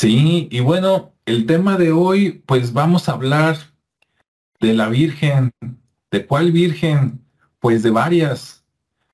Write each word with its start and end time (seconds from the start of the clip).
Sí, 0.00 0.48
y 0.50 0.60
bueno, 0.60 1.12
el 1.26 1.44
tema 1.44 1.76
de 1.76 1.92
hoy, 1.92 2.42
pues 2.46 2.72
vamos 2.72 3.06
a 3.06 3.12
hablar 3.12 3.58
de 4.58 4.72
la 4.72 4.88
Virgen. 4.88 5.52
¿De 6.10 6.24
cuál 6.24 6.52
Virgen? 6.52 7.20
Pues 7.58 7.82
de 7.82 7.90
varias. 7.90 8.64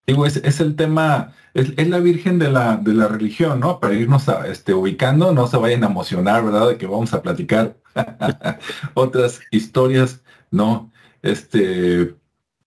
Digo, 0.07 0.27
es, 0.27 0.61
el 0.61 0.77
tema, 0.77 1.33
es, 1.55 1.89
la 1.89 1.99
Virgen 1.99 2.39
de 2.39 2.53
la, 2.53 2.77
de 2.77 2.95
la 2.95 3.09
religión, 3.09 3.59
¿no? 3.59 3.81
Para 3.81 3.95
irnos 3.95 4.29
a, 4.29 4.47
este, 4.47 4.75
ubicando, 4.75 5.33
no 5.33 5.49
se 5.49 5.57
vayan 5.57 5.83
a 5.83 5.89
emocionar, 5.89 6.45
¿verdad? 6.45 6.69
De 6.69 6.79
que 6.79 6.87
vamos 6.87 7.13
a 7.15 7.21
platicar 7.21 7.77
otras 8.95 9.41
historias, 9.51 10.23
¿no? 10.53 10.93
Este, 11.21 12.15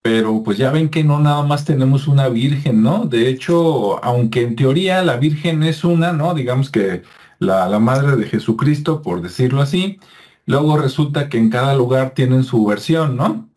pero 0.02 0.44
pues 0.44 0.58
ya 0.58 0.72
ven 0.72 0.90
que 0.90 1.06
no 1.06 1.22
nada 1.22 1.44
más 1.44 1.64
tenemos 1.64 2.06
una 2.06 2.28
Virgen, 2.28 2.84
¿no? 2.84 3.06
De 3.06 3.30
hecho, 3.30 4.04
aunque 4.04 4.42
en 4.42 4.58
teoría 4.58 5.02
la 5.04 5.16
Virgen 5.16 5.64
es 5.64 5.86
una, 5.86 6.12
¿no? 6.12 6.34
Digamos 6.34 6.70
que 6.70 7.04
la, 7.40 7.68
la 7.68 7.80
Madre 7.80 8.16
de 8.16 8.26
Jesucristo, 8.26 9.02
por 9.02 9.22
decirlo 9.22 9.62
así, 9.62 10.00
luego 10.46 10.78
resulta 10.78 11.30
que 11.30 11.38
en 11.38 11.50
cada 11.50 11.76
lugar 11.76 12.12
tienen 12.12 12.44
su 12.44 12.66
versión, 12.66 13.18
¿no? 13.18 13.50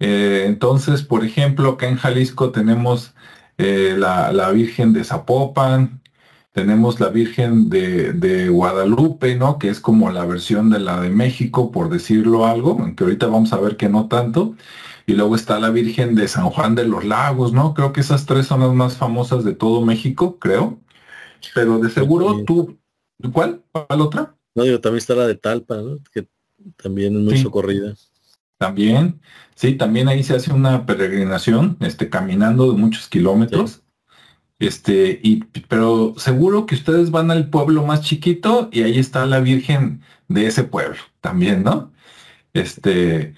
Eh, 0.00 0.44
entonces, 0.46 1.02
por 1.02 1.24
ejemplo, 1.24 1.70
acá 1.70 1.88
en 1.88 1.96
Jalisco 1.96 2.50
tenemos 2.50 3.14
eh, 3.58 3.94
la, 3.98 4.50
Virgen 4.50 4.92
de 4.94 5.04
Zapopan, 5.04 6.00
tenemos 6.52 7.00
la 7.00 7.10
Virgen 7.10 7.68
de, 7.70 8.48
Guadalupe, 8.48 9.36
¿no? 9.36 9.58
Que 9.58 9.68
es 9.68 9.80
como 9.80 10.10
la 10.10 10.24
versión 10.24 10.70
de 10.70 10.80
la 10.80 11.00
de 11.00 11.10
México, 11.10 11.70
por 11.70 11.90
decirlo 11.90 12.46
algo, 12.46 12.78
aunque 12.80 13.04
ahorita 13.04 13.26
vamos 13.26 13.52
a 13.52 13.60
ver 13.60 13.76
que 13.76 13.88
no 13.88 14.08
tanto. 14.08 14.56
Y 15.06 15.14
luego 15.14 15.36
está 15.36 15.60
la 15.60 15.70
Virgen 15.70 16.14
de 16.14 16.28
San 16.28 16.50
Juan 16.50 16.74
de 16.74 16.86
los 16.86 17.04
Lagos, 17.04 17.52
¿no? 17.52 17.74
Creo 17.74 17.92
que 17.92 18.00
esas 18.00 18.26
tres 18.26 18.46
son 18.46 18.60
las 18.60 18.72
más 18.74 18.96
famosas 18.96 19.44
de 19.44 19.54
todo 19.54 19.84
México, 19.84 20.38
creo. 20.38 20.78
Pero 21.54 21.78
de 21.78 21.90
seguro 21.90 22.44
tú, 22.44 22.78
¿cuál? 23.32 23.62
¿Cuál 23.72 24.00
otra? 24.00 24.34
No, 24.54 24.64
digo, 24.64 24.80
también 24.80 24.98
está 24.98 25.14
la 25.14 25.26
de 25.26 25.36
Talpa, 25.36 25.76
¿no? 25.76 25.98
Que 26.12 26.26
también 26.76 27.16
es 27.16 27.22
muy 27.22 27.38
socorrida. 27.38 27.94
También, 28.58 29.20
sí, 29.54 29.74
también 29.74 30.08
ahí 30.08 30.22
se 30.22 30.34
hace 30.34 30.52
una 30.52 30.84
peregrinación, 30.84 31.76
este, 31.80 32.10
caminando 32.10 32.70
de 32.70 32.78
muchos 32.78 33.08
kilómetros. 33.08 33.82
Este, 34.58 35.18
y, 35.22 35.44
pero 35.68 36.14
seguro 36.18 36.66
que 36.66 36.74
ustedes 36.74 37.10
van 37.10 37.30
al 37.30 37.48
pueblo 37.48 37.86
más 37.86 38.02
chiquito 38.02 38.68
y 38.70 38.82
ahí 38.82 38.98
está 38.98 39.24
la 39.24 39.40
Virgen 39.40 40.02
de 40.28 40.46
ese 40.46 40.64
pueblo 40.64 40.98
también, 41.22 41.62
¿no? 41.62 41.92
Este, 42.52 43.34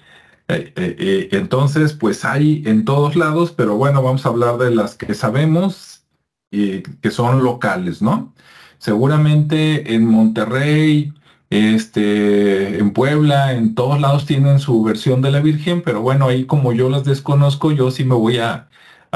eh, 0.49 0.73
eh, 0.75 0.95
eh, 0.99 1.29
entonces, 1.31 1.93
pues 1.93 2.25
hay 2.25 2.63
en 2.65 2.83
todos 2.83 3.15
lados, 3.15 3.53
pero 3.53 3.77
bueno, 3.77 4.03
vamos 4.03 4.25
a 4.25 4.29
hablar 4.29 4.57
de 4.57 4.75
las 4.75 4.95
que 4.95 5.13
sabemos 5.13 6.05
y 6.51 6.81
que 6.83 7.11
son 7.11 7.43
locales, 7.43 8.01
¿no? 8.01 8.33
Seguramente 8.83 9.93
en 9.95 10.05
Monterrey, 10.05 11.13
este, 11.49 12.79
en 12.79 12.91
Puebla, 12.91 13.53
en 13.53 13.75
todos 13.75 14.01
lados 14.01 14.25
tienen 14.25 14.59
su 14.59 14.83
versión 14.83 15.21
de 15.21 15.31
la 15.31 15.39
Virgen, 15.39 15.81
pero 15.81 16.01
bueno, 16.01 16.27
ahí 16.27 16.45
como 16.45 16.73
yo 16.73 16.89
las 16.89 17.05
desconozco, 17.05 17.71
yo 17.71 17.91
sí 17.91 18.03
me 18.03 18.15
voy 18.15 18.39
a, 18.39 18.67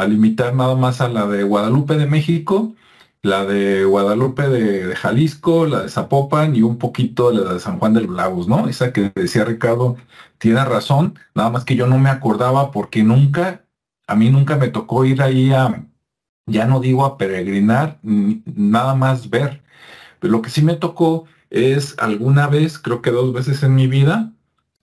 limitar 0.08 0.56
nada 0.56 0.76
más 0.76 1.02
a 1.02 1.10
la 1.10 1.28
de 1.28 1.44
Guadalupe 1.44 1.96
de 1.98 2.06
México, 2.08 2.76
la 3.22 3.44
de 3.46 3.84
Guadalupe 3.84 4.48
de, 4.48 4.96
Jalisco, 4.96 5.66
la 5.66 5.82
de 5.84 5.90
Zapopan 5.90 6.56
y 6.56 6.62
un 6.62 6.78
poquito 6.78 7.32
la 7.34 7.54
de 7.56 7.60
San 7.60 7.78
Juan 7.80 7.94
de 7.94 8.02
los 8.04 8.16
Lagos, 8.16 8.48
¿no? 8.48 8.70
Esa 8.70 8.94
que 8.94 9.12
decía 9.16 9.44
Ricardo 9.44 9.98
tiene 10.38 10.64
razón, 10.64 11.20
nada 11.36 11.50
más 11.50 11.66
que 11.66 11.76
yo 11.76 11.88
no 11.88 11.98
me 12.00 12.10
acordaba 12.10 12.72
porque 12.72 13.04
nunca, 13.04 13.66
a 14.08 14.16
mí 14.16 14.30
nunca 14.30 14.56
me 14.56 14.70
tocó 14.70 15.04
ir 15.04 15.22
ahí 15.22 15.52
a, 15.52 15.87
ya 16.48 16.66
no 16.66 16.80
digo 16.80 17.06
a 17.06 17.18
peregrinar, 17.18 18.00
nada 18.02 18.96
más 18.96 19.30
ver. 19.30 19.62
Pero 20.20 20.34
lo 20.34 20.42
que 20.42 20.50
sí 20.50 20.62
me 20.64 20.76
tocó 20.76 21.26
es 21.50 21.96
alguna 22.00 22.48
vez, 22.48 22.80
creo 22.80 23.02
que 23.02 23.12
dos 23.12 23.34
veces 23.34 23.64
en 23.64 23.76
mi 23.76 23.88
vida, 23.88 24.34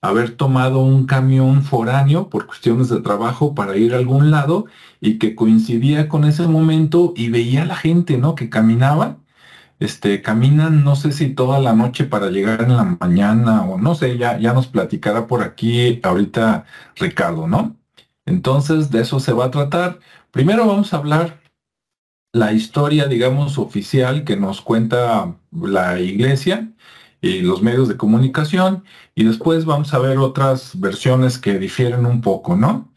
haber 0.01 0.33
tomado 0.37 0.81
un 0.81 1.07
camión 1.07 1.63
foráneo 1.65 2.29
por 2.29 2.47
cuestiones 2.47 2.89
de 2.91 3.01
trabajo 3.01 3.55
para 3.55 3.77
ir 3.77 3.95
a 3.95 3.99
algún 3.99 4.31
lado 4.31 4.67
y 5.01 5.19
que 5.19 5.35
coincidía 5.35 6.09
con 6.09 6.25
ese 6.25 6.47
momento 6.47 7.15
y 7.17 7.31
veía 7.31 7.63
a 7.63 7.67
la 7.67 7.77
gente, 7.77 8.19
¿no? 8.19 8.35
Que 8.35 8.51
caminaba, 8.51 9.19
este, 9.81 10.23
caminan, 10.23 10.85
no 10.85 10.97
sé 10.97 11.13
si 11.13 11.35
toda 11.35 11.59
la 11.61 11.75
noche 11.75 12.05
para 12.05 12.31
llegar 12.31 12.63
en 12.63 12.77
la 12.77 12.85
mañana 13.01 13.63
o 13.65 13.79
no 13.79 13.95
sé, 13.95 14.19
ya, 14.19 14.39
ya 14.39 14.53
nos 14.53 14.69
platicará 14.69 15.27
por 15.27 15.43
aquí 15.43 16.01
ahorita 16.03 16.67
Ricardo, 16.97 17.49
¿no? 17.49 17.77
Entonces, 18.27 18.91
de 18.91 19.03
eso 19.03 19.21
se 19.21 19.33
va 19.33 19.47
a 19.47 19.51
tratar. 19.51 20.01
Primero 20.31 20.67
vamos 20.67 20.93
a 20.95 20.99
hablar 20.99 21.44
la 22.35 22.53
historia, 22.53 23.07
digamos, 23.07 23.59
oficial 23.59 24.25
que 24.25 24.37
nos 24.37 24.61
cuenta 24.61 25.37
la 25.53 26.01
iglesia 26.01 26.69
y 27.21 27.43
los 27.43 27.63
medios 27.63 27.89
de 27.89 27.97
comunicación 27.97 28.83
y 29.15 29.23
después 29.23 29.65
vamos 29.65 29.95
a 29.95 30.01
ver 30.01 30.19
otras 30.19 30.79
versiones 30.81 31.39
que 31.39 31.61
difieren 31.61 32.07
un 32.07 32.21
poco, 32.21 32.57
¿no? 32.57 32.93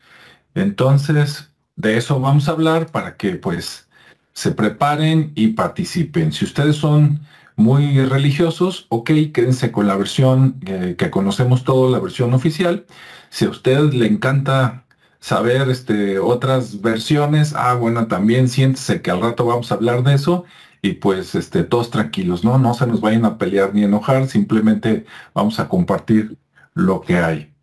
Entonces, 0.55 1.51
de 1.75 1.97
eso 1.97 2.19
vamos 2.19 2.49
a 2.49 2.53
hablar 2.53 2.87
para 2.91 3.15
que 3.15 3.35
pues 3.35 3.87
se 4.33 4.51
preparen 4.51 5.33
y 5.35 5.49
participen. 5.49 6.31
Si 6.31 6.43
ustedes 6.43 6.77
son 6.77 7.21
muy 7.55 8.03
religiosos, 8.05 8.87
ok, 8.89 9.11
quédense 9.31 9.71
con 9.71 9.85
la 9.87 9.97
versión 9.97 10.59
eh, 10.65 10.95
que 10.97 11.11
conocemos 11.11 11.63
todos, 11.63 11.91
la 11.91 11.99
versión 11.99 12.33
oficial. 12.33 12.87
Si 13.29 13.45
a 13.45 13.49
usted 13.49 13.93
le 13.93 14.07
encanta 14.07 14.86
saber 15.19 15.69
este, 15.69 16.19
otras 16.19 16.81
versiones, 16.81 17.53
ah, 17.55 17.75
bueno, 17.75 18.07
también 18.07 18.47
siéntese 18.49 19.01
que 19.01 19.11
al 19.11 19.21
rato 19.21 19.45
vamos 19.45 19.71
a 19.71 19.75
hablar 19.75 20.03
de 20.03 20.15
eso 20.15 20.45
y 20.81 20.93
pues 20.93 21.35
este, 21.35 21.63
todos 21.63 21.89
tranquilos, 21.91 22.43
¿no? 22.43 22.57
No 22.57 22.73
se 22.73 22.87
nos 22.87 23.01
vayan 23.01 23.25
a 23.25 23.37
pelear 23.37 23.73
ni 23.73 23.83
enojar, 23.83 24.27
simplemente 24.27 25.05
vamos 25.33 25.59
a 25.59 25.67
compartir 25.69 26.37
lo 26.73 27.01
que 27.01 27.17
hay. 27.17 27.53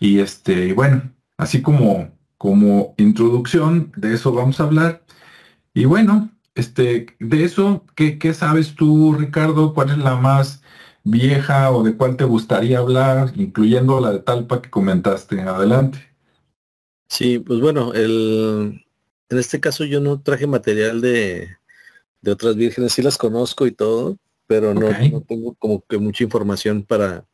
Y 0.00 0.20
este, 0.20 0.72
bueno, 0.74 1.12
así 1.36 1.62
como, 1.62 2.10
como 2.38 2.94
introducción, 2.98 3.92
de 3.96 4.14
eso 4.14 4.32
vamos 4.32 4.60
a 4.60 4.64
hablar. 4.64 5.04
Y 5.74 5.84
bueno, 5.86 6.30
este, 6.54 7.16
de 7.20 7.44
eso, 7.44 7.84
¿qué, 7.94 8.18
¿qué 8.18 8.34
sabes 8.34 8.74
tú, 8.74 9.14
Ricardo? 9.14 9.74
¿Cuál 9.74 9.90
es 9.90 9.98
la 9.98 10.16
más 10.16 10.62
vieja 11.04 11.70
o 11.70 11.82
de 11.82 11.96
cuál 11.96 12.16
te 12.16 12.24
gustaría 12.24 12.78
hablar, 12.78 13.32
incluyendo 13.36 14.00
la 14.00 14.12
de 14.12 14.20
Talpa 14.20 14.62
que 14.62 14.70
comentaste? 14.70 15.40
Adelante. 15.42 16.11
Sí, 17.12 17.38
pues 17.40 17.60
bueno, 17.60 17.92
el, 17.92 18.86
en 19.28 19.38
este 19.38 19.60
caso 19.60 19.84
yo 19.84 20.00
no 20.00 20.22
traje 20.22 20.46
material 20.46 21.02
de, 21.02 21.46
de 22.22 22.30
otras 22.30 22.56
vírgenes, 22.56 22.94
sí 22.94 23.02
las 23.02 23.18
conozco 23.18 23.66
y 23.66 23.72
todo, 23.72 24.16
pero 24.46 24.72
no, 24.72 24.88
tengo 25.28 25.52
como 25.58 25.84
que 25.86 25.98
mucha 25.98 26.24
información 26.24 26.82
para 26.84 27.26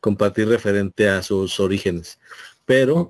compartir 0.00 0.48
referente 0.48 1.08
a 1.08 1.22
sus 1.22 1.60
orígenes. 1.60 2.18
Pero 2.64 3.08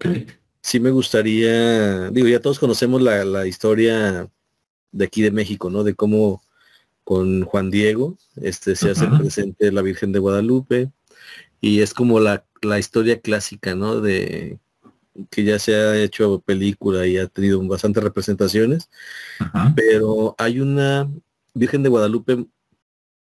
sí 0.61 0.79
me 0.79 0.91
gustaría, 0.91 2.11
digo, 2.11 2.29
ya 2.29 2.43
todos 2.43 2.59
conocemos 2.59 3.01
la, 3.01 3.25
la, 3.25 3.47
historia 3.47 4.29
de 4.93 5.05
aquí 5.07 5.23
de 5.23 5.31
México, 5.31 5.71
¿no? 5.71 5.85
De 5.85 5.95
cómo 5.95 6.43
con 7.03 7.45
Juan 7.47 7.71
Diego 7.71 8.19
este, 8.37 8.77
se 8.77 8.91
hace 8.91 9.07
presente 9.07 9.73
la 9.73 9.81
Virgen 9.81 10.13
de 10.13 10.19
Guadalupe 10.19 10.91
y 11.63 11.81
es 11.81 11.95
como 11.95 12.21
la, 12.21 12.45
la 12.61 12.79
historia 12.79 13.23
clásica, 13.23 13.75
¿no? 13.75 14.03
De 14.03 14.59
que 15.31 15.45
ya 15.45 15.59
se 15.59 15.75
ha 15.75 15.97
hecho 15.97 16.41
película 16.41 17.07
y 17.07 17.19
ha 17.19 17.27
tenido 17.27 17.63
bastantes 17.67 18.03
representaciones, 18.03 18.91
pero 19.75 20.35
hay 20.39 20.61
una 20.61 21.09
Virgen 21.55 21.83
de 21.83 21.89
Guadalupe 21.89 22.47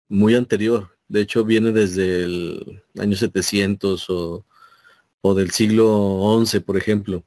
muy 0.10 0.36
anterior, 0.36 0.98
de 1.08 1.22
hecho 1.22 1.46
viene 1.46 1.72
desde 1.72 2.24
el 2.24 2.84
año 3.00 3.16
700 3.16 4.06
o, 4.10 4.44
del 5.36 5.52
siglo 5.52 6.42
XI, 6.46 6.62
por 6.62 6.78
ejemplo. 6.78 7.24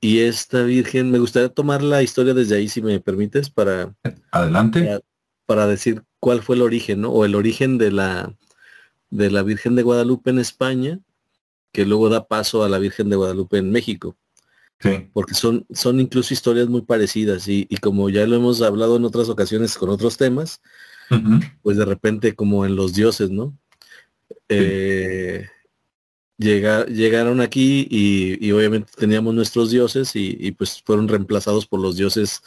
Y 0.00 0.18
esta 0.20 0.62
Virgen, 0.64 1.10
me 1.10 1.18
gustaría 1.18 1.48
tomar 1.48 1.82
la 1.82 2.02
historia 2.02 2.34
desde 2.34 2.56
ahí, 2.56 2.68
si 2.68 2.82
me 2.82 3.00
permites, 3.00 3.48
para... 3.48 3.94
Adelante. 4.30 5.00
Para, 5.46 5.66
decir 5.66 6.02
cuál 6.18 6.42
fue 6.42 6.56
el 6.56 6.62
origen, 6.62 7.02
¿no? 7.02 7.10
O 7.10 7.24
el 7.24 7.34
origen 7.34 7.78
de 7.78 7.90
la, 7.92 8.34
de 9.10 9.30
la 9.30 9.42
Virgen 9.42 9.76
de 9.76 9.82
Guadalupe 9.82 10.30
en 10.30 10.38
España 10.38 11.00
que 11.72 11.86
luego 11.86 12.08
da 12.08 12.28
paso 12.28 12.62
a 12.62 12.68
la 12.68 12.78
Virgen 12.78 13.08
de 13.08 13.16
Guadalupe 13.16 13.58
en 13.58 13.70
México. 13.70 14.16
Sí. 14.78 15.08
Porque 15.12 15.34
son, 15.34 15.66
son 15.72 16.00
incluso 16.00 16.34
historias 16.34 16.68
muy 16.68 16.82
parecidas 16.82 17.46
y, 17.48 17.66
como 17.80 18.10
ya 18.10 18.26
lo 18.26 18.36
hemos 18.36 18.62
hablado 18.62 18.96
en 18.96 19.04
otras 19.04 19.28
ocasiones 19.28 19.76
con 19.76 19.90
otros 19.90 20.16
temas, 20.16 20.60
pues 21.62 21.76
de 21.76 21.84
repente 21.84 22.34
como 22.34 22.64
en 22.64 22.74
los 22.74 22.94
dioses, 22.94 23.30
¿no? 23.30 23.56
Eh, 24.48 25.46
llegaron 26.38 27.40
aquí 27.40 27.86
y, 27.90 28.50
obviamente 28.50 28.92
teníamos 28.96 29.34
nuestros 29.34 29.70
dioses 29.70 30.12
y, 30.14 30.52
pues 30.52 30.82
fueron 30.84 31.08
reemplazados 31.08 31.66
por 31.66 31.80
los 31.80 31.96
dioses 31.96 32.42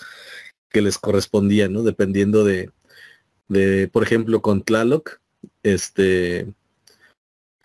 que 0.69 0.81
les 0.81 0.97
correspondían, 0.97 1.71
¿no? 1.71 1.83
Dependiendo 1.83 2.43
de, 2.43 2.69
de 3.47 3.87
por 3.87 4.03
ejemplo, 4.03 4.41
con 4.41 4.61
Tlaloc, 4.61 5.21
este, 5.63 6.53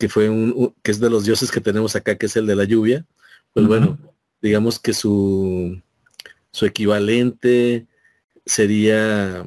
que 0.00 0.08
fue 0.08 0.30
un, 0.30 0.74
que 0.82 0.90
es 0.90 0.98
de 0.98 1.10
los 1.10 1.26
dioses 1.26 1.50
que 1.52 1.60
tenemos 1.60 1.94
acá, 1.94 2.16
que 2.16 2.24
es 2.24 2.34
el 2.34 2.46
de 2.46 2.56
la 2.56 2.64
lluvia, 2.64 3.04
pues 3.52 3.66
bueno, 3.66 3.98
digamos 4.40 4.78
que 4.78 4.94
su, 4.94 5.78
su 6.50 6.64
equivalente 6.64 7.86
sería 8.46 9.44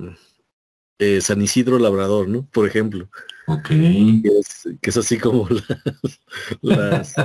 eh, 0.99 1.21
San 1.21 1.41
Isidro 1.41 1.79
Labrador, 1.79 2.29
¿no? 2.29 2.45
Por 2.51 2.67
ejemplo. 2.67 3.09
Ok. 3.47 3.67
Que 3.67 4.89
es, 4.89 4.97
así 4.97 5.17
como 5.17 5.49
las, 6.61 7.15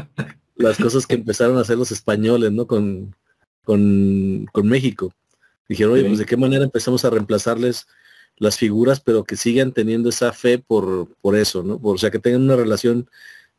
las, 0.57 0.79
cosas 0.79 1.07
que 1.07 1.17
empezaron 1.17 1.59
a 1.59 1.61
hacer 1.61 1.77
los 1.77 1.93
españoles, 1.93 2.51
¿no? 2.51 2.67
Con, 2.67 3.15
con, 3.63 4.49
México. 4.67 5.13
Dijeron, 5.69 5.93
oye, 5.93 6.05
pues 6.05 6.19
de 6.19 6.25
qué 6.25 6.39
manera 6.39 6.65
empezamos 6.65 7.05
a 7.05 7.11
reemplazarles 7.11 7.87
las 8.38 8.56
figuras, 8.56 9.00
pero 9.00 9.25
que 9.25 9.37
sigan 9.37 9.73
teniendo 9.73 10.08
esa 10.08 10.32
fe 10.32 10.58
por, 10.58 11.14
por 11.20 11.37
eso, 11.37 11.62
¿no? 11.62 11.81
o 11.82 11.99
sea, 11.99 12.11
que 12.11 12.19
tengan 12.19 12.43
una 12.43 12.56
relación 12.56 13.08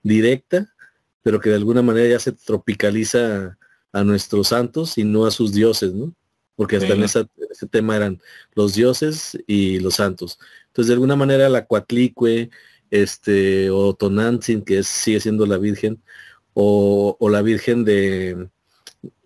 directa, 0.04 0.74
pero 1.22 1.40
que 1.40 1.50
de 1.50 1.56
alguna 1.56 1.82
manera 1.82 2.10
ya 2.10 2.20
se 2.20 2.32
tropicaliza 2.32 3.58
a 3.92 4.04
nuestros 4.04 4.50
santos 4.50 4.98
y 4.98 5.04
no 5.04 5.26
a 5.26 5.32
sus 5.32 5.54
dioses, 5.54 5.94
¿no? 5.94 6.14
Porque 6.56 6.76
hasta 6.76 6.94
en 6.94 7.04
ese 7.04 7.26
tema 7.72 7.96
eran 7.96 8.22
los 8.54 8.74
dioses 8.74 9.38
y 9.48 9.80
los 9.80 9.96
santos. 9.96 10.40
Entonces, 10.68 10.90
de 10.90 10.94
alguna 10.94 11.16
manera 11.16 11.48
la 11.48 11.66
Cuatlicue, 11.66 12.50
este, 12.92 13.70
o 13.70 13.94
Tonantzin, 13.94 14.64
que 14.64 14.84
sigue 14.84 15.20
siendo 15.20 15.46
la 15.46 15.58
Virgen, 15.58 16.02
o, 16.54 17.18
la 17.30 17.42
Virgen 17.42 17.86
de, 17.86 18.50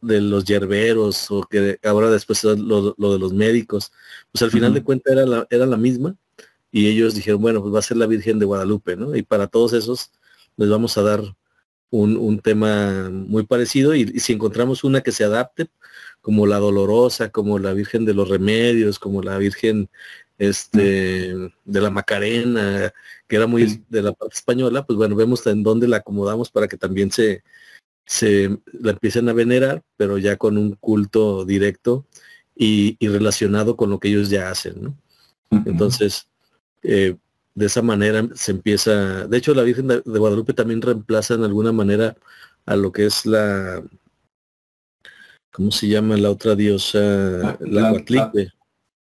de 0.02 0.22
los 0.22 0.46
yerberos, 0.46 1.32
o 1.32 1.44
que 1.44 1.80
ahora 1.84 2.10
después 2.10 2.44
lo, 2.44 2.96
lo 2.98 3.14
de 3.14 3.20
los 3.20 3.34
médicos, 3.34 3.92
pues 4.32 4.42
al 4.42 4.52
final 4.52 4.74
de 4.74 4.84
cuentas 4.84 5.14
era 5.14 5.26
la, 5.26 5.48
era 5.50 5.66
la 5.66 5.78
misma, 5.78 6.16
y 6.72 6.88
ellos 6.90 7.16
dijeron, 7.16 7.42
bueno, 7.42 7.62
pues 7.62 7.74
va 7.74 7.80
a 7.80 7.84
ser 7.84 7.98
la 7.98 8.08
Virgen 8.08 8.40
de 8.40 8.46
Guadalupe, 8.46 8.96
¿no? 8.96 9.16
Y 9.16 9.22
para 9.22 9.48
todos 9.48 9.74
esos 9.74 10.12
les 10.58 10.70
vamos 10.70 10.98
a 10.98 11.04
dar 11.04 11.22
un, 11.92 12.40
tema 12.40 13.10
muy 13.12 13.46
parecido 13.46 13.94
y, 13.94 14.20
si 14.20 14.34
encontramos 14.34 14.84
una 14.84 15.02
que 15.02 15.12
se 15.12 15.24
adapte, 15.24 15.70
como 16.22 16.48
la 16.48 16.58
Dolorosa, 16.58 17.30
como 17.30 17.60
la 17.60 17.74
Virgen 17.74 18.06
de 18.06 18.16
los 18.16 18.28
Remedios, 18.28 18.98
como 18.98 19.22
la 19.22 19.38
Virgen 19.38 19.90
este, 20.40 21.36
de 21.66 21.82
la 21.82 21.92
Macarena, 21.92 22.92
que 23.28 23.36
era 23.36 23.46
muy 23.46 23.84
de 23.90 24.02
la 24.02 24.14
parte 24.14 24.36
española, 24.36 24.86
pues 24.86 24.98
bueno, 24.98 25.16
vemos 25.16 25.46
en 25.46 25.62
dónde 25.62 25.88
la 25.88 25.98
acomodamos 25.98 26.50
para 26.50 26.68
que 26.68 26.78
también 26.78 27.12
se, 27.12 27.44
se 28.06 28.58
la 28.72 28.92
empiecen 28.92 29.30
a 29.30 29.34
venerar, 29.34 29.84
pero 29.98 30.18
ya 30.18 30.38
con 30.38 30.58
un 30.58 30.76
culto 30.76 31.46
directo 31.46 32.06
y, 32.56 32.98
relacionado 33.02 33.76
con 33.76 33.90
lo 33.90 34.00
que 34.00 34.10
ellos 34.10 34.30
ya 34.30 34.50
hacen, 34.50 34.84
¿no? 34.84 34.98
Entonces, 35.66 36.28
eh, 36.82 37.16
de 37.54 37.66
esa 37.66 37.84
manera 37.84 38.28
se 38.34 38.52
empieza, 38.52 39.28
de 39.28 39.38
hecho 39.38 39.54
la 39.54 39.62
Virgen 39.62 39.88
de, 39.88 40.02
Guadalupe 40.04 40.54
también 40.54 40.82
reemplaza 40.82 41.36
en 41.36 41.44
alguna 41.44 41.72
manera 41.72 42.16
a 42.66 42.76
lo 42.76 42.92
que 42.92 43.06
es 43.06 43.28
la, 43.28 43.84
¿cómo 45.52 45.72
se 45.72 45.88
llama 45.88 46.18
la 46.18 46.32
otra 46.32 46.56
diosa? 46.56 47.00
La, 47.60 47.92
la 47.92 48.32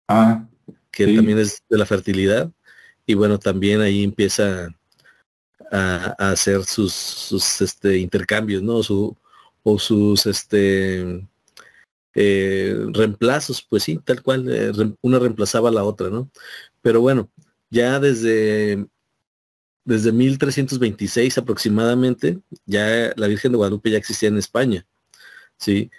Ah, 0.08 0.46
que 0.90 1.06
también 1.14 1.38
es 1.38 1.62
de 1.70 1.78
la 1.78 1.86
fertilidad. 1.86 2.50
Y 3.06 3.14
bueno, 3.14 3.38
también 3.38 3.80
ahí 3.80 4.04
empieza 4.04 4.68
a, 5.70 6.14
hacer 6.30 6.64
sus, 6.64 6.92
sus 6.92 7.60
este, 7.60 7.98
intercambios, 7.98 8.62
¿no? 8.62 8.82
Su, 8.82 9.16
o 9.62 9.78
sus 9.78 10.26
este 10.26 11.28
eh, 12.14 12.76
reemplazos, 12.92 13.62
pues 13.62 13.84
sí, 13.84 13.98
tal 14.04 14.22
cual, 14.22 14.46
eh, 14.50 14.72
una 15.00 15.18
reemplazaba 15.18 15.68
a 15.68 15.72
la 15.72 15.84
otra, 15.84 16.10
¿no? 16.10 16.30
Pero 16.82 17.00
bueno, 17.00 17.30
ya 17.70 18.00
desde, 18.00 18.86
desde 19.84 20.12
1326 20.12 21.38
aproximadamente, 21.38 22.40
ya 22.66 23.12
la 23.16 23.26
Virgen 23.28 23.52
de 23.52 23.58
Guadalupe 23.58 23.90
ya 23.90 23.98
existía 23.98 24.28
en 24.28 24.38
España. 24.38 24.86
¿sí? 25.62 25.90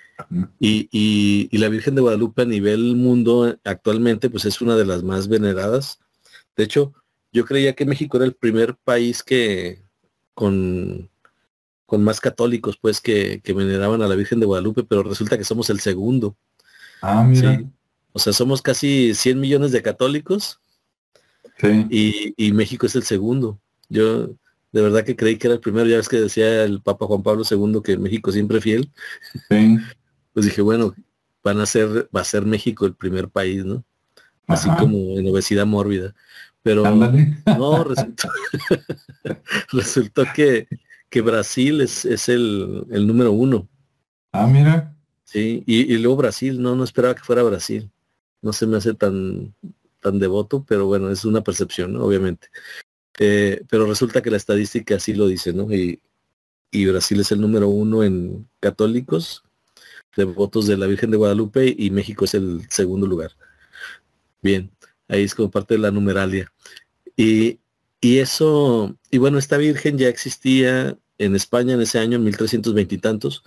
Y, 0.59 1.57
la 1.57 1.69
Virgen 1.69 1.95
de 1.95 2.01
Guadalupe 2.01 2.41
a 2.43 2.45
nivel 2.45 2.95
mundo 2.95 3.57
actualmente 3.63 4.29
pues 4.29 4.45
es 4.45 4.61
una 4.61 4.75
de 4.75 4.85
las 4.85 5.03
más 5.03 5.27
veneradas. 5.27 5.99
De 6.55 6.63
hecho, 6.65 6.93
yo 7.33 7.45
creía 7.45 7.73
que 7.73 7.85
México 7.85 8.17
era 8.17 8.25
el 8.25 8.35
primer 8.35 8.75
país 8.75 9.23
que 9.23 9.81
con, 10.35 11.09
con 11.85 12.03
más 12.03 12.19
católicos 12.19 12.77
pues 12.79 13.01
que, 13.01 13.41
veneraban 13.45 14.01
a 14.01 14.07
la 14.07 14.15
Virgen 14.15 14.39
de 14.39 14.45
Guadalupe, 14.45 14.83
pero 14.83 15.03
resulta 15.03 15.37
que 15.37 15.43
somos 15.43 15.69
el 15.69 15.79
segundo. 15.79 16.37
Ah, 17.01 17.23
mira. 17.23 17.61
O 18.13 18.19
sea, 18.19 18.31
somos 18.31 18.61
casi 18.61 19.15
100 19.15 19.39
millones 19.39 19.71
de 19.71 19.81
católicos 19.81 20.61
y, 21.89 22.51
México 22.53 22.85
es 22.85 22.95
el 22.95 23.03
segundo. 23.03 23.59
Yo 23.89 24.27
de 24.71 24.81
verdad 24.81 25.03
que 25.03 25.15
creí 25.15 25.37
que 25.37 25.47
era 25.47 25.55
el 25.55 25.59
primero, 25.59 25.87
ya 25.87 25.97
ves 25.97 26.09
que 26.09 26.19
decía 26.19 26.63
el 26.63 26.81
Papa 26.81 27.05
Juan 27.07 27.23
Pablo 27.23 27.43
II 27.49 27.81
que 27.83 27.97
México 27.97 28.31
siempre 28.31 28.61
fiel. 28.61 28.91
pues 30.33 30.45
dije, 30.45 30.61
bueno, 30.61 30.95
van 31.43 31.59
a 31.59 31.65
ser, 31.65 32.09
va 32.15 32.21
a 32.21 32.25
ser 32.25 32.45
México 32.45 32.85
el 32.85 32.95
primer 32.95 33.29
país, 33.29 33.65
¿no? 33.65 33.83
Así 34.47 34.69
como 34.77 35.17
en 35.17 35.27
obesidad 35.27 35.65
mórbida. 35.65 36.13
Pero 36.63 36.83
no, 36.83 37.83
resultó, 39.71 40.23
que, 40.33 40.67
que 41.09 41.21
Brasil 41.21 41.81
es, 41.81 42.05
es 42.05 42.29
el, 42.29 42.85
el, 42.89 43.05
número 43.05 43.33
uno. 43.33 43.67
Ah, 44.31 44.47
mira. 44.47 44.95
Sí, 45.25 45.63
y, 45.67 45.93
y, 45.93 45.97
luego 45.97 46.17
Brasil, 46.17 46.61
no, 46.61 46.75
no 46.75 46.83
esperaba 46.83 47.15
que 47.15 47.23
fuera 47.23 47.43
Brasil. 47.43 47.91
No 48.41 48.53
se 48.53 48.65
me 48.65 48.77
hace 48.77 48.93
tan, 48.93 49.53
tan 49.99 50.19
devoto, 50.19 50.63
pero 50.63 50.85
bueno, 50.85 51.09
es 51.09 51.25
una 51.25 51.41
percepción, 51.41 51.95
obviamente. 51.97 52.47
Eh, 53.19 53.63
pero 53.69 53.85
resulta 53.85 54.21
que 54.21 54.31
la 54.31 54.37
estadística 54.37 54.95
así 54.95 55.13
lo 55.13 55.27
dice, 55.27 55.53
¿no? 55.53 55.71
Y, 55.73 55.99
Brasil 56.87 57.19
es 57.19 57.31
el 57.31 57.39
número 57.41 57.69
uno 57.69 58.03
en 58.03 58.49
católicos, 58.59 59.43
devotos 60.15 60.65
de 60.65 60.77
la 60.77 60.87
Virgen 60.87 61.11
de 61.11 61.17
Guadalupe, 61.17 61.73
y 61.77 61.91
México 61.91 62.25
es 62.25 62.33
el 62.33 62.67
segundo 62.69 63.05
lugar. 63.05 63.31
Bien, 64.41 64.71
ahí 65.07 65.23
es 65.23 65.35
como 65.35 65.51
parte 65.51 65.75
de 65.75 65.79
la 65.79 65.91
numeralia. 65.91 66.51
Y, 67.15 67.59
eso, 68.01 68.97
y 69.11 69.17
bueno, 69.17 69.37
esta 69.37 69.57
Virgen 69.57 69.97
ya 69.97 70.09
existía 70.09 70.97
en 71.17 71.35
España 71.35 71.75
en 71.75 71.81
ese 71.81 71.99
año, 71.99 72.17
en 72.17 72.23
1320 72.25 72.95
y 72.95 72.97
tantos, 72.97 73.43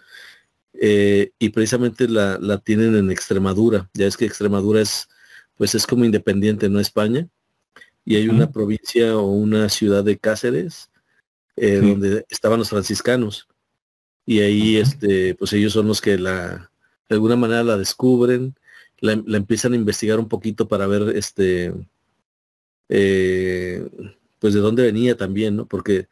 eh, 0.73 1.33
y 1.39 1.51
precisamente 1.51 2.09
la, 2.09 2.39
la, 2.39 2.59
tienen 2.59 2.97
en 2.97 3.11
Extremadura. 3.11 3.91
Ya 3.93 4.07
es 4.07 4.17
que 4.17 4.25
Extremadura 4.25 4.81
es 4.81 5.09
pues 5.57 5.75
es 5.75 5.87
como 5.87 6.05
independiente, 6.05 6.69
¿no? 6.69 6.81
España. 6.81 7.29
Y 8.05 8.17
hay 8.17 8.29
una 8.29 8.51
provincia 8.51 9.17
o 9.17 9.27
una 9.27 9.69
ciudad 9.69 10.05
de 10.05 10.19
Cáceres 10.19 10.91
eh, 11.57 11.81
donde 11.83 12.25
estaban 12.29 12.59
los 12.59 12.69
franciscanos. 12.69 13.49
Y 14.25 14.41
ahí, 14.41 14.77
este, 14.77 15.35
pues 15.35 15.53
ellos 15.53 15.73
son 15.73 15.89
los 15.89 16.01
que 16.01 16.19
la, 16.19 16.71
de 17.09 17.15
alguna 17.15 17.37
manera 17.37 17.65
la 17.65 17.77
descubren, 17.77 18.55
la, 19.01 19.13
empiezan 19.13 19.73
a 19.73 19.77
investigar 19.77 20.19
un 20.19 20.29
poquito 20.29 20.69
para 20.69 20.87
ver, 20.87 21.17
este, 21.17 21.73
eh, 22.89 23.89
pues 24.39 24.55
de 24.55 24.61
dónde 24.61 24.83
venía 24.85 25.17
también, 25.17 25.57
¿no? 25.57 25.67
Porque 25.67 26.09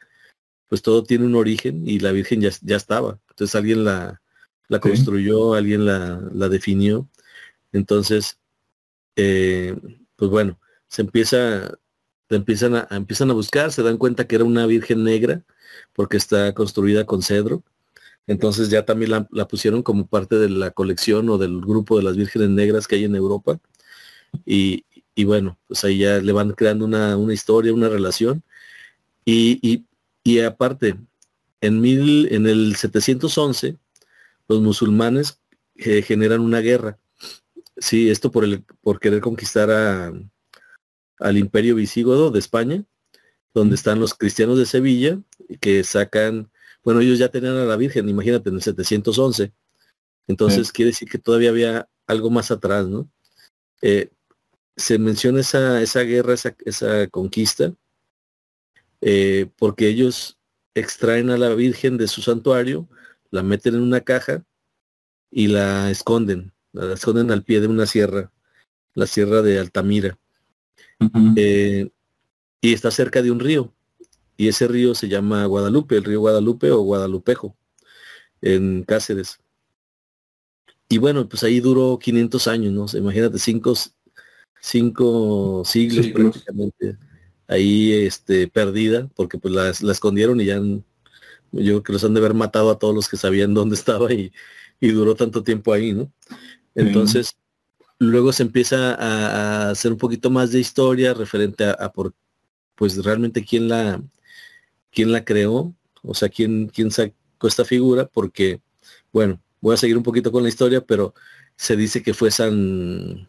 pues 0.68 0.82
todo 0.82 1.04
tiene 1.04 1.26
un 1.26 1.34
origen 1.36 1.86
y 1.86 2.00
la 2.00 2.12
Virgen 2.12 2.40
ya, 2.40 2.50
ya 2.62 2.76
estaba. 2.76 3.20
Entonces 3.30 3.54
alguien 3.54 3.84
la, 3.84 4.20
la 4.68 4.80
construyó, 4.80 5.54
alguien 5.54 5.84
la, 5.84 6.20
la 6.32 6.48
definió. 6.48 7.08
Entonces, 7.72 8.38
eh, 9.16 9.76
pues 10.16 10.30
bueno, 10.30 10.58
se 10.88 11.02
empieza, 11.02 11.78
empiezan 12.28 12.76
a, 12.76 12.88
empiezan 12.90 13.30
a 13.30 13.34
buscar, 13.34 13.72
se 13.72 13.82
dan 13.82 13.98
cuenta 13.98 14.26
que 14.26 14.36
era 14.36 14.44
una 14.44 14.66
virgen 14.66 15.04
negra, 15.04 15.44
porque 15.92 16.16
está 16.16 16.54
construida 16.54 17.04
con 17.04 17.22
cedro. 17.22 17.62
Entonces 18.26 18.70
ya 18.70 18.84
también 18.84 19.10
la, 19.10 19.48
pusieron 19.48 19.82
como 19.82 20.06
parte 20.06 20.36
de 20.36 20.48
la 20.48 20.70
colección 20.70 21.28
o 21.28 21.38
del 21.38 21.60
grupo 21.60 21.96
de 21.98 22.04
las 22.04 22.16
vírgenes 22.16 22.50
negras 22.50 22.88
que 22.88 22.96
hay 22.96 23.04
en 23.04 23.16
Europa. 23.16 23.58
Y, 24.46 24.84
bueno, 25.24 25.58
pues 25.68 25.84
ahí 25.84 25.98
ya 25.98 26.18
le 26.18 26.32
van 26.32 26.52
creando 26.52 26.84
una, 26.84 27.16
historia, 27.32 27.74
una 27.74 27.88
relación. 27.88 28.42
Y, 29.24 29.84
aparte, 30.44 30.96
en, 31.60 31.80
mil, 31.80 32.28
en 32.32 32.46
el 32.46 32.76
711, 32.76 33.76
los 34.48 34.60
musulmanes 34.60 35.38
eh, 35.76 36.02
generan 36.02 36.40
una 36.40 36.60
guerra 36.60 36.98
Sí, 37.76 38.08
esto 38.10 38.30
por, 38.30 38.44
el, 38.44 38.62
por 38.82 39.00
querer 39.00 39.20
conquistar 39.20 39.70
a, 39.70 40.12
al 41.18 41.38
imperio 41.38 41.74
visigodo 41.74 42.30
de 42.30 42.38
España, 42.38 42.84
donde 43.52 43.74
están 43.74 43.98
los 44.00 44.14
cristianos 44.14 44.58
de 44.58 44.66
Sevilla, 44.66 45.18
que 45.60 45.82
sacan, 45.82 46.50
bueno, 46.84 47.00
ellos 47.00 47.18
ya 47.18 47.28
tenían 47.28 47.56
a 47.56 47.64
la 47.64 47.76
Virgen, 47.76 48.08
imagínate, 48.08 48.50
en 48.50 48.56
el 48.56 48.62
711. 48.62 49.52
Entonces 50.26 50.72
quiere 50.72 50.90
decir 50.90 51.08
que 51.08 51.18
todavía 51.18 51.50
había 51.50 51.88
algo 52.06 52.30
más 52.30 52.50
atrás, 52.50 52.86
¿no? 52.86 53.10
Eh, 53.82 54.10
se 54.76 54.98
menciona 54.98 55.40
esa, 55.40 55.80
esa 55.82 56.00
guerra, 56.00 56.34
esa, 56.34 56.56
esa 56.64 57.06
conquista, 57.08 57.72
eh, 59.00 59.50
porque 59.56 59.88
ellos 59.88 60.38
extraen 60.74 61.30
a 61.30 61.38
la 61.38 61.54
Virgen 61.54 61.96
de 61.96 62.08
su 62.08 62.22
santuario, 62.22 62.88
la 63.30 63.42
meten 63.42 63.74
en 63.74 63.82
una 63.82 64.00
caja 64.00 64.44
y 65.30 65.48
la 65.48 65.90
esconden 65.90 66.54
la 66.74 66.94
esconden 66.94 67.30
al 67.30 67.44
pie 67.44 67.60
de 67.60 67.68
una 67.68 67.86
sierra, 67.86 68.30
la 68.94 69.06
sierra 69.06 69.42
de 69.42 69.58
Altamira. 69.58 70.18
Eh, 71.36 71.88
y 72.60 72.72
está 72.72 72.90
cerca 72.90 73.22
de 73.22 73.30
un 73.30 73.40
río. 73.40 73.72
Y 74.36 74.48
ese 74.48 74.68
río 74.68 74.94
se 74.94 75.08
llama 75.08 75.44
Guadalupe, 75.46 75.96
el 75.96 76.04
río 76.04 76.20
Guadalupe 76.20 76.70
o 76.70 76.80
Guadalupejo, 76.80 77.56
en 78.40 78.82
Cáceres. 78.82 79.38
Y 80.88 80.98
bueno, 80.98 81.28
pues 81.28 81.42
ahí 81.44 81.60
duró 81.60 81.98
500 81.98 82.46
años, 82.48 82.72
¿no? 82.72 82.98
Imagínate, 82.98 83.38
cinco, 83.38 83.74
cinco 84.60 85.62
siglos, 85.64 86.08
prácticamente 86.08 86.98
ahí 87.48 87.92
este, 87.92 88.48
perdida, 88.48 89.08
porque 89.14 89.38
pues 89.38 89.54
la, 89.82 89.92
escondieron 89.92 90.40
y 90.40 90.46
ya 90.46 90.56
yo 90.56 90.80
creo 91.52 91.82
que 91.82 91.92
los 91.92 92.04
han 92.04 92.14
de 92.14 92.20
haber 92.20 92.34
matado 92.34 92.70
a 92.70 92.78
todos 92.78 92.94
los 92.94 93.08
que 93.08 93.16
sabían 93.16 93.54
dónde 93.54 93.76
estaba 93.76 94.12
y, 94.12 94.32
duró 94.80 95.14
tanto 95.14 95.42
tiempo 95.42 95.72
ahí, 95.72 95.94
¿no? 95.94 96.12
Entonces, 96.74 97.38
luego 97.98 98.34
se 98.34 98.42
empieza 98.42 98.94
a, 98.94 99.70
hacer 99.70 99.92
un 99.92 99.98
poquito 99.98 100.28
más 100.28 100.52
de 100.52 100.60
historia 100.60 101.14
referente 101.14 101.64
a, 101.64 101.90
por, 101.90 102.12
pues 102.74 103.02
realmente 103.02 103.44
quién 103.44 103.68
la, 103.68 104.02
quién 104.94 105.12
la 105.12 105.24
creó, 105.24 105.74
o 106.02 106.14
sea, 106.14 106.28
quién, 106.28 106.68
quién 106.68 106.90
sacó 106.90 107.46
esta 107.46 107.64
figura, 107.64 108.06
porque, 108.06 108.60
bueno, 109.12 109.40
voy 109.60 109.74
a 109.74 109.78
seguir 109.78 109.96
un 109.96 110.02
poquito 110.02 110.30
con 110.32 110.42
la 110.42 110.48
historia, 110.48 110.80
pero 110.80 111.14
se 111.56 111.76
dice 111.76 112.02
que 112.02 112.14
fue 112.14 112.30
San 112.30 113.28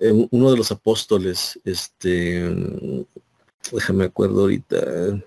eh, 0.00 0.28
uno 0.30 0.50
de 0.50 0.56
los 0.56 0.72
apóstoles, 0.72 1.58
este, 1.64 2.42
déjame 3.72 4.04
acuerdo 4.04 4.42
ahorita, 4.42 5.22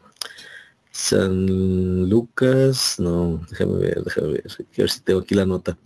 San 0.91 2.09
Lucas, 2.09 2.99
no, 2.99 3.45
déjame 3.49 3.77
ver, 3.77 4.03
déjame 4.03 4.27
ver, 4.33 4.43
a 4.47 4.63
ver 4.77 4.89
si 4.89 5.01
tengo 5.01 5.21
aquí 5.21 5.35
la 5.35 5.45
nota, 5.45 5.77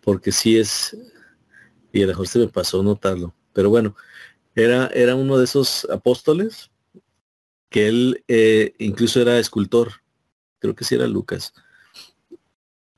porque 0.00 0.32
sí 0.32 0.58
es, 0.58 0.96
y 1.92 2.02
a 2.02 2.06
lo 2.06 2.12
mejor 2.12 2.26
se 2.26 2.38
me 2.40 2.48
pasó 2.48 2.82
notarlo, 2.82 3.34
pero 3.52 3.70
bueno, 3.70 3.94
era, 4.54 4.88
era 4.88 5.14
uno 5.14 5.38
de 5.38 5.44
esos 5.44 5.86
apóstoles 5.90 6.70
que 7.70 7.88
él 7.88 8.24
eh, 8.28 8.74
incluso 8.78 9.20
era 9.20 9.38
escultor, 9.38 9.92
creo 10.58 10.74
que 10.74 10.84
sí 10.84 10.94
era 10.94 11.06
Lucas, 11.06 11.52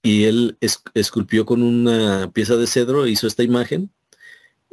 y 0.03 0.25
él 0.25 0.57
esculpió 0.95 1.45
con 1.45 1.63
una 1.63 2.31
pieza 2.33 2.57
de 2.57 2.67
cedro, 2.67 3.07
hizo 3.07 3.27
esta 3.27 3.43
imagen, 3.43 3.91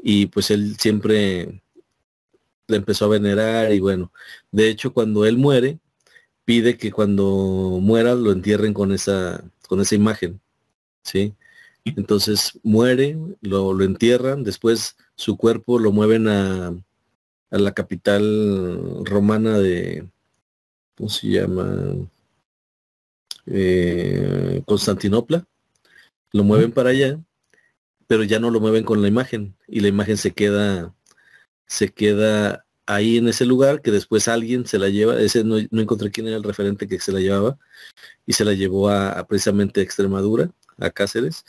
y 0.02 0.28
pues 0.28 0.52
él 0.52 0.78
siempre 0.80 1.62
le 2.68 2.78
empezó 2.78 3.06
a 3.06 3.10
venerar 3.10 3.74
y 3.74 3.80
bueno, 3.80 4.12
de 4.52 4.70
hecho 4.70 4.94
cuando 4.94 5.26
él 5.26 5.38
muere, 5.38 5.80
pide 6.46 6.78
que 6.78 6.92
cuando 6.92 7.80
muera 7.82 8.16
lo 8.16 8.32
entierren 8.32 8.74
con 8.74 8.92
esa, 8.94 9.44
con 9.68 9.82
esa 9.82 9.96
imagen, 9.96 10.42
¿sí? 11.04 11.36
Entonces 11.86 12.60
muere, 12.64 13.18
lo, 13.42 13.74
lo 13.74 13.84
entierran, 13.86 14.44
después 14.44 14.98
su 15.16 15.38
cuerpo 15.38 15.80
lo 15.80 15.92
mueven 15.92 16.28
a, 16.28 16.76
a 17.52 17.58
la 17.58 17.74
capital 17.74 19.06
romana 19.06 19.60
de, 19.60 20.08
¿cómo 20.96 21.10
se 21.10 21.28
llama? 21.28 21.96
Eh, 23.46 24.62
Constantinopla, 24.66 25.48
lo 26.34 26.44
mueven 26.44 26.72
para 26.72 26.90
allá 26.90 27.20
pero 28.08 28.24
ya 28.24 28.40
no 28.40 28.50
lo 28.50 28.60
mueven 28.60 28.84
con 28.84 29.02
la 29.02 29.08
imagen 29.10 29.56
y 29.68 29.82
la 29.82 29.90
imagen 29.90 30.18
se 30.18 30.32
queda 30.32 30.96
se 31.68 31.90
queda 31.90 32.66
ahí 32.86 33.18
en 33.18 33.28
ese 33.28 33.46
lugar 33.46 33.82
que 33.82 33.92
después 33.92 34.30
alguien 34.30 34.66
se 34.66 34.80
la 34.80 34.90
lleva, 34.90 35.20
ese 35.20 35.44
no, 35.44 35.58
encontré 35.58 36.10
quién 36.12 36.28
era 36.28 36.38
el 36.38 36.44
referente 36.44 36.88
que 36.88 37.00
se 37.00 37.12
la 37.12 37.20
llevaba 37.20 37.60
y 38.26 38.34
se 38.34 38.46
la 38.46 38.54
llevó 38.54 38.90
a, 38.90 39.26
precisamente 39.28 39.82
a 39.82 39.84
Extremadura, 39.84 40.50
a 40.78 40.90
Cáceres, 40.90 41.46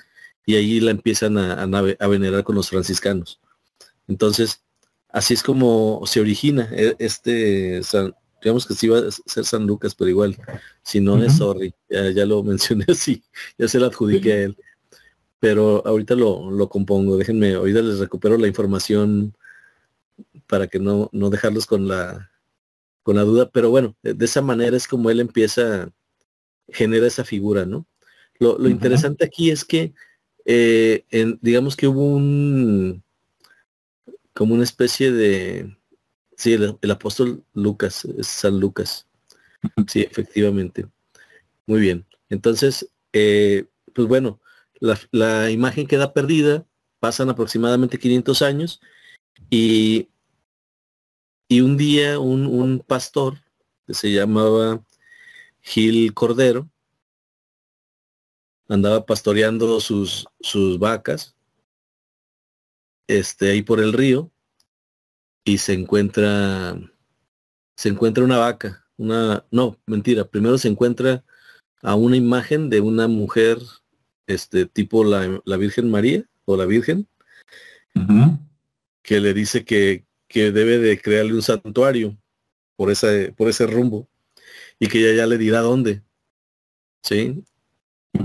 y 0.47 0.57
ahí 0.57 0.81
la 0.81 0.91
empiezan 0.91 1.39
a, 1.39 1.63
a, 1.63 2.07
venerar 2.09 2.43
con 2.43 2.57
los 2.57 2.71
franciscanos. 2.71 3.41
Entonces, 4.09 4.65
así 5.09 5.35
es 5.35 5.43
como 5.43 6.03
se 6.07 6.21
origina 6.21 6.69
e, 6.73 6.95
este, 6.99 7.81
digamos 8.43 8.67
que 8.67 8.75
sí 8.75 8.89
va 8.89 8.99
a 8.99 9.11
ser 9.11 9.45
San 9.45 9.67
Lucas, 9.67 9.95
pero 9.95 10.11
igual, 10.11 10.37
si 10.83 11.01
no 11.01 11.23
es 11.23 11.37
sorry, 11.37 11.75
ya, 11.89 12.11
ya, 12.11 12.27
lo 12.27 12.43
mencioné 12.45 12.85
así, 12.89 13.23
ya 13.59 13.69
se 13.69 13.79
la 13.79 13.87
adjudiqué 13.87 14.33
a 14.33 14.43
él 14.43 14.57
pero 15.41 15.87
ahorita 15.87 16.15
lo, 16.15 16.51
lo 16.51 16.69
compongo. 16.69 17.17
Déjenme, 17.17 17.55
ahorita 17.55 17.83
les 17.83 17.99
recupero 17.99 18.37
la 18.37 18.49
información 18.49 19.35
para 20.47 20.67
que 20.67 20.79
no, 20.79 21.09
no 21.13 21.31
dejarlos 21.31 21.67
con 21.67 21.89
la, 21.89 22.31
con 23.03 23.17
la 23.17 23.23
duda. 23.23 23.51
Pero 23.51 23.71
bueno, 23.71 23.97
de, 24.03 24.25
esa 24.25 24.43
manera 24.43 24.77
es 24.77 24.89
como 24.89 25.11
él 25.11 25.21
empieza, 25.21 25.91
genera 26.69 27.07
esa 27.07 27.25
figura, 27.25 27.67
¿no? 27.67 27.87
Lo, 28.41 28.59
lo 28.59 28.69
interesante 28.69 29.25
aquí 29.25 29.51
es 29.51 29.65
que, 29.65 29.95
eh, 30.45 31.05
en, 31.11 31.39
digamos 31.43 31.77
que 31.77 31.89
hubo 31.89 32.05
un, 32.05 33.03
como 34.39 34.55
una 34.55 34.63
especie 34.63 35.11
de, 35.11 35.77
sí, 36.37 36.53
el, 36.53 36.91
apóstol 36.93 37.45
Lucas, 37.55 38.05
es 38.05 38.29
San 38.29 38.61
Lucas. 38.61 39.09
Sí, 39.89 40.03
efectivamente. 40.03 40.87
Muy 41.67 41.81
bien. 41.81 42.07
Entonces, 42.29 42.89
eh, 43.13 43.65
pues 43.93 44.07
bueno, 44.07 44.41
la, 44.79 45.51
imagen 45.51 45.89
queda 45.89 46.13
perdida, 46.13 46.65
pasan 47.01 47.31
aproximadamente 47.31 47.99
500 47.99 48.43
años 48.43 48.81
y, 49.51 50.09
y 51.49 51.61
un 51.61 51.77
día 51.77 52.21
un, 52.21 52.79
pastor 52.87 53.39
que 53.89 53.95
se 53.95 54.13
llamaba 54.13 54.85
Gil 55.63 56.15
Cordero 56.15 56.71
andaba 58.69 59.05
pastoreando 59.05 59.81
sus, 59.81 60.29
sus 60.41 60.79
vacas 60.79 61.35
este, 63.09 63.51
ahí 63.51 63.63
por 63.63 63.81
el 63.81 63.93
río 63.93 64.31
y 65.45 65.59
se 65.59 65.73
encuentra 65.73 66.79
se 67.77 67.89
encuentra 67.89 68.25
una 68.25 68.39
vaca, 68.39 68.85
una 68.97 69.47
no, 69.51 69.79
mentira, 69.87 70.25
primero 70.25 70.59
se 70.59 70.69
encuentra 70.69 71.25
a 71.83 71.95
una 71.95 72.17
imagen 72.17 72.71
de 72.71 72.81
una 72.81 73.09
mujer 73.09 73.59
este 74.27 74.67
tipo 74.67 75.05
la, 75.05 75.41
la 75.45 75.57
Virgen 75.57 75.91
María 75.91 76.25
o 76.45 76.57
la 76.57 76.67
Virgen, 76.67 77.09
que 79.03 79.21
le 79.21 79.33
dice 79.33 79.65
que, 79.65 80.05
que, 80.29 80.53
debe 80.53 80.79
de 80.79 81.01
crearle 81.01 81.35
un 81.35 81.43
santuario 81.43 82.17
por 82.77 82.91
ese, 82.91 83.33
por 83.33 83.49
ese 83.49 83.67
rumbo 83.67 84.09
y 84.79 84.89
que 84.89 84.99
ella 84.99 85.23
ya 85.23 85.27
le 85.27 85.39
dirá 85.39 85.61
dónde. 85.61 86.03
¿Sí? 87.03 87.43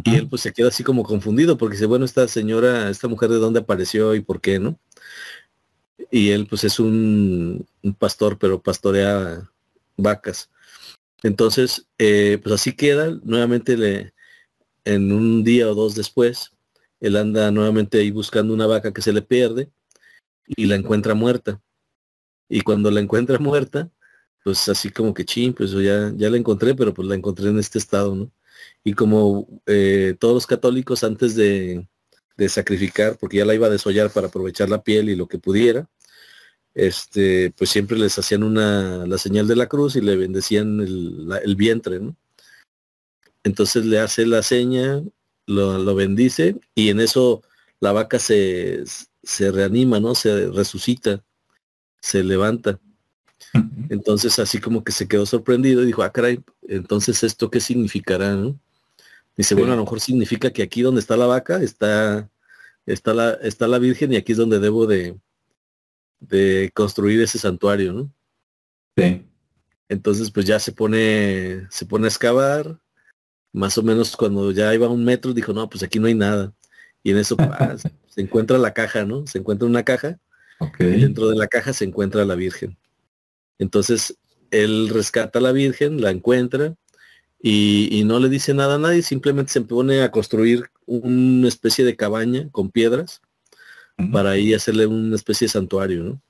Y 0.03 0.15
él 0.15 0.27
pues 0.27 0.41
se 0.41 0.53
queda 0.53 0.69
así 0.69 0.83
como 0.83 1.03
confundido 1.03 1.57
porque 1.57 1.75
dice, 1.75 1.85
bueno, 1.85 2.05
esta 2.05 2.27
señora, 2.27 2.89
esta 2.89 3.07
mujer 3.07 3.29
de 3.29 3.37
dónde 3.37 3.59
apareció 3.59 4.15
y 4.15 4.21
por 4.21 4.41
qué, 4.41 4.59
¿no? 4.59 4.79
Y 6.11 6.31
él 6.31 6.47
pues 6.47 6.63
es 6.63 6.79
un, 6.79 7.65
un 7.81 7.93
pastor, 7.93 8.37
pero 8.37 8.61
pastorea 8.61 9.49
vacas. 9.97 10.49
Entonces, 11.23 11.87
eh, 11.97 12.39
pues 12.43 12.55
así 12.55 12.73
queda, 12.75 13.17
nuevamente 13.23 13.77
le, 13.77 14.13
en 14.85 15.11
un 15.11 15.43
día 15.43 15.69
o 15.69 15.75
dos 15.75 15.95
después, 15.95 16.51
él 16.99 17.15
anda 17.15 17.51
nuevamente 17.51 17.99
ahí 17.99 18.11
buscando 18.11 18.53
una 18.53 18.67
vaca 18.67 18.93
que 18.93 19.01
se 19.01 19.13
le 19.13 19.21
pierde 19.21 19.71
y 20.47 20.65
la 20.65 20.75
encuentra 20.75 21.13
muerta. 21.13 21.61
Y 22.49 22.61
cuando 22.61 22.91
la 22.91 22.99
encuentra 22.99 23.39
muerta, 23.39 23.89
pues 24.43 24.67
así 24.69 24.89
como 24.89 25.13
que 25.13 25.25
ching, 25.25 25.53
pues 25.53 25.71
ya, 25.71 26.11
ya 26.15 26.29
la 26.29 26.37
encontré, 26.37 26.75
pero 26.75 26.93
pues 26.93 27.07
la 27.07 27.15
encontré 27.15 27.49
en 27.49 27.59
este 27.59 27.79
estado, 27.79 28.15
¿no? 28.15 28.31
Y 28.83 28.93
como 28.93 29.47
eh, 29.65 30.15
todos 30.19 30.33
los 30.33 30.47
católicos 30.47 31.03
antes 31.03 31.35
de, 31.35 31.87
de, 32.37 32.49
sacrificar, 32.49 33.17
porque 33.17 33.37
ya 33.37 33.45
la 33.45 33.55
iba 33.55 33.67
a 33.67 33.71
desollar 33.71 34.11
para 34.11 34.27
aprovechar 34.27 34.69
la 34.69 34.83
piel 34.83 35.09
y 35.09 35.15
lo 35.15 35.27
que 35.27 35.39
pudiera, 35.39 35.87
este, 36.73 37.53
pues 37.57 37.69
siempre 37.69 37.97
les 37.97 38.17
hacían 38.17 38.43
una, 38.43 39.05
la 39.05 39.17
señal 39.17 39.47
de 39.47 39.55
la 39.55 39.67
cruz 39.67 39.95
y 39.95 40.01
le 40.01 40.15
bendecían 40.15 40.79
el, 40.81 41.29
el 41.43 41.55
vientre. 41.55 42.01
Entonces 43.43 43.85
le 43.85 43.99
hace 43.99 44.25
la 44.25 44.41
seña, 44.41 45.03
lo, 45.45 45.95
bendice 45.95 46.59
y 46.75 46.89
en 46.89 46.99
eso 46.99 47.43
la 47.79 47.91
vaca 47.91 48.19
se, 48.19 48.83
se 49.23 49.51
reanima, 49.51 49.99
¿no? 49.99 50.15
Se 50.15 50.47
resucita, 50.47 51.23
se 52.01 52.23
levanta. 52.23 52.79
Entonces 53.89 54.39
así 54.39 54.59
como 54.59 54.83
que 54.83 54.91
se 54.91 55.07
quedó 55.07 55.25
sorprendido 55.25 55.83
y 55.83 55.85
dijo, 55.85 56.03
ah, 56.03 56.11
caray, 56.11 56.41
entonces 56.63 57.23
esto 57.23 57.49
qué 57.49 57.59
significará, 57.59 58.35
¿no? 58.35 58.59
Dice, 59.35 59.55
bueno, 59.55 59.73
a 59.73 59.75
lo 59.75 59.83
mejor 59.83 59.99
significa 59.99 60.51
que 60.51 60.61
aquí 60.61 60.81
donde 60.81 61.01
está 61.01 61.17
la 61.17 61.25
vaca 61.25 61.61
está, 61.61 62.29
está, 62.85 63.13
la, 63.13 63.33
está 63.33 63.67
la 63.67 63.79
Virgen 63.79 64.13
y 64.13 64.15
aquí 64.15 64.31
es 64.31 64.37
donde 64.37 64.59
debo 64.59 64.85
de, 64.85 65.17
de 66.19 66.71
construir 66.73 67.21
ese 67.21 67.39
santuario, 67.39 67.93
¿no? 67.93 68.13
Sí. 68.95 69.25
Entonces 69.89 70.31
pues 70.31 70.45
ya 70.45 70.59
se 70.59 70.71
pone, 70.71 71.67
se 71.69 71.85
pone 71.85 72.05
a 72.05 72.09
excavar, 72.09 72.79
más 73.51 73.77
o 73.77 73.83
menos 73.83 74.15
cuando 74.17 74.51
ya 74.51 74.73
iba 74.73 74.87
a 74.87 74.89
un 74.89 75.03
metro, 75.03 75.33
dijo, 75.33 75.53
no, 75.53 75.69
pues 75.69 75.83
aquí 75.83 75.99
no 75.99 76.07
hay 76.07 76.15
nada. 76.15 76.53
Y 77.03 77.11
en 77.11 77.17
eso 77.17 77.35
ah, 77.39 77.75
se 78.07 78.21
encuentra 78.21 78.57
la 78.57 78.73
caja, 78.73 79.05
¿no? 79.05 79.27
Se 79.27 79.37
encuentra 79.37 79.67
una 79.67 79.83
caja. 79.83 80.19
Y 80.79 80.85
dentro 80.85 81.27
de 81.29 81.35
la 81.35 81.47
caja 81.47 81.73
se 81.73 81.83
encuentra 81.83 82.23
la 82.23 82.35
Virgen. 82.35 82.77
Entonces, 83.59 84.17
él 84.51 84.89
rescata 84.89 85.39
a 85.39 85.41
la 85.41 85.51
Virgen, 85.51 86.01
la 86.01 86.11
encuentra 86.11 86.75
y, 87.41 88.03
no 88.05 88.19
le 88.19 88.29
dice 88.29 88.53
nada 88.53 88.75
a 88.75 88.79
nadie, 88.79 89.01
simplemente 89.01 89.51
se 89.51 89.61
pone 89.61 90.01
a 90.01 90.11
construir 90.11 90.69
una 90.85 91.47
especie 91.47 91.83
de 91.85 91.95
cabaña 91.95 92.49
con 92.51 92.71
piedras 92.71 93.21
para 94.11 94.31
ahí 94.31 94.53
hacerle 94.53 94.85
una 94.87 95.15
especie 95.15 95.45
de 95.45 95.51
santuario, 95.51 96.03
¿no? 96.03 96.21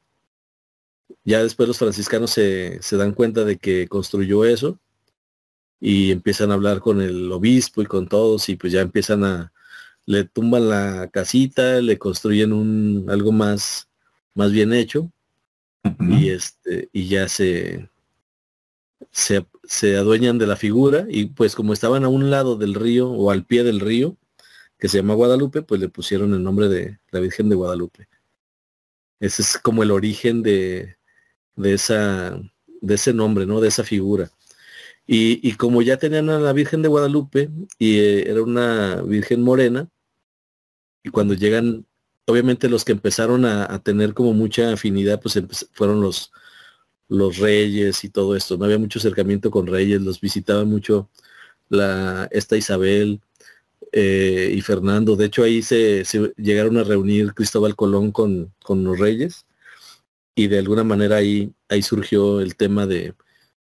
Ya 1.24 1.44
después 1.44 1.68
los 1.68 1.78
franciscanos 1.78 2.32
se, 2.32 2.82
se 2.82 2.98
dan 2.98 3.14
cuenta 3.14 3.46
de 3.46 3.58
que 3.58 3.88
construyó 3.88 4.46
eso 4.46 4.80
y 5.80 6.12
empiezan 6.12 6.52
a 6.52 6.56
hablar 6.56 6.80
con 6.80 7.02
el 7.02 7.32
obispo 7.32 7.82
y 7.82 7.86
con 7.86 8.08
todos 8.08 8.50
y 8.50 8.56
pues 8.56 8.74
ya 8.74 8.82
empiezan 8.82 9.24
a, 9.24 9.54
le 10.06 10.26
tumban 10.26 10.70
la 10.70 11.10
casita, 11.12 11.82
le 11.82 11.98
construyen 11.98 12.54
un 12.54 13.06
algo 13.10 13.32
más, 13.32 13.90
más 14.34 14.52
bien 14.52 14.74
hecho 14.74 15.13
y 16.00 16.30
este 16.30 16.90
y 16.94 17.08
ya 17.08 17.28
se, 17.28 17.90
se, 19.12 19.46
se 19.64 19.98
adueñan 19.98 20.38
de 20.38 20.48
la 20.48 20.56
figura 20.56 21.06
y 21.10 21.26
pues 21.26 21.56
como 21.56 21.74
estaban 21.74 22.04
a 22.04 22.10
un 22.10 22.30
lado 22.30 22.56
del 22.56 22.74
río 22.74 23.10
o 23.10 23.32
al 23.32 23.46
pie 23.46 23.64
del 23.64 23.80
río 23.80 24.18
que 24.80 24.88
se 24.88 24.98
llama 24.98 25.14
Guadalupe 25.14 25.62
pues 25.62 25.82
le 25.82 25.90
pusieron 25.90 26.34
el 26.34 26.44
nombre 26.44 26.68
de 26.70 27.00
la 27.12 27.20
Virgen 27.20 27.50
de 27.50 27.56
Guadalupe. 27.56 28.08
Ese 29.20 29.42
es 29.42 29.58
como 29.58 29.84
el 29.84 29.92
origen 29.92 30.44
de, 30.44 30.98
de 31.56 31.74
esa 31.74 32.40
de 32.82 32.96
ese 32.96 33.14
nombre 33.14 33.46
no 33.46 33.62
de 33.62 33.70
esa 33.70 33.84
figura. 33.84 34.32
Y, 35.06 35.46
y, 35.48 35.56
como 35.56 35.82
ya 35.82 35.98
tenían 35.98 36.30
a 36.30 36.40
la 36.40 36.54
Virgen 36.54 36.82
de 36.82 36.88
Guadalupe 36.88 37.50
y 37.78 38.00
eh, 38.00 38.30
era 38.30 38.42
una 38.42 39.02
Virgen 39.02 39.42
morena, 39.42 39.90
y 41.04 41.10
cuando 41.10 41.34
llegan, 41.34 41.86
obviamente 42.26 42.70
los 42.70 42.86
que 42.86 42.94
empezaron 42.94 43.46
a, 43.46 43.80
tener 43.84 44.14
como 44.14 44.34
mucha 44.34 44.74
afinidad, 44.74 45.22
pues 45.22 45.40
fueron 45.74 46.02
los, 46.02 46.32
los 47.10 47.38
reyes 47.38 48.04
y 48.04 48.10
todo 48.10 48.36
esto. 48.36 48.58
No 48.58 48.66
había 48.66 48.78
mucho 48.80 49.00
acercamiento 49.00 49.52
con 49.52 49.68
reyes, 49.68 50.02
los 50.02 50.22
visitaba 50.22 50.66
mucho 50.66 51.10
la, 51.70 52.28
esta 52.32 52.58
Isabel 52.58 53.22
eh, 53.92 54.54
y 54.56 54.62
Fernando. 54.62 55.16
De 55.16 55.26
hecho, 55.26 55.44
ahí 55.44 55.62
se, 55.62 56.04
llegaron 56.38 56.78
a 56.78 56.84
reunir 56.84 57.34
Cristóbal 57.34 57.76
Colón 57.76 58.12
con, 58.12 58.54
con 58.64 58.84
los 58.84 59.00
reyes 59.00 59.46
y 60.36 60.48
de 60.48 60.60
alguna 60.60 60.84
manera 60.84 61.18
ahí, 61.18 61.54
ahí 61.70 61.82
surgió 61.84 62.42
el 62.42 62.56
tema 62.56 62.88
de, 62.88 63.14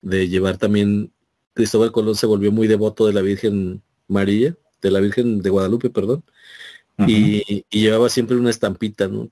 de 0.01 0.27
llevar 0.27 0.57
también 0.57 1.11
Cristóbal 1.55 1.91
Colón 1.91 2.15
se 2.15 2.27
volvió 2.27 2.51
muy 2.51 2.67
devoto 2.67 3.07
de 3.07 3.13
la 3.13 3.21
Virgen 3.21 3.81
María, 4.07 4.57
de 4.81 4.91
la 4.91 4.99
Virgen 4.99 5.41
de 5.41 5.49
Guadalupe, 5.49 5.89
perdón, 5.89 6.23
y, 6.99 7.63
llevaba 7.69 8.09
siempre 8.09 8.37
una 8.37 8.49
estampita, 8.49 9.07
¿no? 9.07 9.29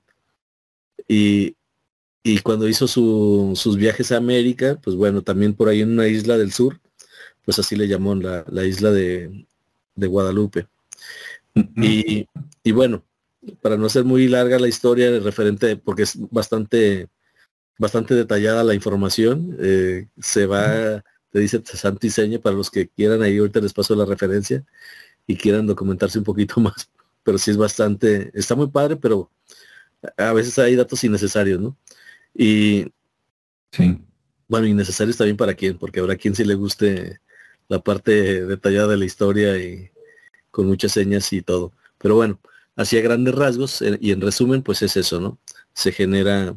Y, 1.08 1.56
cuando 2.42 2.68
hizo 2.68 2.86
sus 2.88 3.76
viajes 3.76 4.10
a 4.12 4.16
América, 4.16 4.78
pues 4.82 4.96
bueno, 4.96 5.22
también 5.22 5.54
por 5.54 5.68
ahí 5.68 5.82
en 5.82 5.92
una 5.92 6.08
isla 6.08 6.38
del 6.38 6.52
sur, 6.52 6.80
pues 7.44 7.58
así 7.58 7.76
le 7.76 7.86
llamó 7.86 8.14
la, 8.14 8.64
isla 8.64 8.90
de, 8.90 9.46
Guadalupe. 9.96 10.66
y, 11.54 12.26
bueno, 12.72 13.04
para 13.60 13.76
no 13.76 13.88
ser 13.88 14.04
muy 14.04 14.26
larga 14.28 14.58
la 14.58 14.68
historia 14.68 15.18
referente, 15.20 15.76
porque 15.76 16.04
es 16.04 16.16
bastante, 16.30 17.08
bastante 17.78 18.14
detallada 18.14 18.64
la 18.64 18.74
información, 18.74 19.56
eh, 19.60 20.06
se 20.18 20.46
va 20.46 21.02
te 21.34 21.40
dice 21.40 21.60
Santo 21.64 22.06
y 22.06 22.38
para 22.38 22.54
los 22.54 22.70
que 22.70 22.86
quieran 22.86 23.20
ahí 23.20 23.38
ahorita 23.38 23.58
les 23.58 23.72
paso 23.72 23.96
la 23.96 24.04
referencia 24.04 24.64
y 25.26 25.36
quieran 25.36 25.66
documentarse 25.66 26.16
un 26.16 26.24
poquito 26.24 26.60
más. 26.60 26.88
Pero 27.24 27.38
sí 27.38 27.50
es 27.50 27.56
bastante, 27.56 28.30
está 28.34 28.54
muy 28.54 28.68
padre, 28.68 28.96
pero 28.96 29.30
a 30.16 30.32
veces 30.32 30.58
hay 30.58 30.76
datos 30.76 31.02
innecesarios, 31.04 31.60
¿no? 31.60 31.76
Y 32.34 32.92
sí. 33.72 33.98
bueno, 34.48 34.66
innecesarios 34.66 35.16
también 35.16 35.36
para 35.36 35.54
quien, 35.54 35.78
porque 35.78 36.00
habrá 36.00 36.16
quien 36.16 36.34
sí 36.34 36.44
le 36.44 36.54
guste 36.54 37.20
la 37.68 37.80
parte 37.80 38.44
detallada 38.46 38.88
de 38.88 38.96
la 38.98 39.04
historia 39.04 39.56
y 39.58 39.90
con 40.50 40.66
muchas 40.66 40.92
señas 40.92 41.32
y 41.32 41.42
todo. 41.42 41.72
Pero 41.98 42.16
bueno, 42.16 42.40
así 42.76 42.98
a 42.98 43.02
grandes 43.02 43.34
rasgos 43.34 43.82
eh, 43.82 43.98
y 44.00 44.12
en 44.12 44.20
resumen, 44.20 44.62
pues 44.62 44.82
es 44.82 44.96
eso, 44.96 45.20
¿no? 45.20 45.38
Se 45.72 45.92
genera 45.92 46.56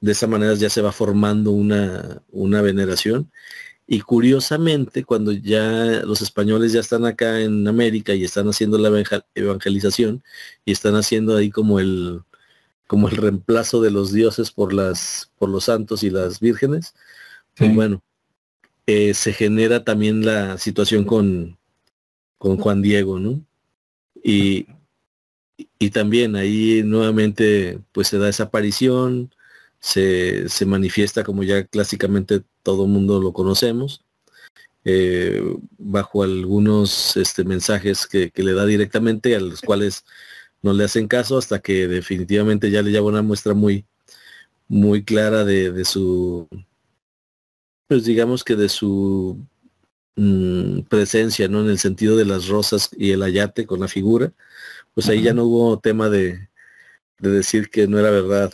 de 0.00 0.12
esa 0.12 0.26
manera 0.26 0.54
ya 0.54 0.70
se 0.70 0.82
va 0.82 0.92
formando 0.92 1.50
una, 1.50 2.22
una 2.30 2.62
veneración. 2.62 3.30
Y 3.90 4.02
curiosamente, 4.02 5.02
cuando 5.04 5.32
ya 5.32 6.02
los 6.04 6.20
españoles 6.20 6.72
ya 6.74 6.80
están 6.80 7.06
acá 7.06 7.40
en 7.40 7.66
América 7.66 8.14
y 8.14 8.22
están 8.22 8.46
haciendo 8.48 8.76
la 8.76 8.90
evangelización 9.34 10.22
y 10.66 10.72
están 10.72 10.94
haciendo 10.94 11.36
ahí 11.36 11.50
como 11.50 11.80
el 11.80 12.22
como 12.86 13.08
el 13.08 13.16
reemplazo 13.16 13.80
de 13.82 13.90
los 13.90 14.12
dioses 14.12 14.50
por 14.50 14.74
las 14.74 15.32
por 15.38 15.48
los 15.48 15.64
santos 15.64 16.02
y 16.02 16.10
las 16.10 16.40
vírgenes, 16.40 16.94
pues 17.56 17.74
bueno, 17.74 18.02
eh, 18.86 19.14
se 19.14 19.32
genera 19.32 19.84
también 19.84 20.24
la 20.24 20.58
situación 20.58 21.04
con, 21.04 21.58
con 22.38 22.58
Juan 22.58 22.82
Diego, 22.82 23.18
¿no? 23.18 23.44
Y, 24.22 24.66
y 25.78 25.90
también 25.90 26.36
ahí 26.36 26.82
nuevamente 26.84 27.80
pues 27.92 28.08
se 28.08 28.18
da 28.18 28.28
esa 28.28 28.44
aparición, 28.44 29.34
se, 29.80 30.48
se 30.48 30.66
manifiesta 30.66 31.24
como 31.24 31.42
ya 31.42 31.64
clásicamente 31.64 32.42
todo 32.62 32.86
mundo 32.86 33.20
lo 33.20 33.32
conocemos, 33.32 34.04
eh, 34.84 35.42
bajo 35.76 36.22
algunos 36.22 37.16
este, 37.16 37.44
mensajes 37.44 38.06
que, 38.06 38.32
le 38.34 38.54
da 38.54 38.64
directamente 38.66 39.36
a 39.36 39.40
los 39.40 39.60
cuales 39.60 40.04
no 40.62 40.72
le 40.72 40.84
hacen 40.84 41.08
caso 41.08 41.38
hasta 41.38 41.58
que 41.60 41.88
definitivamente 41.88 42.70
ya 42.70 42.82
le 42.82 42.90
lleva 42.90 43.08
una 43.08 43.22
muestra 43.22 43.54
muy, 43.54 43.84
muy 44.68 45.04
clara 45.04 45.44
de, 45.44 45.84
su, 45.84 46.48
pues 47.86 48.04
digamos 48.04 48.44
que 48.44 48.56
de 48.56 48.68
su 48.68 49.38
mm, 50.16 50.82
presencia, 50.88 51.48
¿no? 51.48 51.60
En 51.60 51.70
el 51.70 51.78
sentido 51.78 52.16
de 52.16 52.24
las 52.24 52.48
rosas 52.48 52.90
y 52.96 53.12
el 53.12 53.22
ayate 53.22 53.66
con 53.66 53.80
la 53.80 53.88
figura, 53.88 54.32
pues 54.94 55.08
ahí 55.08 55.22
ya 55.22 55.34
no 55.34 55.44
hubo 55.44 55.78
tema 55.80 56.08
de, 56.08 56.48
de 57.18 57.30
decir 57.30 57.70
que 57.70 57.86
no 57.86 57.98
era 57.98 58.10
verdad 58.10 58.52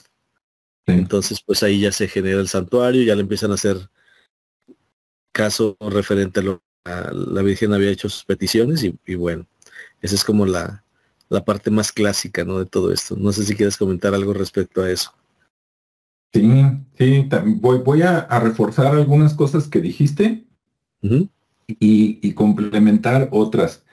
entonces, 0.87 1.41
pues 1.45 1.63
ahí 1.63 1.81
ya 1.81 1.93
se 1.93 2.09
genera 2.09 2.41
el 2.41 2.49
santuario, 2.49 3.03
ya 3.03 3.15
le 3.15 3.23
empiezan 3.23 3.51
a 3.51 3.55
hacer 3.55 3.89
caso 5.33 5.77
referente 5.81 6.41
a 6.41 6.43
lo 6.43 6.59
que 6.59 6.65
la 7.13 7.43
Virgen 7.43 7.73
había 7.73 7.91
hecho 7.91 8.09
sus 8.09 8.25
peticiones 8.25 8.85
y, 8.85 9.15
bueno, 9.15 9.47
esa 10.03 10.15
es 10.15 10.25
como 10.25 10.45
la, 10.45 10.85
la, 11.31 11.45
parte 11.45 11.71
más 11.71 11.93
clásica 11.93 12.45
¿no? 12.45 12.59
de 12.59 12.67
todo 12.67 12.93
esto. 12.93 13.17
No 13.17 13.33
sé 13.33 13.45
si 13.45 13.55
quieres 13.55 13.77
comentar 13.77 14.15
algo 14.15 14.35
respecto 14.35 14.83
a 14.83 14.91
eso. 14.91 15.13
Sí, 16.33 16.51
sí, 16.99 17.29
voy, 17.61 17.79
voy 17.79 18.03
a, 18.03 18.27
reforzar 18.41 18.89
algunas 18.89 19.35
cosas 19.35 19.69
que 19.69 19.81
dijiste 19.81 20.45
y, 21.01 22.19
y, 22.21 22.33
complementar 22.35 23.29
otras. 23.31 23.84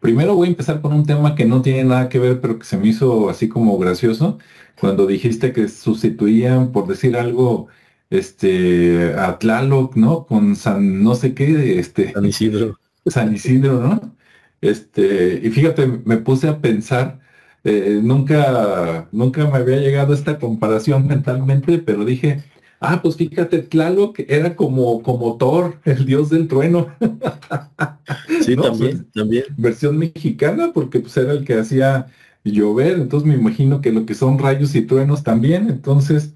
Primero 0.00 0.34
voy 0.34 0.48
a 0.48 0.50
empezar 0.50 0.80
con 0.80 0.92
un 0.94 1.04
tema 1.04 1.34
que 1.34 1.44
no 1.44 1.62
tiene 1.62 1.84
nada 1.84 2.08
que 2.08 2.18
ver, 2.18 2.40
pero 2.40 2.58
que 2.58 2.64
se 2.64 2.78
me 2.78 2.88
hizo 2.88 3.28
así 3.28 3.48
como 3.48 3.78
gracioso, 3.78 4.38
cuando 4.80 5.06
dijiste 5.06 5.52
que 5.52 5.68
sustituían, 5.68 6.72
por 6.72 6.86
decir 6.88 7.16
algo, 7.16 7.68
este, 8.08 9.14
a 9.14 9.38
Tlaloc, 9.38 9.96
¿no? 9.96 10.26
Con 10.26 10.56
San 10.56 11.02
no 11.02 11.14
sé 11.14 11.34
qué, 11.34 11.78
este. 11.78 12.12
San 12.12 12.24
Isidro. 12.24 12.78
San 13.06 13.34
Isidro, 13.34 13.80
¿no? 13.80 14.16
Este, 14.62 15.40
y 15.42 15.50
fíjate, 15.50 15.86
me 15.86 16.16
puse 16.18 16.48
a 16.48 16.60
pensar, 16.60 17.20
eh, 17.64 18.00
nunca, 18.02 19.08
nunca 19.12 19.46
me 19.48 19.58
había 19.58 19.76
llegado 19.78 20.14
esta 20.14 20.38
comparación 20.38 21.06
mentalmente, 21.06 21.78
pero 21.78 22.04
dije, 22.04 22.42
ah, 22.80 23.00
pues 23.02 23.16
fíjate, 23.16 23.58
Tlaloc 23.58 24.18
era 24.26 24.56
como, 24.56 25.02
como 25.02 25.36
Thor, 25.36 25.78
el 25.84 26.06
dios 26.06 26.30
del 26.30 26.48
trueno. 26.48 26.88
sí, 28.42 28.56
también, 28.56 28.98
pues, 28.98 29.12
también. 29.12 29.44
Versión 29.56 29.98
mexicana, 29.98 30.72
porque 30.74 31.00
pues 31.00 31.16
era 31.16 31.32
el 31.32 31.44
que 31.44 31.58
hacía 31.58 32.08
llover, 32.42 32.98
entonces 32.98 33.28
me 33.28 33.34
imagino 33.34 33.80
que 33.80 33.92
lo 33.92 34.06
que 34.06 34.14
son 34.14 34.38
rayos 34.38 34.74
y 34.74 34.82
truenos 34.82 35.22
también, 35.22 35.68
entonces, 35.68 36.32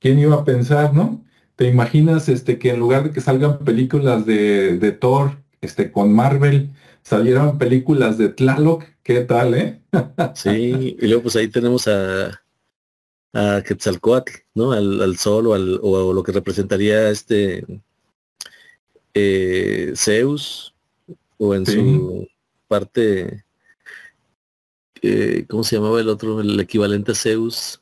¿quién 0.00 0.18
iba 0.18 0.34
a 0.34 0.44
pensar, 0.44 0.94
no? 0.94 1.22
¿Te 1.56 1.68
imaginas 1.68 2.28
este 2.28 2.58
que 2.58 2.70
en 2.70 2.80
lugar 2.80 3.04
de 3.04 3.10
que 3.10 3.20
salgan 3.20 3.58
películas 3.58 4.24
de, 4.24 4.78
de 4.78 4.92
Thor, 4.92 5.36
este, 5.60 5.92
con 5.92 6.12
Marvel, 6.12 6.70
salieran 7.02 7.58
películas 7.58 8.16
de 8.16 8.30
Tlaloc? 8.30 8.84
¿Qué 9.02 9.20
tal, 9.20 9.54
eh? 9.54 9.80
sí, 10.34 10.96
y 10.98 11.06
luego 11.06 11.24
pues 11.24 11.36
ahí 11.36 11.48
tenemos 11.48 11.86
a, 11.86 12.41
a 13.32 13.62
Quetzalcoatl, 13.66 14.32
¿no? 14.54 14.72
Al, 14.72 15.16
sol 15.16 15.46
o, 15.46 15.54
al, 15.54 15.80
o, 15.82 16.12
lo 16.12 16.22
que 16.22 16.32
representaría 16.32 17.10
este 17.10 17.64
eh, 19.14 19.92
Zeus, 19.96 20.74
o 21.38 21.54
en 21.54 21.66
su 21.66 22.28
parte 22.68 23.44
¿cómo 25.48 25.64
se 25.64 25.76
llamaba 25.76 26.00
el 26.00 26.08
otro? 26.08 26.40
El 26.40 26.58
equivalente 26.60 27.12
a 27.12 27.14
Zeus. 27.14 27.80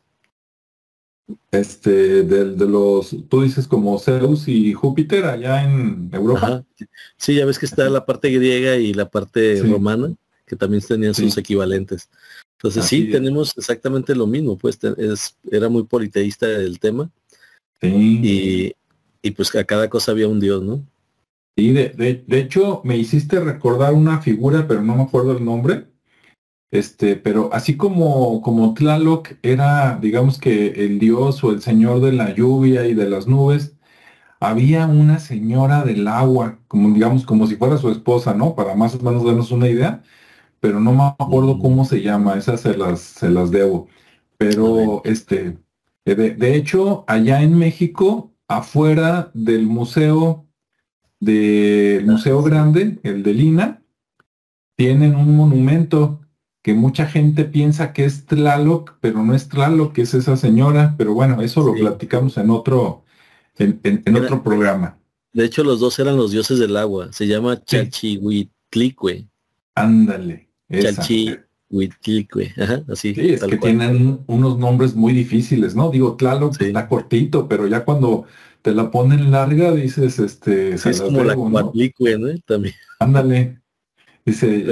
Este, 1.52 2.24
de, 2.24 2.66
los, 2.66 3.14
tú 3.28 3.42
dices 3.42 3.68
como 3.68 3.98
Zeus 3.98 4.48
y 4.48 4.72
Júpiter 4.72 5.24
allá 5.24 5.62
en 5.62 6.10
Europa. 6.12 6.64
Sí, 7.16 7.34
ya 7.34 7.46
ves 7.46 7.58
que 7.58 7.66
está 7.66 7.88
la 7.88 8.04
parte 8.04 8.30
griega 8.30 8.76
y 8.76 8.94
la 8.94 9.08
parte 9.08 9.62
romana, 9.62 10.12
que 10.46 10.56
también 10.56 10.82
tenían 10.82 11.14
sus 11.14 11.36
equivalentes. 11.36 12.08
Entonces 12.60 12.84
sí, 12.84 13.10
tenemos 13.10 13.56
exactamente 13.56 14.14
lo 14.14 14.26
mismo, 14.26 14.58
pues 14.58 14.78
es, 14.98 15.34
era 15.50 15.70
muy 15.70 15.84
politeísta 15.84 16.46
el 16.46 16.78
tema. 16.78 17.10
Y, 17.80 18.74
y, 19.22 19.30
pues 19.30 19.54
a 19.56 19.64
cada 19.64 19.88
cosa 19.88 20.12
había 20.12 20.28
un 20.28 20.40
dios, 20.40 20.62
¿no? 20.62 20.84
Sí, 21.56 21.72
de, 21.72 21.88
de, 21.88 22.22
de 22.26 22.38
hecho 22.38 22.82
me 22.84 22.98
hiciste 22.98 23.40
recordar 23.40 23.94
una 23.94 24.20
figura, 24.20 24.68
pero 24.68 24.82
no 24.82 24.94
me 24.94 25.04
acuerdo 25.04 25.38
el 25.38 25.42
nombre, 25.42 25.86
este, 26.70 27.16
pero 27.16 27.48
así 27.54 27.78
como, 27.78 28.42
como 28.42 28.74
Tlaloc 28.74 29.30
era, 29.42 29.98
digamos 30.00 30.38
que 30.38 30.84
el 30.84 30.98
dios 30.98 31.42
o 31.42 31.52
el 31.52 31.62
señor 31.62 32.00
de 32.02 32.12
la 32.12 32.34
lluvia 32.34 32.86
y 32.86 32.92
de 32.92 33.08
las 33.08 33.26
nubes, 33.26 33.74
había 34.38 34.86
una 34.86 35.18
señora 35.18 35.82
del 35.84 36.06
agua, 36.08 36.58
como 36.68 36.90
digamos, 36.90 37.24
como 37.24 37.46
si 37.46 37.56
fuera 37.56 37.78
su 37.78 37.90
esposa, 37.90 38.34
¿no? 38.34 38.54
Para 38.54 38.74
más 38.74 38.94
o 38.94 38.98
menos 39.00 39.24
darnos 39.24 39.50
una 39.50 39.68
idea, 39.68 40.02
pero 40.60 40.80
no 40.80 40.92
me 40.92 41.04
acuerdo 41.04 41.58
cómo 41.58 41.84
se 41.84 42.02
llama, 42.02 42.36
esas 42.36 42.60
se 42.60 42.76
las, 42.76 43.00
se 43.00 43.30
las 43.30 43.50
debo. 43.50 43.88
Pero 44.38 45.02
este, 45.04 45.58
Eh, 46.04 46.14
de, 46.14 46.54
hecho, 46.56 47.04
allá 47.06 47.42
en 47.42 47.56
México, 47.56 48.32
afuera 48.48 49.30
del 49.34 49.66
museo, 49.66 50.46
del 51.20 52.06
Museo 52.06 52.42
Grande, 52.42 52.98
el 53.02 53.22
de 53.22 53.34
Lina, 53.34 53.82
tienen 54.76 55.14
un 55.14 55.36
monumento 55.36 56.20
que 56.62 56.74
mucha 56.74 57.06
gente 57.06 57.44
piensa 57.44 57.92
que 57.92 58.04
es 58.04 58.26
Tlaloc, 58.26 58.96
pero 59.00 59.22
no 59.22 59.34
es 59.34 59.48
Tlaloc, 59.48 59.92
que 59.92 60.02
es 60.02 60.14
esa 60.14 60.36
señora, 60.36 60.94
pero 60.98 61.14
bueno, 61.14 61.40
eso 61.42 61.62
lo 61.62 61.74
platicamos 61.74 62.36
en 62.38 62.50
otro, 62.50 63.04
en, 63.58 64.16
otro 64.16 64.42
programa. 64.42 64.98
De 65.32 65.44
hecho, 65.44 65.62
los 65.62 65.80
dos 65.80 65.98
eran 65.98 66.16
los 66.16 66.32
dioses 66.32 66.58
del 66.58 66.76
agua. 66.76 67.12
Se 67.12 67.26
llama 67.26 67.62
Chalchihuitlicue. 67.62 69.28
Ándale. 69.74 70.49
Chalchihuitlicue. 70.70 72.54
Ajá, 72.60 72.82
así. 72.88 73.14
Sí, 73.14 73.30
es 73.32 73.44
que 73.44 73.56
tienen 73.56 74.20
unos 74.26 74.58
nombres 74.58 74.94
muy 74.94 75.12
difíciles, 75.12 75.74
¿no? 75.74 75.90
Digo, 75.90 76.16
Tlaloc 76.16 76.60
está 76.60 76.88
cortito, 76.88 77.48
pero 77.48 77.66
ya 77.66 77.84
cuando 77.84 78.26
te 78.62 78.74
la 78.74 78.90
ponen 78.90 79.30
larga, 79.30 79.72
dices, 79.72 80.18
este... 80.18 80.74
es 80.74 81.00
como 81.00 81.24
la 81.24 81.34
Cuatlicue, 81.34 82.18
¿no? 82.18 82.28
También. 82.46 82.74
Ándale. 82.98 83.60
Dice, 84.24 84.64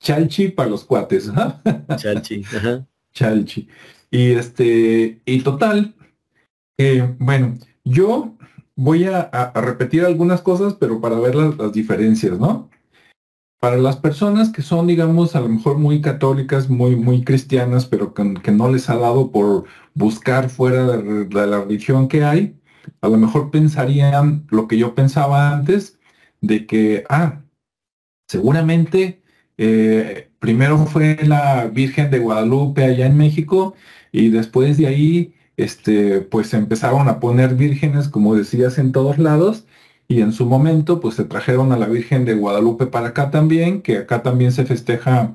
Chalchi 0.00 0.48
para 0.48 0.70
los 0.70 0.84
cuates. 0.84 1.30
Chalchi, 1.96 2.42
ajá. 2.44 2.86
Chalchi. 3.12 3.68
Y 4.10 4.30
este, 4.32 5.20
y 5.24 5.40
total, 5.40 5.94
eh, 6.78 7.14
bueno, 7.18 7.58
yo 7.84 8.36
voy 8.74 9.04
a, 9.04 9.52
repetir 9.54 10.04
algunas 10.04 10.40
cosas, 10.40 10.74
pero 10.74 11.00
para 11.00 11.18
ver 11.18 11.34
las, 11.34 11.72
diferencias, 11.72 12.38
¿no? 12.38 12.70
Para 13.60 13.76
las 13.76 13.96
personas 13.96 14.50
que 14.50 14.62
son, 14.62 14.86
digamos, 14.86 15.34
a 15.34 15.40
lo 15.40 15.48
mejor 15.48 15.78
muy 15.78 16.00
católicas, 16.00 16.68
muy, 16.70 16.94
muy 16.96 17.24
cristianas, 17.24 17.86
pero 17.86 18.14
que, 18.14 18.52
no 18.52 18.70
les 18.70 18.88
ha 18.88 18.96
dado 18.96 19.32
por 19.32 19.64
buscar 19.94 20.48
fuera 20.48 20.86
de, 20.86 21.28
la 21.46 21.60
religión 21.64 22.08
que 22.08 22.24
hay, 22.24 22.56
a 23.00 23.08
lo 23.08 23.16
mejor 23.18 23.50
pensarían 23.50 24.46
lo 24.50 24.68
que 24.68 24.78
yo 24.78 24.94
pensaba 24.94 25.52
antes, 25.52 25.98
de 26.40 26.66
que, 26.66 27.04
ah, 27.08 27.42
seguramente 28.28 29.22
eh, 29.58 30.30
primero 30.38 30.78
fue 30.86 31.18
la 31.24 31.66
Virgen 31.66 32.10
de 32.10 32.20
Guadalupe 32.20 32.84
allá 32.84 33.06
en 33.06 33.16
México 33.16 33.74
y 34.12 34.30
después 34.30 34.78
de 34.78 34.86
ahí 34.86 35.34
este, 35.56 36.20
pues 36.20 36.54
empezaron 36.54 37.08
a 37.08 37.20
poner 37.20 37.56
vírgenes, 37.56 38.08
como 38.08 38.36
decías, 38.36 38.78
en 38.78 38.92
todos 38.92 39.18
lados, 39.18 39.66
y 40.08 40.22
en 40.22 40.32
su 40.32 40.46
momento, 40.46 41.00
pues 41.00 41.16
se 41.16 41.24
trajeron 41.24 41.72
a 41.72 41.76
la 41.76 41.86
Virgen 41.86 42.24
de 42.24 42.34
Guadalupe 42.34 42.86
para 42.86 43.08
acá 43.08 43.30
también, 43.30 43.82
que 43.82 43.98
acá 43.98 44.22
también 44.22 44.52
se 44.52 44.64
festeja, 44.64 45.34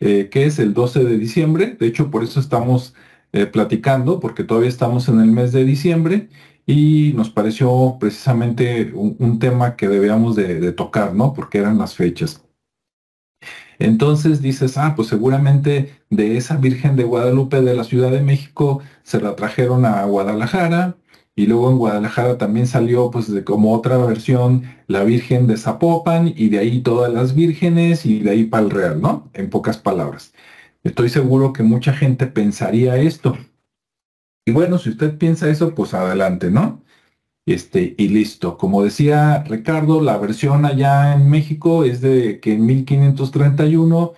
eh, 0.00 0.28
que 0.30 0.46
es 0.46 0.58
el 0.58 0.74
12 0.74 1.04
de 1.04 1.18
diciembre, 1.18 1.76
de 1.78 1.86
hecho 1.86 2.10
por 2.10 2.24
eso 2.24 2.40
estamos 2.40 2.94
eh, 3.32 3.46
platicando, 3.46 4.20
porque 4.20 4.44
todavía 4.44 4.70
estamos 4.70 5.08
en 5.08 5.20
el 5.20 5.30
mes 5.30 5.52
de 5.52 5.64
diciembre, 5.64 6.28
y 6.66 7.12
nos 7.14 7.30
pareció 7.30 7.98
precisamente 8.00 8.92
un, 8.94 9.38
tema 9.38 9.76
que 9.76 9.88
debíamos 9.88 10.36
de 10.36 10.72
tocar, 10.72 11.14
¿no? 11.14 11.34
Porque 11.34 11.58
eran 11.58 11.78
las 11.78 11.94
fechas. 11.94 12.44
Entonces 13.78 14.40
dices, 14.40 14.76
ah, 14.78 14.94
pues 14.96 15.08
seguramente 15.08 15.94
de 16.10 16.36
esa 16.36 16.56
Virgen 16.56 16.96
de 16.96 17.04
Guadalupe 17.04 17.60
de 17.60 17.74
la 17.74 17.84
Ciudad 17.84 18.10
de 18.10 18.22
México 18.22 18.80
se 19.02 19.20
la 19.20 19.36
trajeron 19.36 19.84
a 19.84 20.04
Guadalajara 20.04 20.96
y 21.36 21.46
luego 21.46 21.70
en 21.70 21.78
Guadalajara 21.78 22.38
también 22.38 22.66
salió 22.66 23.10
pues 23.10 23.30
de 23.32 23.44
como 23.44 23.74
otra 23.74 23.98
versión 23.98 24.64
la 24.86 25.04
Virgen 25.04 25.46
de 25.46 25.56
Zapopan 25.56 26.32
y 26.36 26.48
de 26.48 26.58
ahí 26.58 26.80
todas 26.82 27.12
las 27.12 27.34
vírgenes 27.34 28.06
y 28.06 28.20
de 28.20 28.30
ahí 28.30 28.44
para 28.44 28.64
el 28.64 28.70
Real, 28.70 29.00
¿no? 29.00 29.30
En 29.34 29.50
pocas 29.50 29.78
palabras. 29.78 30.32
Estoy 30.84 31.08
seguro 31.08 31.52
que 31.52 31.62
mucha 31.62 31.92
gente 31.94 32.26
pensaría 32.26 32.96
esto. 32.96 33.36
Y 34.46 34.52
bueno, 34.52 34.78
si 34.78 34.90
usted 34.90 35.16
piensa 35.18 35.48
eso, 35.48 35.74
pues 35.74 35.94
adelante, 35.94 36.50
¿no? 36.50 36.82
Este, 37.46 37.94
y 37.98 38.08
listo. 38.08 38.56
Como 38.58 38.82
decía 38.84 39.42
Ricardo, 39.44 40.00
la 40.02 40.16
versión 40.18 40.64
allá 40.64 41.14
en 41.14 41.28
México 41.30 41.84
es 41.84 42.00
de 42.00 42.40
que 42.40 42.54
en 42.54 42.66
1531 42.66 44.12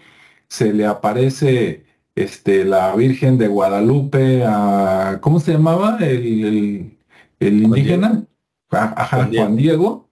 se 0.48 0.72
le 0.72 0.86
aparece 0.86 1.84
este, 2.14 2.64
la 2.64 2.94
Virgen 2.96 3.38
de 3.38 3.48
Guadalupe 3.48 4.44
a, 4.46 5.18
¿cómo 5.22 5.40
se 5.40 5.52
llamaba? 5.52 5.98
El, 6.00 6.95
indígena, 7.40 8.24
Ajá, 8.70 9.28
Juan 9.32 9.56
Diego. 9.56 10.08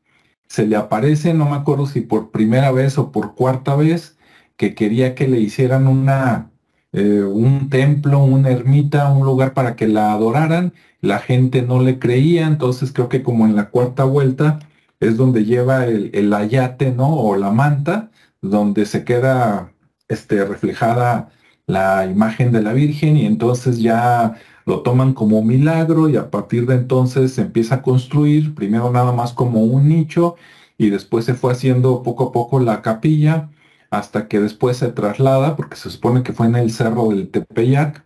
Se 0.48 0.66
le 0.66 0.76
aparece, 0.76 1.34
no 1.34 1.46
me 1.46 1.56
acuerdo 1.56 1.86
si 1.86 2.00
por 2.00 2.30
primera 2.30 2.70
vez 2.70 2.98
o 2.98 3.10
por 3.10 3.34
cuarta 3.34 3.74
vez, 3.74 4.16
que 4.56 4.74
quería 4.74 5.14
que 5.14 5.26
le 5.26 5.40
hicieran 5.40 5.86
una, 5.88 6.50
eh, 6.92 7.22
un 7.22 7.70
templo, 7.70 8.22
una 8.22 8.50
ermita, 8.50 9.10
un 9.10 9.26
lugar 9.26 9.54
para 9.54 9.74
que 9.74 9.88
la 9.88 10.12
adoraran 10.12 10.72
la 11.04 11.18
gente 11.18 11.62
no 11.62 11.80
le 11.82 11.98
creía, 11.98 12.46
entonces 12.46 12.92
creo 12.92 13.08
que 13.08 13.22
como 13.22 13.46
en 13.46 13.54
la 13.56 13.70
cuarta 13.70 14.04
vuelta 14.04 14.60
es 15.00 15.16
donde 15.16 15.44
lleva 15.44 15.84
el, 15.86 16.32
ayate, 16.32 16.92
¿no? 16.92 17.14
O 17.14 17.36
la 17.36 17.50
manta, 17.50 18.10
donde 18.40 18.86
se 18.86 19.04
queda 19.04 19.72
este, 20.08 20.44
reflejada 20.44 21.30
la 21.66 22.06
imagen 22.06 22.52
de 22.52 22.62
la 22.62 22.72
Virgen 22.72 23.16
y 23.16 23.26
entonces 23.26 23.80
ya 23.80 24.34
lo 24.66 24.80
toman 24.82 25.14
como 25.14 25.42
milagro 25.42 26.08
y 26.08 26.16
a 26.16 26.30
partir 26.30 26.66
de 26.66 26.74
entonces 26.74 27.34
se 27.34 27.42
empieza 27.42 27.76
a 27.76 27.82
construir, 27.82 28.54
primero 28.54 28.90
nada 28.90 29.12
más 29.12 29.32
como 29.32 29.62
un 29.64 29.88
nicho 29.88 30.36
y 30.78 30.90
después 30.90 31.24
se 31.24 31.34
fue 31.34 31.52
haciendo 31.52 32.02
poco 32.02 32.24
a 32.24 32.32
poco 32.32 32.60
la 32.60 32.82
capilla 32.82 33.50
hasta 33.90 34.28
que 34.28 34.40
después 34.40 34.76
se 34.78 34.90
traslada, 34.92 35.56
porque 35.56 35.76
se 35.76 35.90
supone 35.90 36.22
que 36.22 36.32
fue 36.32 36.46
en 36.46 36.56
el 36.56 36.72
cerro 36.72 37.08
del 37.08 37.30
Tepeyac. 37.30 38.04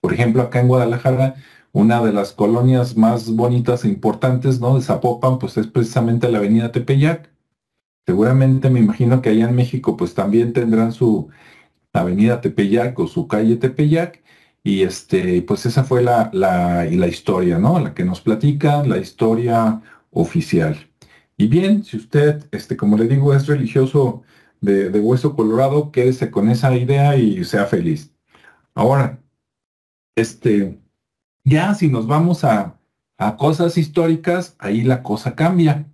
Por 0.00 0.14
ejemplo, 0.14 0.42
acá 0.42 0.60
en 0.60 0.68
Guadalajara 0.68 1.34
una 1.72 2.02
de 2.02 2.12
las 2.12 2.32
colonias 2.32 2.96
más 2.96 3.30
bonitas 3.34 3.84
e 3.84 3.88
importantes, 3.88 4.60
¿no? 4.60 4.74
De 4.76 4.82
Zapopan, 4.82 5.38
pues 5.38 5.56
es 5.56 5.66
precisamente 5.66 6.30
la 6.30 6.38
avenida 6.38 6.72
Tepeyac. 6.72 7.30
Seguramente 8.06 8.70
me 8.70 8.80
imagino 8.80 9.22
que 9.22 9.30
allá 9.30 9.48
en 9.48 9.54
México, 9.54 9.96
pues 9.96 10.14
también 10.14 10.52
tendrán 10.52 10.92
su 10.92 11.28
avenida 11.92 12.40
Tepeyac 12.40 12.98
o 12.98 13.06
su 13.06 13.28
calle 13.28 13.56
Tepeyac. 13.56 14.22
Y 14.62 14.82
este, 14.82 15.42
pues 15.42 15.66
esa 15.66 15.84
fue 15.84 16.02
la, 16.02 16.30
la, 16.32 16.84
la 16.84 17.06
historia, 17.08 17.58
¿no? 17.58 17.78
La 17.80 17.94
que 17.94 18.04
nos 18.04 18.20
platica, 18.20 18.84
la 18.84 18.98
historia 18.98 19.80
oficial. 20.10 20.76
Y 21.36 21.48
bien, 21.48 21.84
si 21.84 21.96
usted, 21.96 22.44
este, 22.52 22.76
como 22.76 22.98
le 22.98 23.08
digo, 23.08 23.34
es 23.34 23.46
religioso 23.46 24.22
de, 24.60 24.90
de 24.90 25.00
hueso 25.00 25.34
colorado, 25.34 25.90
quédese 25.90 26.30
con 26.30 26.50
esa 26.50 26.76
idea 26.76 27.16
y 27.16 27.44
sea 27.44 27.66
feliz. 27.66 28.12
Ahora, 28.74 29.20
este, 30.16 30.78
ya 31.44 31.74
si 31.74 31.88
nos 31.88 32.06
vamos 32.06 32.44
a, 32.44 32.76
cosas 33.38 33.76
históricas, 33.76 34.56
ahí 34.58 34.82
la 34.82 35.02
cosa 35.02 35.34
cambia. 35.34 35.86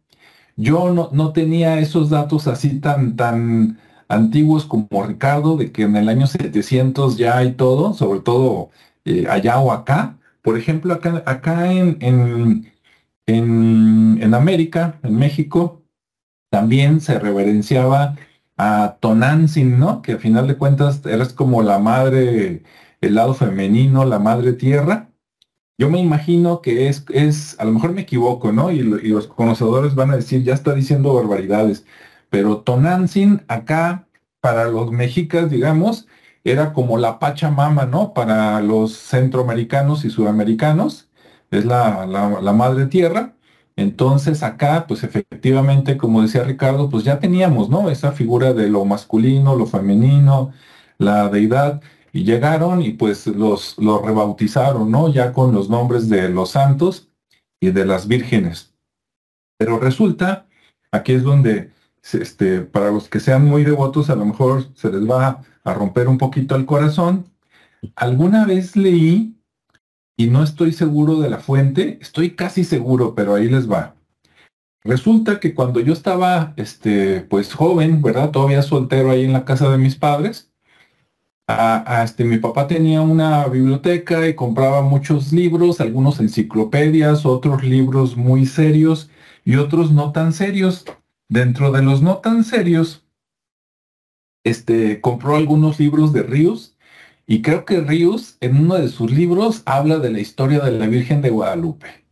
Yo 0.57 0.93
no, 0.93 1.11
no, 1.13 1.33
tenía 1.33 1.81
esos 1.81 2.11
datos 2.11 2.47
así 2.47 2.79
tan, 2.81 3.17
tan 3.17 3.81
antiguos 4.09 4.65
como 4.67 4.89
Ricardo, 5.07 5.57
de 5.57 5.73
que 5.73 5.83
en 5.83 5.97
el 5.97 6.09
año 6.09 6.27
700 6.27 7.17
ya 7.19 7.39
hay 7.39 7.53
todo, 7.53 7.95
sobre 7.95 8.21
todo 8.21 8.71
eh, 9.05 9.27
allá 9.29 9.59
o 9.61 9.73
acá. 9.73 10.19
Por 10.43 10.59
ejemplo, 10.59 10.95
acá, 10.95 11.23
acá 11.27 11.73
en, 11.73 11.99
en, 12.01 12.73
en, 13.27 14.35
América, 14.35 14.99
en 15.03 15.17
México, 15.17 15.83
también 16.51 17.01
se 17.01 17.19
reverenciaba 17.19 18.17
a 18.57 18.99
Tonantzin, 19.01 19.79
¿no? 19.79 20.03
Que 20.03 20.13
al 20.13 20.21
final 20.21 20.49
de 20.49 20.57
cuentas 20.57 21.05
eres 21.07 21.33
como 21.33 21.63
la 21.63 21.79
madre, 21.79 22.63
el 23.01 23.15
lado 23.15 23.35
femenino, 23.35 24.05
la 24.05 24.19
madre 24.19 24.53
tierra. 24.53 25.11
Yo 25.79 25.91
me 25.91 26.01
imagino 26.01 26.63
que 26.63 26.89
es, 26.89 27.05
es, 27.11 27.59
a 27.61 27.65
lo 27.65 27.73
mejor 27.73 27.93
me 27.93 28.03
equivoco, 28.03 28.53
¿no? 28.53 28.71
Y, 28.71 28.83
los 28.83 29.27
conocedores 29.29 29.95
van 29.95 30.11
a 30.11 30.17
decir, 30.17 30.43
ya 30.43 30.55
está 30.55 30.75
diciendo 30.75 31.15
barbaridades, 31.15 31.85
pero 32.37 32.59
Tonantzin 32.59 33.45
acá, 33.49 34.09
para 34.43 34.67
los 34.67 34.93
mexicas, 34.93 35.49
digamos, 35.49 36.07
era 36.45 36.75
como 36.75 36.99
la 36.99 37.19
Pachamama, 37.19 37.87
¿no? 37.87 38.13
Para 38.13 38.61
los 38.61 38.93
centroamericanos 38.93 40.05
y 40.05 40.11
sudamericanos, 40.11 41.09
es 41.51 41.65
la, 41.65 42.05
la 42.05 42.53
madre 42.53 42.89
tierra. 42.89 43.33
Entonces 43.75 44.43
acá, 44.43 44.85
pues 44.87 45.03
efectivamente, 45.03 45.97
como 45.97 46.21
decía 46.21 46.45
Ricardo, 46.45 46.91
pues 46.91 47.05
ya 47.05 47.21
teníamos, 47.21 47.71
¿no? 47.71 47.89
Esa 47.89 48.13
figura 48.13 48.53
de 48.53 48.69
lo 48.69 48.85
masculino, 48.85 49.57
lo 49.57 49.65
femenino, 49.65 50.53
la 50.99 51.31
deidad. 51.31 51.81
Y 52.13 52.25
llegaron 52.25 52.83
y 52.83 52.91
pues 52.91 53.27
los, 53.27 53.79
los 53.79 54.03
rebautizaron, 54.03 54.91
¿no? 54.91 55.11
Ya 55.11 55.33
con 55.33 55.55
los 55.55 55.71
nombres 55.71 56.11
de 56.11 56.29
los 56.29 56.51
santos 56.51 57.09
y 57.61 57.71
de 57.71 57.87
las 57.87 58.07
vírgenes. 58.07 58.75
Pero 59.57 59.79
resulta, 59.79 60.47
aquí 60.93 61.13
es 61.15 61.23
donde, 61.23 61.75
este, 62.15 62.61
para 62.61 62.91
los 62.91 63.09
que 63.09 63.21
sean 63.21 63.45
muy 63.45 63.65
devotos, 63.65 64.11
a 64.11 64.17
lo 64.17 64.25
mejor 64.25 64.65
se 64.75 64.91
les 64.91 65.09
va 65.09 65.43
a 65.65 65.75
romper 65.75 66.09
un 66.09 66.19
poquito 66.19 66.57
el 66.57 66.67
corazón. 66.67 67.27
Alguna 67.95 68.47
vez 68.47 68.77
leí, 68.77 69.37
y 70.17 70.29
no 70.29 70.43
estoy 70.43 70.73
seguro 70.73 71.21
de 71.21 71.31
la 71.31 71.39
fuente, 71.39 71.99
estoy 72.01 72.31
casi 72.31 72.65
seguro, 72.65 73.15
pero 73.15 73.35
ahí 73.35 73.49
les 73.49 73.71
va. 73.71 73.97
Resulta 74.83 75.41
que 75.41 75.55
cuando 75.55 75.81
yo 75.81 75.93
estaba, 75.93 76.55
este, 76.57 77.21
pues 77.23 77.53
joven, 77.53 78.03
¿verdad? 78.03 78.31
Todavía 78.31 78.63
soltero 78.63 79.11
ahí 79.11 79.25
en 79.25 79.33
la 79.33 79.45
casa 79.45 79.69
de 79.69 79.79
mis 79.79 79.97
padres, 79.97 80.51
este, 82.03 82.25
mi 82.25 82.39
papá 82.39 82.67
tenía 82.67 83.03
una 83.03 83.47
biblioteca 83.47 84.27
y 84.29 84.35
compraba 84.35 84.83
muchos 84.83 85.33
libros, 85.33 85.81
algunos 85.81 86.19
enciclopedias, 86.21 87.27
otros 87.27 87.63
libros 87.63 88.17
muy 88.17 88.47
serios 88.47 89.11
y 89.45 89.57
otros 89.57 89.93
no 89.93 90.13
tan 90.13 90.33
serios. 90.33 90.85
Dentro 91.29 91.73
de 91.73 91.83
los 91.83 92.03
no 92.03 92.19
tan 92.19 92.45
serios, 92.45 93.05
este, 94.45 95.01
compró 95.01 95.37
algunos 95.37 95.81
libros 95.81 96.13
de 96.13 96.23
Ríos 96.23 96.77
y 97.27 97.43
creo 97.43 97.65
que 97.65 97.81
Ríos 97.81 98.37
en 98.41 98.57
uno 98.59 98.77
de 98.77 98.89
sus 98.89 99.11
libros 99.11 99.63
habla 99.67 99.99
de 99.99 100.13
la 100.13 100.21
historia 100.21 100.61
de 100.61 100.71
la 100.71 100.87
Virgen 100.87 101.23
de 101.23 101.31
Guadalupe. 101.31 102.07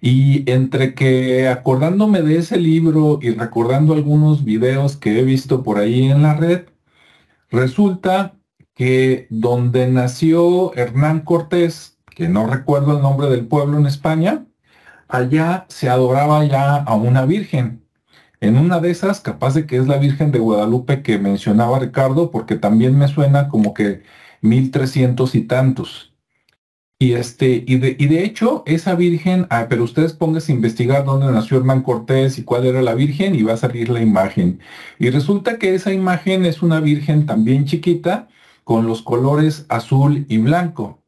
Y 0.00 0.50
entre 0.50 0.94
que 0.94 1.48
acordándome 1.48 2.22
de 2.22 2.38
ese 2.38 2.58
libro 2.58 3.18
y 3.20 3.30
recordando 3.30 3.94
algunos 3.94 4.44
videos 4.44 4.96
que 4.96 5.18
he 5.18 5.24
visto 5.24 5.62
por 5.62 5.78
ahí 5.78 6.04
en 6.10 6.22
la 6.22 6.34
red, 6.34 6.66
resulta 7.50 8.34
que 8.74 9.26
donde 9.30 9.88
nació 9.88 10.74
Hernán 10.74 11.20
Cortés, 11.20 11.98
que 12.06 12.28
no 12.28 12.46
recuerdo 12.46 12.96
el 12.96 13.02
nombre 13.02 13.28
del 13.28 13.46
pueblo 13.46 13.78
en 13.78 13.86
España, 13.86 14.46
allá 15.08 15.66
se 15.68 15.88
adoraba 15.90 16.44
ya 16.46 16.76
a 16.76 16.94
una 16.94 17.26
virgen. 17.26 17.83
En 18.44 18.58
una 18.58 18.78
de 18.78 18.90
esas, 18.90 19.20
capaz 19.20 19.54
de 19.54 19.66
que 19.66 19.78
es 19.78 19.88
la 19.88 19.96
Virgen 19.96 20.30
de 20.30 20.38
Guadalupe 20.38 21.02
que 21.02 21.18
mencionaba 21.18 21.78
Ricardo, 21.78 22.30
porque 22.30 22.56
también 22.56 22.98
me 22.98 23.08
suena 23.08 23.48
como 23.48 23.72
que 23.72 24.02
1300 24.42 25.34
y 25.34 25.42
tantos. 25.44 26.14
Y, 26.98 27.14
este, 27.14 27.64
y, 27.66 27.78
de, 27.78 27.96
y 27.98 28.06
de 28.06 28.22
hecho, 28.24 28.62
esa 28.66 28.94
virgen, 28.96 29.46
ah, 29.48 29.66
pero 29.70 29.82
ustedes 29.84 30.12
pónganse 30.12 30.52
a 30.52 30.56
investigar 30.56 31.06
dónde 31.06 31.32
nació 31.32 31.56
Hernán 31.56 31.82
Cortés 31.82 32.38
y 32.38 32.44
cuál 32.44 32.66
era 32.66 32.82
la 32.82 32.94
virgen 32.94 33.34
y 33.34 33.42
va 33.42 33.54
a 33.54 33.56
salir 33.56 33.88
la 33.88 34.02
imagen. 34.02 34.60
Y 34.98 35.08
resulta 35.08 35.58
que 35.58 35.74
esa 35.74 35.94
imagen 35.94 36.44
es 36.44 36.62
una 36.62 36.80
virgen 36.80 37.24
también 37.24 37.64
chiquita, 37.64 38.28
con 38.62 38.86
los 38.86 39.00
colores 39.00 39.64
azul 39.70 40.26
y 40.28 40.36
blanco. 40.38 41.02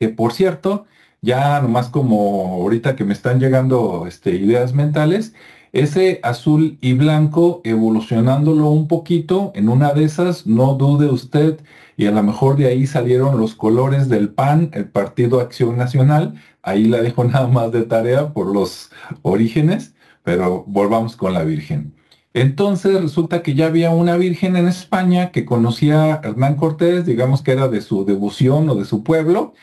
Que 0.00 0.08
por 0.08 0.32
cierto, 0.32 0.86
ya 1.22 1.60
nomás 1.60 1.88
como 1.90 2.54
ahorita 2.54 2.96
que 2.96 3.04
me 3.04 3.12
están 3.12 3.40
llegando 3.40 4.06
este, 4.08 4.32
ideas 4.34 4.74
mentales, 4.74 5.32
ese 5.74 6.20
azul 6.22 6.78
y 6.80 6.94
blanco 6.94 7.60
evolucionándolo 7.64 8.70
un 8.70 8.86
poquito, 8.86 9.50
en 9.56 9.68
una 9.68 9.92
de 9.92 10.04
esas, 10.04 10.46
no 10.46 10.74
dude 10.74 11.08
usted, 11.08 11.60
y 11.96 12.06
a 12.06 12.12
lo 12.12 12.22
mejor 12.22 12.56
de 12.56 12.66
ahí 12.66 12.86
salieron 12.86 13.40
los 13.40 13.56
colores 13.56 14.08
del 14.08 14.30
PAN, 14.30 14.70
el 14.72 14.88
Partido 14.88 15.40
Acción 15.40 15.76
Nacional, 15.76 16.34
ahí 16.62 16.84
la 16.84 17.02
dejo 17.02 17.24
nada 17.24 17.48
más 17.48 17.72
de 17.72 17.82
tarea 17.82 18.32
por 18.32 18.54
los 18.54 18.90
orígenes, 19.22 19.94
pero 20.22 20.64
volvamos 20.68 21.16
con 21.16 21.34
la 21.34 21.42
Virgen. 21.42 21.92
Entonces 22.34 23.00
resulta 23.00 23.42
que 23.42 23.54
ya 23.54 23.66
había 23.66 23.90
una 23.90 24.16
virgen 24.16 24.56
en 24.56 24.66
España 24.66 25.30
que 25.30 25.44
conocía 25.44 26.14
a 26.14 26.20
Hernán 26.24 26.56
Cortés, 26.56 27.06
digamos 27.06 27.42
que 27.42 27.52
era 27.52 27.68
de 27.68 27.80
su 27.80 28.04
devoción 28.04 28.68
o 28.70 28.74
de 28.74 28.84
su 28.84 29.04
pueblo, 29.04 29.54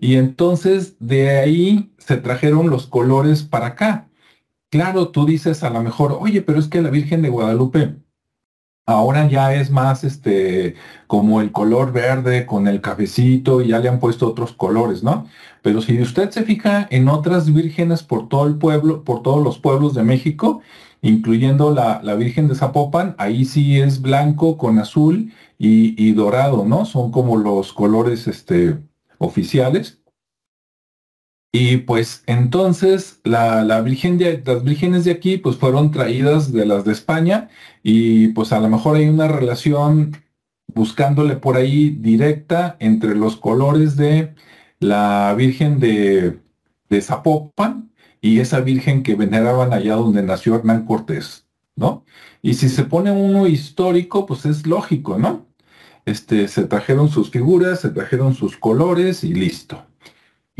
y 0.00 0.16
entonces 0.16 0.96
de 1.00 1.38
ahí 1.38 1.92
se 1.98 2.16
trajeron 2.16 2.70
los 2.70 2.86
colores 2.86 3.42
para 3.42 3.66
acá. 3.68 4.09
Claro, 4.70 5.08
tú 5.08 5.26
dices 5.26 5.62
a 5.64 5.70
lo 5.70 5.82
mejor, 5.82 6.16
oye, 6.20 6.42
pero 6.42 6.58
es 6.58 6.68
que 6.68 6.80
la 6.80 6.90
Virgen 6.90 7.22
de 7.22 7.28
Guadalupe 7.28 7.96
ahora 8.86 9.28
ya 9.28 9.54
es 9.54 9.70
más 9.70 10.04
este 10.04 10.74
como 11.06 11.40
el 11.40 11.52
color 11.52 11.92
verde 11.92 12.46
con 12.46 12.68
el 12.68 12.80
cafecito 12.80 13.60
y 13.60 13.68
ya 13.68 13.78
le 13.78 13.88
han 13.88 14.00
puesto 14.00 14.28
otros 14.28 14.52
colores, 14.52 15.02
¿no? 15.02 15.26
Pero 15.62 15.80
si 15.82 16.00
usted 16.00 16.30
se 16.30 16.44
fija 16.44 16.86
en 16.90 17.08
otras 17.08 17.52
vírgenes 17.52 18.02
por 18.02 18.28
todo 18.28 18.46
el 18.46 18.56
pueblo, 18.56 19.04
por 19.04 19.22
todos 19.22 19.42
los 19.42 19.58
pueblos 19.58 19.94
de 19.94 20.02
México, 20.04 20.62
incluyendo 21.02 21.72
la, 21.74 22.00
Virgen 22.14 22.48
de 22.48 22.54
Zapopan, 22.54 23.14
ahí 23.18 23.44
sí 23.44 23.80
es 23.80 24.02
blanco 24.02 24.56
con 24.58 24.78
azul 24.78 25.32
y, 25.58 26.12
dorado, 26.12 26.64
¿no? 26.64 26.84
Son 26.86 27.10
como 27.10 27.36
los 27.36 27.72
colores 27.72 28.26
este, 28.26 28.78
oficiales. 29.18 29.99
Y 31.52 31.78
pues 31.78 32.22
entonces 32.26 33.20
la, 33.24 33.64
la 33.64 33.80
virgen 33.80 34.18
las 34.44 34.62
vírgenes 34.64 35.04
de 35.04 35.12
aquí 35.12 35.36
pues 35.38 35.56
fueron 35.56 35.90
traídas 35.90 36.52
de 36.52 36.64
las 36.64 36.84
de 36.84 36.92
España 36.92 37.48
y 37.82 38.28
pues 38.28 38.52
a 38.52 38.60
lo 38.60 38.68
mejor 38.68 38.96
hay 38.96 39.08
una 39.08 39.26
relación 39.28 40.16
buscándole 40.74 41.36
por 41.36 41.56
ahí 41.56 41.90
directa 41.90 42.76
entre 42.80 43.16
los 43.16 43.36
colores 43.36 43.96
de 43.96 44.34
la 44.80 45.34
Virgen 45.36 45.80
de, 45.80 46.40
de 46.88 47.02
Zapopan 47.02 47.92
y 48.20 48.40
esa 48.40 48.60
virgen 48.60 49.02
que 49.02 49.14
veneraban 49.14 49.72
allá 49.72 49.96
donde 49.96 50.22
nació 50.22 50.56
Hernán 50.56 50.86
Cortés, 50.86 51.46
¿no? 51.76 52.04
Y 52.42 52.54
si 52.54 52.68
se 52.68 52.84
pone 52.84 53.10
uno 53.12 53.46
histórico, 53.46 54.26
pues 54.26 54.46
es 54.46 54.66
lógico, 54.66 55.18
¿no? 55.18 55.46
Este, 56.06 56.48
se 56.48 56.64
trajeron 56.66 57.08
sus 57.08 57.30
figuras, 57.30 57.80
se 57.80 57.90
trajeron 57.90 58.34
sus 58.34 58.56
colores 58.56 59.24
y 59.24 59.34
listo. 59.34 59.89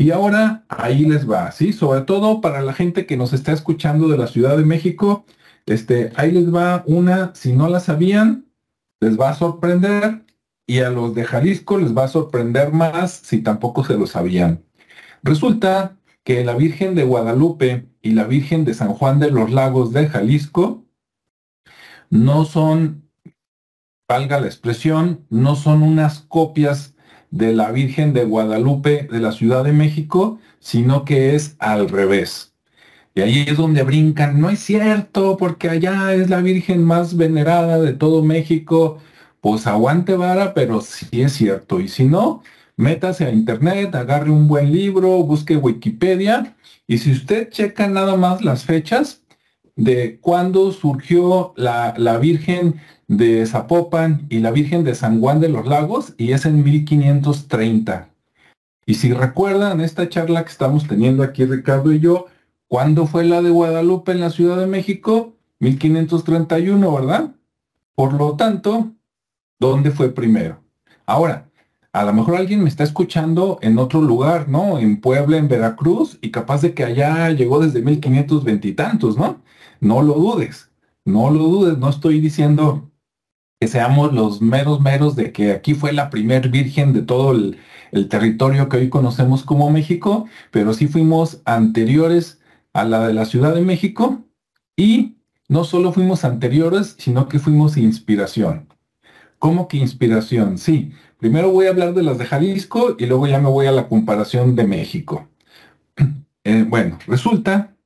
Y 0.01 0.09
ahora 0.09 0.65
ahí 0.67 1.05
les 1.05 1.29
va, 1.29 1.51
¿sí? 1.51 1.73
Sobre 1.73 2.01
todo 2.01 2.41
para 2.41 2.63
la 2.63 2.73
gente 2.73 3.05
que 3.05 3.17
nos 3.17 3.33
está 3.33 3.51
escuchando 3.51 4.07
de 4.07 4.17
la 4.17 4.25
Ciudad 4.25 4.57
de 4.57 4.65
México, 4.65 5.25
este, 5.67 6.11
ahí 6.15 6.31
les 6.31 6.51
va 6.51 6.83
una, 6.87 7.35
si 7.35 7.53
no 7.53 7.69
la 7.69 7.79
sabían, 7.79 8.47
les 8.99 9.19
va 9.19 9.29
a 9.29 9.35
sorprender 9.35 10.25
y 10.65 10.79
a 10.79 10.89
los 10.89 11.13
de 11.13 11.23
Jalisco 11.23 11.77
les 11.77 11.95
va 11.95 12.05
a 12.05 12.07
sorprender 12.07 12.73
más 12.73 13.11
si 13.11 13.43
tampoco 13.43 13.83
se 13.83 13.95
lo 13.95 14.07
sabían. 14.07 14.63
Resulta 15.21 15.99
que 16.23 16.43
la 16.43 16.55
Virgen 16.55 16.95
de 16.95 17.03
Guadalupe 17.03 17.87
y 18.01 18.13
la 18.13 18.23
Virgen 18.23 18.65
de 18.65 18.73
San 18.73 18.93
Juan 18.93 19.19
de 19.19 19.29
los 19.29 19.51
Lagos 19.51 19.93
de 19.93 20.07
Jalisco 20.07 20.83
no 22.09 22.45
son, 22.45 23.07
valga 24.09 24.39
la 24.39 24.47
expresión, 24.47 25.27
no 25.29 25.55
son 25.55 25.83
unas 25.83 26.21
copias 26.21 26.95
de 27.31 27.53
la 27.53 27.71
Virgen 27.71 28.13
de 28.13 28.25
Guadalupe 28.25 29.07
de 29.11 29.19
la 29.19 29.31
Ciudad 29.31 29.63
de 29.63 29.73
México, 29.73 30.39
sino 30.59 31.05
que 31.05 31.35
es 31.35 31.55
al 31.59 31.89
revés. 31.89 32.53
Y 33.15 33.21
ahí 33.21 33.45
es 33.47 33.57
donde 33.57 33.83
brincan, 33.83 34.39
no 34.39 34.49
es 34.49 34.59
cierto, 34.59 35.37
porque 35.37 35.69
allá 35.69 36.13
es 36.13 36.29
la 36.29 36.41
Virgen 36.41 36.83
más 36.83 37.17
venerada 37.17 37.79
de 37.79 37.93
todo 37.93 38.23
México. 38.23 38.99
Pues 39.41 39.67
aguante 39.67 40.15
vara, 40.15 40.53
pero 40.53 40.81
sí 40.81 41.21
es 41.21 41.33
cierto. 41.33 41.79
Y 41.81 41.87
si 41.89 42.05
no, 42.05 42.43
métase 42.77 43.25
a 43.25 43.31
internet, 43.31 43.93
agarre 43.95 44.29
un 44.31 44.47
buen 44.47 44.71
libro, 44.71 45.23
busque 45.23 45.57
Wikipedia 45.57 46.55
y 46.87 46.97
si 46.97 47.11
usted 47.11 47.49
checa 47.49 47.87
nada 47.87 48.17
más 48.17 48.43
las 48.43 48.65
fechas 48.65 49.20
de 49.83 50.19
cuándo 50.19 50.71
surgió 50.71 51.53
la, 51.55 51.95
la 51.97 52.17
Virgen 52.17 52.75
de 53.07 53.45
Zapopan 53.47 54.27
y 54.29 54.37
la 54.37 54.51
Virgen 54.51 54.83
de 54.83 54.93
San 54.93 55.19
Juan 55.19 55.39
de 55.39 55.49
los 55.49 55.65
Lagos 55.65 56.13
y 56.17 56.33
es 56.33 56.45
en 56.45 56.63
1530. 56.63 58.09
Y 58.85 58.93
si 58.93 59.11
recuerdan 59.11 59.81
esta 59.81 60.07
charla 60.07 60.43
que 60.43 60.51
estamos 60.51 60.87
teniendo 60.87 61.23
aquí 61.23 61.45
Ricardo 61.45 61.91
y 61.91 61.99
yo, 61.99 62.27
¿cuándo 62.67 63.07
fue 63.07 63.25
la 63.25 63.41
de 63.41 63.49
Guadalupe 63.49 64.11
en 64.11 64.19
la 64.19 64.29
Ciudad 64.29 64.57
de 64.57 64.67
México? 64.67 65.33
1531, 65.59 66.93
¿verdad? 66.93 67.31
Por 67.95 68.13
lo 68.13 68.35
tanto, 68.35 68.91
¿dónde 69.59 69.89
fue 69.89 70.13
primero? 70.13 70.61
Ahora, 71.07 71.49
a 71.91 72.05
lo 72.05 72.13
mejor 72.13 72.35
alguien 72.35 72.61
me 72.61 72.69
está 72.69 72.83
escuchando 72.83 73.57
en 73.63 73.79
otro 73.79 74.01
lugar, 74.01 74.47
¿no? 74.47 74.77
En 74.77 75.01
Puebla, 75.01 75.37
en 75.37 75.47
Veracruz, 75.47 76.19
y 76.21 76.29
capaz 76.29 76.61
de 76.61 76.75
que 76.75 76.83
allá 76.83 77.31
llegó 77.31 77.59
desde 77.59 77.81
1520 77.81 78.67
y 78.67 78.73
tantos, 78.73 79.17
¿no? 79.17 79.41
No 79.81 80.01
lo 80.01 80.13
dudes, 80.13 80.71
no 81.03 81.29
lo 81.29 81.39
dudes, 81.39 81.77
no 81.77 81.89
estoy 81.89 82.21
diciendo 82.21 82.89
que 83.59 83.67
seamos 83.67 84.13
los 84.13 84.41
meros 84.41 84.79
meros 84.79 85.15
de 85.17 85.33
que 85.33 85.51
aquí 85.51 85.73
fue 85.73 85.91
la 85.91 86.09
primer 86.09 86.49
virgen 86.49 86.93
de 86.93 87.01
todo 87.01 87.31
el, 87.31 87.57
territorio 88.09 88.69
que 88.69 88.77
hoy 88.77 88.89
conocemos 88.89 89.43
como 89.43 89.69
México, 89.69 90.25
pero 90.49 90.73
sí 90.73 90.87
fuimos 90.87 91.41
anteriores 91.43 92.39
a 92.71 92.85
la 92.85 93.05
de 93.05 93.13
la 93.13 93.25
Ciudad 93.25 93.53
de 93.53 93.61
México 93.61 94.23
y 94.77 95.17
no 95.49 95.65
solo 95.65 95.91
fuimos 95.91 96.23
anteriores, 96.23 96.95
sino 96.97 97.27
que 97.27 97.39
fuimos 97.39 97.75
inspiración. 97.75 98.69
¿Cómo 99.39 99.67
que 99.67 99.75
inspiración? 99.75 100.57
Sí, 100.57 100.93
Primero 101.21 101.51
voy 101.51 101.67
a 101.67 101.69
hablar 101.69 101.93
de 101.93 102.01
las 102.01 102.17
de 102.17 102.25
Jalisco 102.25 102.95
y 102.97 103.05
luego 103.05 103.27
ya 103.27 103.39
me 103.39 103.47
voy 103.47 103.67
a 103.67 103.71
la 103.71 103.87
comparación 103.87 104.55
de 104.55 104.65
México. 104.65 105.29
Eh, 106.43 106.65
bueno, 106.67 106.97
resulta 107.05 107.77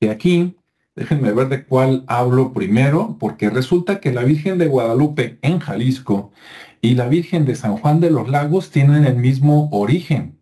que 0.00 0.08
aquí, 0.08 0.56
déjenme 0.96 1.32
ver 1.32 1.48
de 1.48 1.64
cuál 1.64 2.04
hablo 2.06 2.52
primero, 2.52 3.16
porque 3.18 3.50
resulta 3.50 4.00
que 4.00 4.12
la 4.12 4.24
Virgen 4.24 4.58
de 4.58 4.66
Guadalupe 4.66 5.38
en 5.42 5.58
Jalisco 5.58 6.32
y 6.80 6.94
la 6.94 7.08
Virgen 7.08 7.44
de 7.44 7.56
San 7.56 7.76
Juan 7.76 8.00
de 8.00 8.10
los 8.10 8.28
Lagos 8.28 8.70
tienen 8.70 9.04
el 9.04 9.16
mismo 9.16 9.68
origen. 9.72 10.38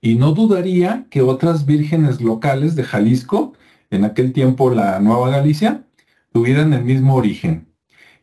Y 0.00 0.14
no 0.14 0.32
dudaría 0.32 1.06
que 1.10 1.22
otras 1.22 1.66
vírgenes 1.66 2.20
locales 2.20 2.76
de 2.76 2.84
Jalisco, 2.84 3.54
en 3.90 4.04
aquel 4.04 4.32
tiempo 4.32 4.70
la 4.70 5.00
Nueva 5.00 5.30
Galicia, 5.30 5.84
tuvieran 6.32 6.72
el 6.72 6.84
mismo 6.84 7.16
origen. 7.16 7.68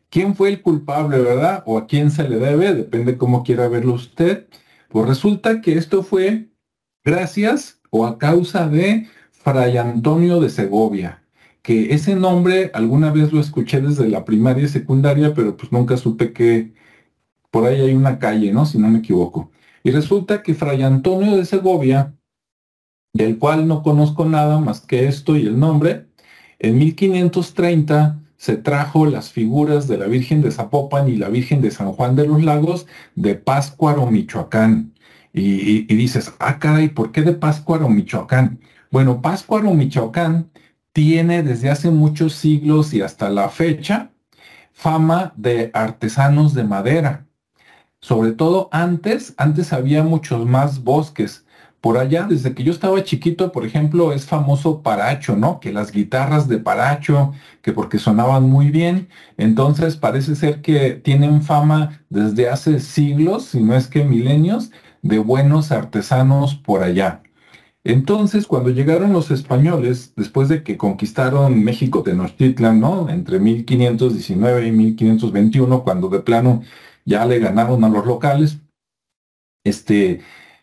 ¿Quién 0.08 0.34
fue 0.34 0.48
el 0.48 0.62
culpable, 0.62 1.18
verdad? 1.18 1.62
¿O 1.66 1.76
a 1.76 1.86
quién 1.86 2.10
se 2.10 2.28
le 2.28 2.36
debe? 2.36 2.72
Depende 2.72 3.18
cómo 3.18 3.42
quiera 3.42 3.68
verlo 3.68 3.94
usted. 3.94 4.46
Pues 4.88 5.06
resulta 5.06 5.60
que 5.60 5.76
esto 5.76 6.02
fue 6.02 6.48
gracias 7.04 7.80
o 7.90 8.06
a 8.06 8.18
causa 8.18 8.68
de 8.68 9.08
Fray 9.32 9.76
Antonio 9.76 10.40
de 10.40 10.48
Segovia, 10.48 11.22
que 11.66 11.92
ese 11.92 12.14
nombre 12.14 12.70
alguna 12.74 13.10
vez 13.10 13.32
lo 13.32 13.40
escuché 13.40 13.80
desde 13.80 14.08
la 14.08 14.24
primaria 14.24 14.66
y 14.66 14.68
secundaria, 14.68 15.34
pero 15.34 15.56
pues 15.56 15.72
nunca 15.72 15.96
supe 15.96 16.32
qué, 16.32 16.72
por 17.50 17.66
ahí 17.66 17.80
hay 17.80 17.92
una 17.92 18.20
calle, 18.20 18.52
¿no? 18.52 18.66
Si 18.66 18.78
no 18.78 18.86
me 18.88 19.00
equivoco. 19.00 19.50
Y 19.82 19.90
resulta 19.90 20.44
que 20.44 20.54
Fray 20.54 20.84
Antonio 20.84 21.36
de 21.36 21.44
Segovia, 21.44 22.14
del 23.12 23.38
cual 23.40 23.66
no 23.66 23.82
conozco 23.82 24.26
nada 24.26 24.60
más 24.60 24.80
que 24.80 25.08
esto 25.08 25.36
y 25.36 25.44
el 25.44 25.58
nombre, 25.58 26.06
en 26.60 26.78
1530 26.78 28.22
se 28.36 28.56
trajo 28.56 29.04
las 29.06 29.32
figuras 29.32 29.88
de 29.88 29.98
la 29.98 30.06
Virgen 30.06 30.42
de 30.42 30.52
Zapopan 30.52 31.08
y 31.08 31.16
la 31.16 31.30
Virgen 31.30 31.62
de 31.62 31.72
San 31.72 31.90
Juan 31.90 32.14
de 32.14 32.28
los 32.28 32.44
Lagos 32.44 32.86
de 33.16 33.34
Páscuaro, 33.34 34.06
Michoacán. 34.06 34.94
Y, 35.32 35.82
dices, 35.96 36.32
ah, 36.38 36.60
caray, 36.60 36.90
¿por 36.90 37.10
qué 37.10 37.22
de 37.22 37.32
Páscuaro, 37.32 37.88
Michoacán? 37.88 38.60
Bueno, 38.92 39.20
Páscuaro, 39.20 39.74
Michoacán 39.74 40.48
tiene 40.96 41.42
desde 41.42 41.68
hace 41.68 41.90
muchos 41.90 42.32
siglos 42.32 42.94
y 42.94 43.02
hasta 43.02 43.28
la 43.28 43.50
fecha 43.50 44.12
fama 44.72 45.34
de 45.36 45.70
artesanos 45.74 46.54
de 46.54 46.64
madera. 46.64 47.26
Sobre 48.00 48.32
todo 48.32 48.70
antes, 48.72 49.34
antes 49.36 49.74
había 49.74 50.02
muchos 50.02 50.46
más 50.46 50.82
bosques. 50.82 51.44
Por 51.82 51.98
allá, 51.98 52.26
desde 52.26 52.54
que 52.54 52.64
yo 52.64 52.72
estaba 52.72 53.04
chiquito, 53.04 53.52
por 53.52 53.66
ejemplo, 53.66 54.14
es 54.14 54.24
famoso 54.24 54.82
Paracho, 54.82 55.36
¿no? 55.36 55.60
Que 55.60 55.70
las 55.70 55.92
guitarras 55.92 56.48
de 56.48 56.56
Paracho, 56.56 57.34
que 57.60 57.74
porque 57.74 57.98
sonaban 57.98 58.44
muy 58.44 58.70
bien. 58.70 59.10
Entonces 59.36 59.98
parece 59.98 60.34
ser 60.34 60.62
que 60.62 60.92
tienen 60.92 61.42
fama 61.42 62.00
desde 62.08 62.48
hace 62.48 62.80
siglos, 62.80 63.44
si 63.44 63.62
no 63.62 63.74
es 63.74 63.86
que 63.86 64.02
milenios, 64.02 64.70
de 65.02 65.18
buenos 65.18 65.72
artesanos 65.72 66.54
por 66.54 66.82
allá. 66.82 67.20
Entonces, 67.88 68.48
cuando 68.48 68.70
llegaron 68.70 69.12
los 69.12 69.30
españoles, 69.30 70.12
después 70.16 70.48
de 70.48 70.64
que 70.64 70.76
conquistaron 70.76 71.62
México 71.62 72.02
Tenochtitlan, 72.02 72.80
¿no? 72.80 73.08
Entre 73.08 73.38
1519 73.38 74.66
y 74.66 74.72
1521, 74.72 75.84
cuando 75.84 76.08
de 76.08 76.18
plano 76.18 76.62
ya 77.04 77.24
le 77.26 77.38
ganaron 77.38 77.84
a 77.84 77.88
los 77.88 78.04
locales, 78.04 78.58
este, 79.62 80.20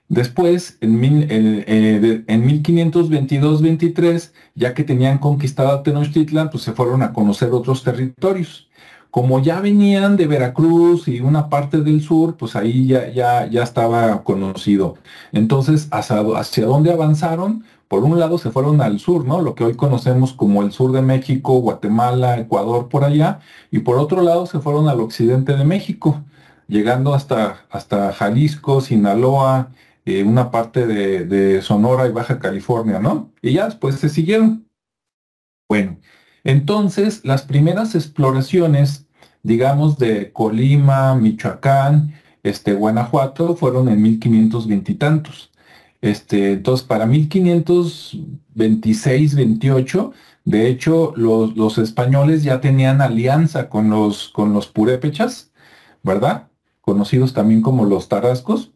después, 0.09 0.77
en, 0.81 1.01
eh, 1.01 2.25
en 2.27 2.45
1522-23, 2.45 4.33
ya 4.55 4.73
que 4.73 4.83
tenían 4.83 5.19
conquistada 5.19 5.81
Tenochtitlan, 5.81 6.49
pues 6.49 6.63
se 6.63 6.73
fueron 6.73 7.03
a 7.03 7.13
conocer 7.13 7.51
otros 7.51 7.83
territorios 7.85 8.67
como 9.13 9.39
ya 9.39 9.61
venían 9.61 10.17
de 10.17 10.25
Veracruz 10.25 11.07
y 11.07 11.21
una 11.21 11.47
parte 11.47 11.81
del 11.81 12.01
sur, 12.01 12.35
pues 12.35 12.55
ahí 12.55 12.87
ya, 12.87 13.09
ya, 13.11 13.45
ya 13.45 13.61
estaba 13.61 14.23
conocido. 14.23 14.95
Entonces, 15.31 15.87
¿hacia, 15.91 16.21
¿hacia 16.35 16.65
dónde 16.65 16.91
avanzaron? 16.91 17.63
Por 17.87 18.05
un 18.05 18.19
lado 18.19 18.39
se 18.39 18.49
fueron 18.49 18.81
al 18.81 18.99
sur, 18.99 19.23
¿no? 19.27 19.39
Lo 19.41 19.53
que 19.53 19.65
hoy 19.65 19.75
conocemos 19.75 20.33
como 20.33 20.63
el 20.63 20.71
sur 20.71 20.91
de 20.93 21.03
México, 21.03 21.59
Guatemala, 21.59 22.39
Ecuador, 22.39 22.89
por 22.89 23.03
allá. 23.03 23.39
Y 23.69 23.79
por 23.81 23.99
otro 23.99 24.23
lado 24.23 24.47
se 24.47 24.59
fueron 24.59 24.87
al 24.89 24.99
occidente 24.99 25.55
de 25.55 25.63
México, 25.63 26.23
llegando 26.67 27.13
hasta, 27.13 27.67
hasta 27.69 28.13
Jalisco, 28.13 28.81
Sinaloa, 28.81 29.69
eh, 30.05 30.23
una 30.23 30.49
parte 30.49 30.87
de, 30.87 31.25
de 31.25 31.61
Sonora 31.61 32.07
y 32.07 32.11
Baja 32.11 32.39
California, 32.39 32.97
¿no? 32.97 33.31
Y 33.43 33.53
ya 33.53 33.65
después 33.65 33.93
se 33.95 34.09
siguieron. 34.09 34.67
Bueno, 35.69 35.97
entonces, 36.43 37.21
las 37.23 37.43
primeras 37.43 37.95
exploraciones, 37.95 39.05
digamos, 39.43 39.97
de 39.97 40.33
Colima, 40.33 41.15
Michoacán, 41.15 42.13
este, 42.43 42.73
Guanajuato, 42.73 43.55
fueron 43.55 43.87
en 43.89 44.01
1520 44.01 44.91
y 44.91 44.95
tantos. 44.95 45.51
Entonces, 46.01 46.85
para 46.85 47.05
1526, 47.05 49.35
28, 49.35 50.11
de 50.43 50.67
hecho, 50.67 51.13
los, 51.15 51.55
los, 51.55 51.77
españoles 51.77 52.43
ya 52.43 52.59
tenían 52.59 53.01
alianza 53.01 53.69
con 53.69 53.89
los, 53.89 54.27
con 54.29 54.51
los 54.53 54.67
purépechas, 54.67 55.53
¿verdad? 56.03 56.49
Conocidos 56.81 57.33
también 57.33 57.61
como 57.61 57.85
los 57.85 58.09
tarascos. 58.09 58.73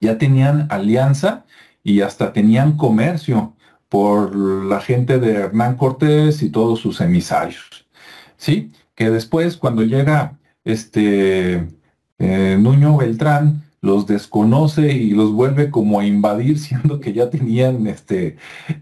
Ya 0.00 0.18
tenían 0.18 0.68
alianza 0.70 1.44
y 1.82 2.02
hasta 2.02 2.32
tenían 2.32 2.76
comercio 2.76 3.56
por 3.90 4.34
la 4.36 4.80
gente 4.80 5.18
de 5.18 5.32
Hernán 5.34 5.76
Cortés 5.76 6.42
y 6.42 6.48
todos 6.50 6.78
sus 6.78 7.02
emisarios. 7.02 7.86
¿Sí? 8.38 8.72
Que 8.94 9.10
después, 9.10 9.58
cuando 9.58 9.82
llega 9.82 10.38
este 10.64 11.68
eh, 12.18 12.56
Nuño 12.58 12.96
Beltrán, 12.96 13.64
los 13.82 14.06
desconoce 14.06 14.92
y 14.92 15.10
los 15.10 15.32
vuelve 15.32 15.70
como 15.70 16.00
a 16.00 16.06
invadir, 16.06 16.58
siendo 16.60 17.00
que 17.00 17.12
ya 17.12 17.30
tenían, 17.30 17.86
este, 17.88 18.36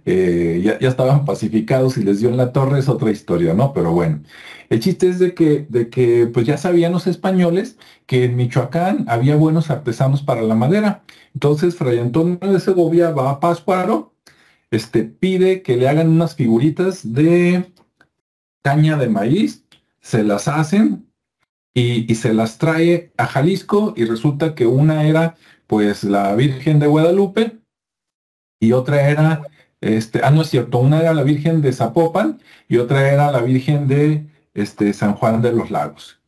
eh, 0.05 0.61
ya, 0.63 0.79
ya, 0.79 0.89
estaban 0.89 1.25
pacificados 1.25 1.97
y 1.97 2.05
les 2.05 2.21
dio 2.21 2.29
en 2.29 2.37
la 2.37 2.53
torre, 2.53 2.79
es 2.79 2.89
otra 2.89 3.11
historia, 3.11 3.55
¿no? 3.55 3.73
Pero 3.73 3.93
bueno, 3.93 4.21
el 4.69 4.81
chiste 4.81 5.09
es 5.09 5.19
de 5.19 5.35
que, 5.35 5.67
de 5.71 5.89
que 5.89 6.27
pues 6.27 6.47
ya 6.47 6.59
sabían 6.59 6.93
los 6.93 7.07
españoles 7.07 7.79
que 8.07 8.25
en 8.25 8.37
Michoacán 8.37 9.07
había 9.09 9.37
buenos 9.37 9.71
artesanos 9.71 10.23
para 10.23 10.43
la 10.43 10.55
madera. 10.55 11.03
Entonces, 11.33 11.77
Fray 11.77 11.99
Antonio 11.99 12.39
de 12.41 12.61
Segovia 12.61 13.11
va 13.11 13.31
a 13.31 13.41
Pascuaro 13.41 14.13
este, 14.71 15.05
pide 15.05 15.63
que 15.63 15.77
le 15.77 15.89
hagan 15.89 16.09
unas 16.09 16.35
figuritas 16.35 17.13
de 17.15 17.73
caña 18.63 18.97
de 18.97 19.09
maíz, 19.09 19.65
se 20.01 20.23
las 20.25 20.49
hacen 20.49 21.07
y, 21.75 22.15
se 22.15 22.35
las 22.35 22.59
trae 22.59 23.13
a 23.17 23.27
Jalisco 23.27 23.95
y 23.97 24.05
resulta 24.05 24.55
que 24.55 24.67
una 24.67 25.05
era 25.05 25.37
pues 25.67 26.05
la 26.05 26.35
Virgen 26.35 26.79
de 26.81 26.87
Guadalupe 26.87 27.59
y 28.61 28.73
otra 28.73 29.09
era, 29.09 29.43
este, 29.81 30.21
ah, 30.25 30.31
no 30.31 30.43
es 30.43 30.51
cierto, 30.51 30.79
una 30.79 31.01
era 31.01 31.15
la 31.15 31.23
Virgen 31.23 31.63
de 31.63 31.73
Zapopan 31.73 32.41
y 32.69 32.79
otra 32.79 33.13
era 33.13 33.31
la 33.31 33.43
Virgen 33.43 33.87
de 33.87 34.27
este, 34.55 34.93
San 34.93 35.15
Juan 35.15 35.43
de 35.43 35.53
los 35.53 35.71
Lagos. 35.71 36.21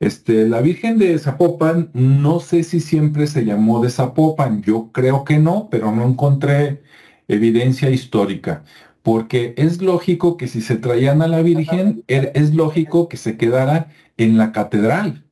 Este, 0.00 0.48
la 0.48 0.60
Virgen 0.60 0.98
de 0.98 1.18
Zapopan, 1.18 1.90
no 1.92 2.40
sé 2.40 2.62
si 2.62 2.80
siempre 2.80 3.26
se 3.26 3.44
llamó 3.44 3.82
de 3.82 3.90
Zapopan, 3.90 4.62
yo 4.62 4.90
creo 4.92 5.24
que 5.24 5.38
no, 5.38 5.68
pero 5.70 5.92
no 5.92 6.06
encontré 6.06 6.82
evidencia 7.28 7.90
histórica, 7.90 8.64
porque 9.02 9.54
es 9.56 9.80
lógico 9.82 10.36
que 10.36 10.48
si 10.48 10.60
se 10.60 10.76
traían 10.76 11.22
a 11.22 11.28
la 11.28 11.42
Virgen, 11.42 12.04
er, 12.08 12.32
es 12.34 12.54
lógico 12.54 13.08
que 13.08 13.16
se 13.16 13.36
quedara 13.36 13.88
en 14.16 14.36
la 14.38 14.52
catedral, 14.52 15.24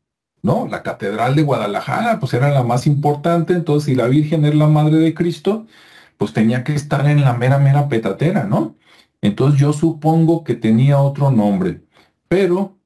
¿no? 0.42 0.68
La 0.68 0.82
catedral 0.82 1.34
de 1.34 1.42
Guadalajara, 1.42 2.20
pues 2.20 2.34
era 2.34 2.50
la 2.50 2.62
más 2.62 2.86
importante, 2.86 3.54
entonces 3.54 3.86
si 3.86 3.94
la 3.94 4.06
Virgen 4.06 4.44
es 4.44 4.54
la 4.54 4.68
madre 4.68 4.96
de 4.98 5.14
Cristo, 5.14 5.66
pues 6.18 6.32
tenía 6.32 6.64
que 6.64 6.74
estar 6.74 7.06
en 7.08 7.22
la 7.22 7.34
mera, 7.34 7.58
mera 7.58 7.88
petatera, 7.88 8.44
¿no? 8.44 8.76
Entonces 9.22 9.60
yo 9.60 9.72
supongo 9.72 10.44
que 10.44 10.54
tenía 10.54 11.00
otro 11.00 11.30
nombre, 11.30 11.82
pero 12.28 12.76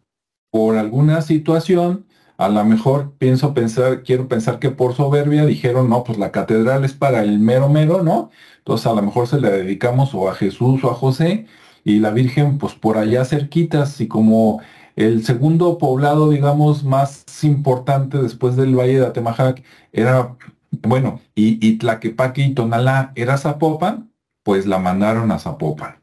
por 0.50 0.76
alguna 0.76 1.22
situación, 1.22 2.06
a 2.40 2.48
lo 2.48 2.64
mejor 2.64 3.12
pienso 3.18 3.52
pensar, 3.52 4.02
quiero 4.02 4.26
pensar 4.26 4.58
que 4.58 4.70
por 4.70 4.94
soberbia 4.94 5.44
dijeron, 5.44 5.90
no, 5.90 6.04
pues 6.04 6.16
la 6.16 6.32
catedral 6.32 6.86
es 6.86 6.94
para 6.94 7.22
el 7.22 7.38
mero 7.38 7.68
mero, 7.68 8.02
¿no? 8.02 8.30
Entonces 8.58 8.86
a 8.86 8.94
lo 8.94 9.02
mejor 9.02 9.26
se 9.26 9.38
le 9.38 9.50
dedicamos 9.50 10.14
o 10.14 10.30
a 10.30 10.34
Jesús 10.34 10.82
o 10.82 10.90
a 10.90 10.94
José 10.94 11.44
y 11.84 11.98
la 11.98 12.10
Virgen 12.12 12.56
pues 12.56 12.72
por 12.74 12.96
allá 12.96 13.26
cerquitas 13.26 14.00
y 14.00 14.08
como 14.08 14.62
el 14.96 15.22
segundo 15.22 15.76
poblado, 15.76 16.30
digamos, 16.30 16.82
más 16.82 17.26
importante 17.44 18.16
después 18.16 18.56
del 18.56 18.74
Valle 18.74 19.00
de 19.00 19.06
Atemajac 19.06 19.62
era, 19.92 20.34
bueno, 20.70 21.20
y, 21.34 21.58
y 21.66 21.76
Tlaquepaque 21.76 22.42
y 22.42 22.54
Tonalá 22.54 23.12
era 23.16 23.36
Zapopan, 23.36 24.12
pues 24.44 24.64
la 24.66 24.78
mandaron 24.78 25.30
a 25.30 25.38
Zapopan. 25.38 26.00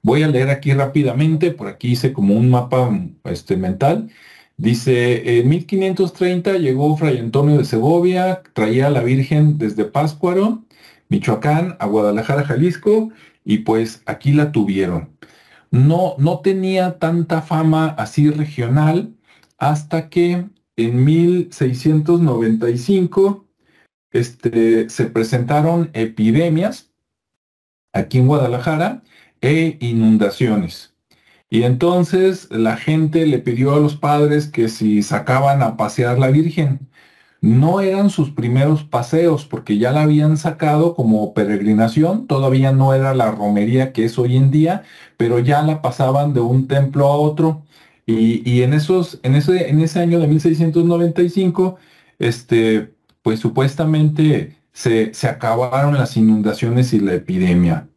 Voy 0.00 0.22
a 0.22 0.28
leer 0.28 0.50
aquí 0.50 0.72
rápidamente, 0.74 1.50
por 1.50 1.66
aquí 1.66 1.92
hice 1.92 2.12
como 2.12 2.34
un 2.34 2.50
mapa 2.50 2.88
este, 3.24 3.56
mental. 3.56 4.10
Dice, 4.56 5.40
en 5.40 5.48
1530 5.48 6.58
llegó 6.58 6.96
Fray 6.96 7.18
Antonio 7.18 7.58
de 7.58 7.64
Segovia, 7.64 8.42
traía 8.52 8.86
a 8.86 8.90
la 8.90 9.02
Virgen 9.02 9.58
desde 9.58 9.84
Páscuaro, 9.84 10.62
Michoacán, 11.08 11.76
a 11.80 11.86
Guadalajara, 11.86 12.44
Jalisco, 12.44 13.10
y 13.44 13.58
pues 13.58 14.02
aquí 14.06 14.32
la 14.32 14.52
tuvieron. 14.52 15.10
No, 15.70 16.14
no 16.18 16.40
tenía 16.40 16.98
tanta 16.98 17.42
fama 17.42 17.88
así 17.98 18.30
regional 18.30 19.14
hasta 19.58 20.08
que 20.08 20.46
en 20.76 21.04
1695 21.04 23.46
este, 24.12 24.88
se 24.88 25.06
presentaron 25.06 25.90
epidemias 25.94 26.92
aquí 27.92 28.18
en 28.18 28.28
Guadalajara 28.28 29.02
e 29.40 29.78
inundaciones. 29.80 30.93
Y 31.54 31.62
entonces 31.62 32.48
la 32.50 32.76
gente 32.76 33.26
le 33.26 33.38
pidió 33.38 33.74
a 33.74 33.78
los 33.78 33.94
padres 33.94 34.48
que 34.48 34.68
si 34.68 35.04
sacaban 35.04 35.62
a 35.62 35.76
pasear 35.76 36.18
la 36.18 36.26
Virgen, 36.32 36.88
no 37.40 37.80
eran 37.80 38.10
sus 38.10 38.30
primeros 38.30 38.82
paseos 38.82 39.44
porque 39.44 39.78
ya 39.78 39.92
la 39.92 40.02
habían 40.02 40.36
sacado 40.36 40.96
como 40.96 41.32
peregrinación, 41.32 42.26
todavía 42.26 42.72
no 42.72 42.92
era 42.92 43.14
la 43.14 43.30
romería 43.30 43.92
que 43.92 44.04
es 44.04 44.18
hoy 44.18 44.36
en 44.36 44.50
día, 44.50 44.82
pero 45.16 45.38
ya 45.38 45.62
la 45.62 45.80
pasaban 45.80 46.34
de 46.34 46.40
un 46.40 46.66
templo 46.66 47.06
a 47.06 47.16
otro. 47.16 47.62
Y, 48.04 48.62
en, 48.62 48.74
esos, 48.74 49.20
en, 49.22 49.36
ese, 49.36 49.70
en 49.70 49.80
ese 49.80 50.00
año 50.00 50.18
de 50.18 50.26
1695, 50.26 51.76
este, 52.18 52.94
pues 53.22 53.38
supuestamente 53.38 54.56
se, 54.72 55.14
se 55.14 55.28
acabaron 55.28 55.94
las 55.94 56.16
inundaciones 56.16 56.92
y 56.94 57.00
la 57.00 57.14
epidemia. 57.14 57.88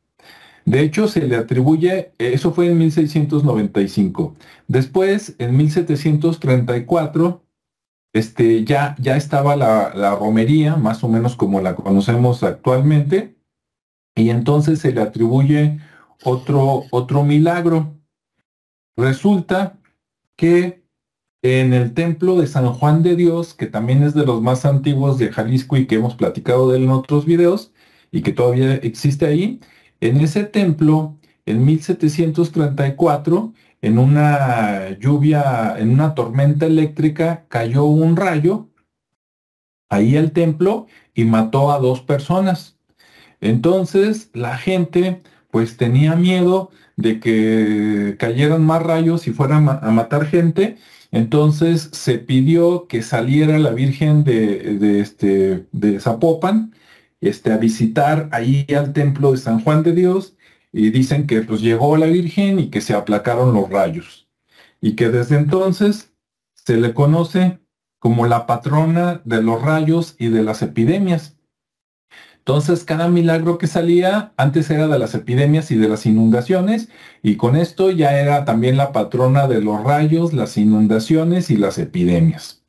De 0.68 0.82
hecho, 0.82 1.08
se 1.08 1.26
le 1.26 1.38
atribuye, 1.38 2.12
eso 2.18 2.52
fue 2.52 2.68
en 2.68 2.78
1695. 2.78 4.36
Después, 4.68 5.34
en 5.40 5.56
1734, 5.56 7.42
este, 8.12 8.66
ya, 8.66 8.94
ya 9.00 9.16
estaba 9.16 9.56
la, 9.56 9.94
la, 9.96 10.16
romería, 10.16 10.76
más 10.76 11.06
o 11.06 11.08
menos 11.08 11.38
como 11.38 11.62
la 11.62 11.74
conocemos 11.74 12.44
actualmente, 12.44 13.38
y 14.14 14.30
entonces 14.30 14.80
se 14.80 14.92
le 14.92 15.00
atribuye 15.00 15.80
otro, 16.26 16.84
otro 16.92 17.24
milagro. 17.24 17.96
Resulta 18.98 19.80
que 20.36 20.84
en 21.44 21.74
el 21.74 21.94
templo 21.94 22.36
de 22.36 22.48
San 22.48 22.74
Juan 22.74 23.04
de 23.04 23.16
Dios, 23.16 23.54
que 23.54 23.68
también 23.68 24.04
es 24.04 24.14
de 24.14 24.26
los 24.26 24.42
más 24.42 24.66
antiguos 24.66 25.18
de 25.18 25.32
Jalisco 25.32 25.78
y 25.78 25.88
que 25.88 25.96
hemos 25.96 26.16
platicado 26.16 26.70
de 26.70 26.78
él 26.78 26.84
en 26.84 26.90
otros 26.90 27.26
videos, 27.26 27.72
y 28.12 28.22
que 28.22 28.34
todavía 28.34 28.76
existe 28.76 29.26
ahí, 29.26 29.62
en 30.02 30.18
ese 30.22 30.44
templo, 30.44 31.18
en 31.46 31.66
1734, 31.66 33.54
en 33.82 33.98
una 33.98 34.98
lluvia, 35.00 35.76
en 35.78 35.92
una 35.92 36.16
tormenta 36.16 36.66
eléctrica, 36.66 37.46
cayó 37.48 37.86
un 37.86 38.16
rayo 38.16 38.70
ahí 39.90 40.18
al 40.18 40.32
templo 40.32 40.88
y 41.14 41.26
mató 41.26 41.72
a 41.72 41.80
dos 41.80 42.02
personas. 42.02 42.78
Entonces 43.42 44.30
la 44.34 44.58
gente 44.58 45.22
pues 45.52 45.78
tenía 45.78 46.16
miedo 46.16 46.72
de 46.98 47.20
que 47.20 48.16
cayeran 48.20 48.66
más 48.66 48.84
rayos 48.84 49.28
y 49.28 49.32
fueran 49.32 49.70
a 49.70 49.92
matar 49.92 50.26
gente. 50.26 50.78
Entonces 51.12 51.90
se 51.94 52.20
pidió 52.20 52.88
que 52.88 53.02
saliera 53.02 53.58
la 53.60 53.72
Virgen 53.72 54.24
de, 54.24 55.00
este, 55.00 55.68
de 55.72 56.00
Zapopan 56.00 56.74
este, 57.22 57.52
a 57.52 57.58
visitar 57.58 58.30
ahí 58.32 58.66
al 58.76 58.94
templo 58.94 59.32
de 59.32 59.38
San 59.38 59.62
Juan 59.62 59.84
de 59.84 59.94
Dios 59.94 60.36
y 60.72 60.92
dicen 60.92 61.28
que 61.28 61.42
pues 61.42 61.62
llegó 61.62 61.98
la 61.98 62.06
Virgen 62.06 62.60
y 62.60 62.70
que 62.70 62.82
se 62.82 62.94
aplacaron 62.94 63.54
los 63.54 63.70
rayos 63.70 64.28
y 64.82 64.96
que 64.96 65.10
desde 65.10 65.38
entonces 65.38 66.14
se 66.54 66.78
le 66.78 66.94
conoce 66.94 67.60
como 68.00 68.28
la 68.28 68.46
patrona 68.46 69.22
de 69.26 69.42
los 69.42 69.62
rayos 69.62 70.16
y 70.20 70.28
de 70.28 70.44
las 70.44 70.62
epidemias. 70.62 71.38
Entonces 72.38 72.86
cada 72.86 73.10
milagro 73.10 73.58
que 73.58 73.68
salía 73.68 74.34
antes 74.38 74.70
era 74.70 74.88
de 74.88 75.00
las 75.00 75.14
epidemias 75.16 75.72
y 75.72 75.76
de 75.76 75.90
las 75.90 76.06
inundaciones 76.06 76.90
y 77.22 77.36
con 77.36 77.56
esto 77.56 77.92
ya 77.92 78.20
era 78.20 78.46
también 78.46 78.78
la 78.78 78.92
patrona 78.92 79.48
de 79.48 79.62
los 79.62 79.84
rayos, 79.84 80.34
las 80.34 80.58
inundaciones 80.58 81.50
y 81.50 81.58
las 81.58 81.78
epidemias. 81.78 82.64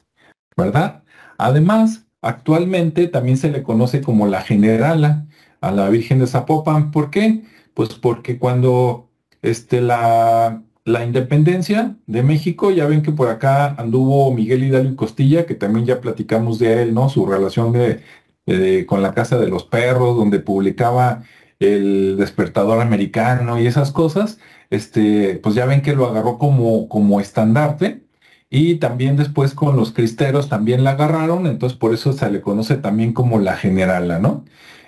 ¿Verdad? 0.56 1.04
Además, 1.36 2.07
actualmente 2.22 3.08
también 3.08 3.36
se 3.36 3.50
le 3.50 3.62
conoce 3.62 4.02
como 4.02 4.26
la 4.26 4.42
generala 4.42 5.26
a 5.60 5.70
la 5.72 5.88
Virgen 5.88 6.18
de 6.20 6.26
Zapopan. 6.26 6.90
¿Por 6.90 7.10
qué? 7.10 7.42
Pues 7.74 7.94
porque 7.94 8.38
cuando 8.38 9.10
este, 9.42 9.80
la, 9.80 10.62
la 10.88 11.04
independencia 11.04 11.96
de 12.06 12.22
México, 12.22 12.70
ya 12.70 12.86
ven 12.86 13.02
que 13.02 13.12
por 13.12 13.28
acá 13.28 13.74
anduvo 13.78 14.32
Miguel 14.32 14.64
Hidalgo 14.64 14.92
y 14.92 14.96
Costilla, 14.96 15.46
que 15.46 15.54
también 15.54 15.86
ya 15.86 16.00
platicamos 16.00 16.58
de 16.58 16.82
él, 16.82 16.94
¿no? 16.94 17.08
Su 17.08 17.26
relación 17.26 17.72
de, 17.72 18.86
con 18.86 19.02
la 19.02 19.14
Casa 19.14 19.38
de 19.38 19.48
los 19.48 19.64
Perros, 19.64 20.16
donde 20.16 20.40
publicaba 20.40 21.22
el 21.60 22.16
despertador 22.16 22.80
americano 22.80 23.60
y 23.60 23.66
esas 23.66 23.92
cosas, 23.92 24.38
este, 24.70 25.38
pues 25.42 25.54
ya 25.54 25.66
ven 25.66 25.82
que 25.82 25.94
lo 25.94 26.06
agarró 26.06 26.38
como, 26.38 26.88
como 26.88 27.20
estandarte. 27.20 28.07
Y 28.50 28.76
también 28.76 29.16
después 29.16 29.54
con 29.54 29.76
los 29.76 29.92
cristeros 29.92 30.48
también 30.48 30.84
la 30.84 30.92
agarraron, 30.92 31.46
entonces 31.46 31.78
por 31.78 31.92
eso 31.94 32.12
se 32.12 32.30
le 32.30 32.40
conoce 32.40 32.76
también 32.76 33.12
como 33.12 33.38
la 33.38 33.56
generala, 33.56 34.18
¿no? 34.18 34.44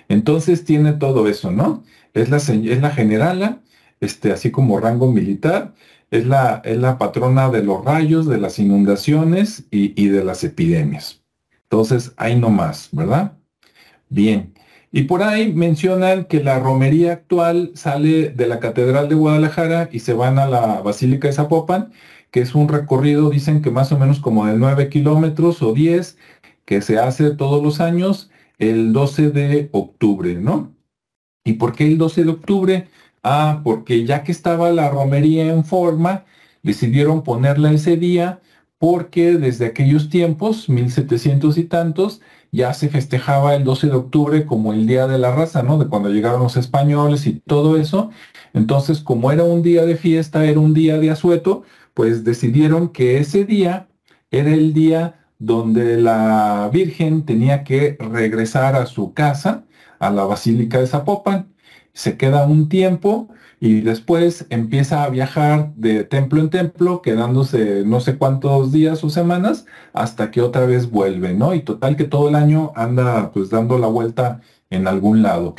Entonces 0.09 0.65
tiene 0.65 0.93
todo 0.93 1.27
eso, 1.27 1.51
¿no? 1.51 1.83
es 2.13 2.29
la, 2.29 2.37
es 2.37 2.81
la 2.81 2.91
generala, 2.91 3.61
este, 3.99 4.31
así 4.31 4.51
como 4.51 4.79
rango 4.79 5.11
militar, 5.11 5.73
es 6.09 6.25
la, 6.25 6.61
es 6.65 6.77
la 6.77 6.97
patrona 6.97 7.49
de 7.49 7.63
los 7.63 7.85
rayos, 7.85 8.27
de 8.27 8.37
las 8.37 8.59
inundaciones 8.59 9.65
y, 9.71 9.93
y 10.01 10.09
de 10.09 10.23
las 10.23 10.43
epidemias. 10.43 11.21
Entonces, 11.63 12.13
ahí 12.17 12.37
no 12.37 12.49
más, 12.49 12.89
¿verdad? 12.91 13.37
Bien. 14.09 14.53
Y 14.91 15.03
por 15.03 15.23
ahí 15.23 15.53
mencionan 15.53 16.25
que 16.25 16.43
la 16.43 16.59
romería 16.59 17.13
actual 17.13 17.71
sale 17.75 18.29
de 18.31 18.47
la 18.47 18.59
Catedral 18.59 19.09
de 19.09 19.15
Guadalajara 19.15 19.89
y 19.91 19.99
se 19.99 20.13
van 20.13 20.37
a 20.39 20.47
la 20.47 20.81
Basílica 20.81 21.27
de 21.29 21.33
Zapopan, 21.33 21.93
que 22.31 22.41
es 22.41 22.55
un 22.55 22.69
recorrido, 22.69 23.29
dicen 23.29 23.61
que 23.61 23.71
más 23.71 23.91
o 23.91 23.99
menos 23.99 24.19
como 24.19 24.45
de 24.45 24.57
9 24.57 24.89
kilómetros 24.89 25.61
o 25.61 25.73
10, 25.73 26.17
que 26.65 26.81
se 26.81 26.97
hace 26.97 27.31
todos 27.31 27.61
los 27.63 27.81
años 27.81 28.31
el 28.57 28.93
12 28.93 29.31
de 29.31 29.69
octubre, 29.73 30.35
¿no? 30.35 30.73
¿Y 31.43 31.53
por 31.53 31.73
qué 31.73 31.87
el 31.87 31.97
12 31.97 32.23
de 32.23 32.31
octubre? 32.31 32.87
Ah, 33.23 33.61
porque 33.63 34.05
ya 34.05 34.23
que 34.23 34.31
estaba 34.31 34.71
la 34.71 34.89
romería 34.89 35.47
en 35.51 35.65
forma, 35.65 36.25
decidieron 36.63 37.23
ponerla 37.23 37.71
ese 37.71 37.97
día 37.97 38.41
porque 38.77 39.37
desde 39.37 39.67
aquellos 39.67 40.09
tiempos, 40.09 40.67
1700 40.69 41.57
y 41.57 41.65
tantos, 41.65 42.21
ya 42.51 42.73
se 42.73 42.89
festejaba 42.89 43.55
el 43.55 43.63
12 43.63 43.87
de 43.87 43.93
octubre 43.93 44.45
como 44.45 44.73
el 44.73 44.87
Día 44.87 45.07
de 45.07 45.19
la 45.19 45.35
Raza, 45.35 45.63
¿no? 45.63 45.77
De 45.77 45.87
cuando 45.87 46.09
llegaron 46.09 46.41
los 46.41 46.57
españoles 46.57 47.27
y 47.27 47.33
todo 47.33 47.77
eso. 47.77 48.09
Entonces, 48.53 48.99
como 48.99 49.31
era 49.31 49.43
un 49.43 49.61
día 49.61 49.85
de 49.85 49.95
fiesta, 49.95 50.45
era 50.45 50.59
un 50.59 50.73
día 50.73 50.97
de 50.97 51.11
asueto, 51.11 51.63
pues 51.93 52.23
decidieron 52.23 52.89
que 52.89 53.17
ese 53.19 53.45
día 53.45 53.87
era 54.31 54.51
el 54.53 54.73
día 54.73 55.25
donde 55.39 55.97
la 55.97 56.69
Virgen 56.71 57.25
tenía 57.25 57.63
que 57.63 57.97
regresar 57.99 58.75
a 58.75 58.85
su 58.85 59.13
casa 59.13 59.65
a 59.99 60.09
la 60.11 60.23
Basílica 60.25 60.79
de 60.79 60.87
Zapopan, 60.87 61.53
se 61.93 62.17
queda 62.17 62.45
un 62.45 62.69
tiempo 62.69 63.29
y 63.59 63.81
después 63.81 64.47
empieza 64.49 65.03
a 65.03 65.09
viajar 65.09 65.73
de 65.75 66.03
templo 66.03 66.41
en 66.41 66.49
templo, 66.49 67.01
quedándose 67.01 67.83
no 67.85 67.99
sé 67.99 68.17
cuántos 68.17 68.71
días 68.71 69.03
o 69.03 69.09
semanas, 69.09 69.65
hasta 69.93 70.31
que 70.31 70.41
otra 70.41 70.65
vez 70.65 70.89
vuelve, 70.89 71.33
¿no? 71.33 71.53
Y 71.53 71.61
total 71.61 71.95
que 71.95 72.05
todo 72.05 72.29
el 72.29 72.35
año 72.35 72.71
anda 72.75 73.31
pues 73.31 73.49
dando 73.51 73.77
la 73.77 73.87
vuelta 73.87 74.41
en 74.71 74.87
algún 74.87 75.21
lado. 75.21 75.55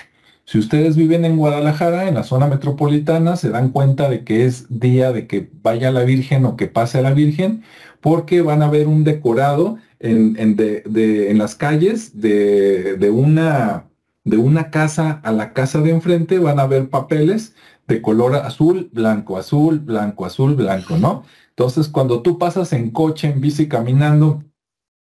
Si 0.53 0.59
ustedes 0.59 0.97
viven 0.97 1.25
en 1.25 1.39
Guadalajara, 1.39 2.09
en 2.09 2.15
la 2.15 2.25
zona 2.25 2.47
metropolitana, 2.47 3.37
se 3.37 3.49
dan 3.49 3.71
cuenta 3.71 4.11
de 4.11 4.23
que 4.23 4.45
es 4.45 4.67
día 4.69 5.11
de 5.11 5.27
que 5.27 5.49
vaya 5.63 5.91
la 5.91 6.05
Virgen 6.05 6.45
o 6.45 6.59
que 6.59 6.67
pase 6.67 7.01
la 7.01 7.15
Virgen, 7.15 7.63
porque 8.03 8.43
van 8.43 8.63
a 8.63 8.69
ver 8.69 8.87
un 8.87 9.03
decorado 9.03 9.79
en, 9.99 10.37
en 10.39 11.39
las 11.39 11.55
calles 11.55 12.21
de, 12.21 12.99
de 12.99 13.09
una 13.09 13.89
de 14.25 14.37
una 14.37 14.71
casa 14.71 15.23
a 15.25 15.33
la 15.33 15.55
casa 15.55 15.81
de 15.81 15.89
enfrente 15.89 16.39
van 16.39 16.61
a 16.61 16.67
ver 16.67 16.91
papeles 16.91 17.55
de 17.89 18.03
color 18.03 18.35
azul, 18.35 18.91
blanco, 18.93 19.39
azul, 19.39 19.79
blanco, 19.79 20.27
azul, 20.27 20.55
blanco, 20.55 20.99
¿no? 20.99 21.25
Entonces, 21.49 21.89
cuando 21.89 22.21
tú 22.21 22.37
pasas 22.37 22.75
en 22.75 22.91
coche, 22.91 23.31
en 23.31 23.41
bici, 23.41 23.69
caminando 23.69 24.45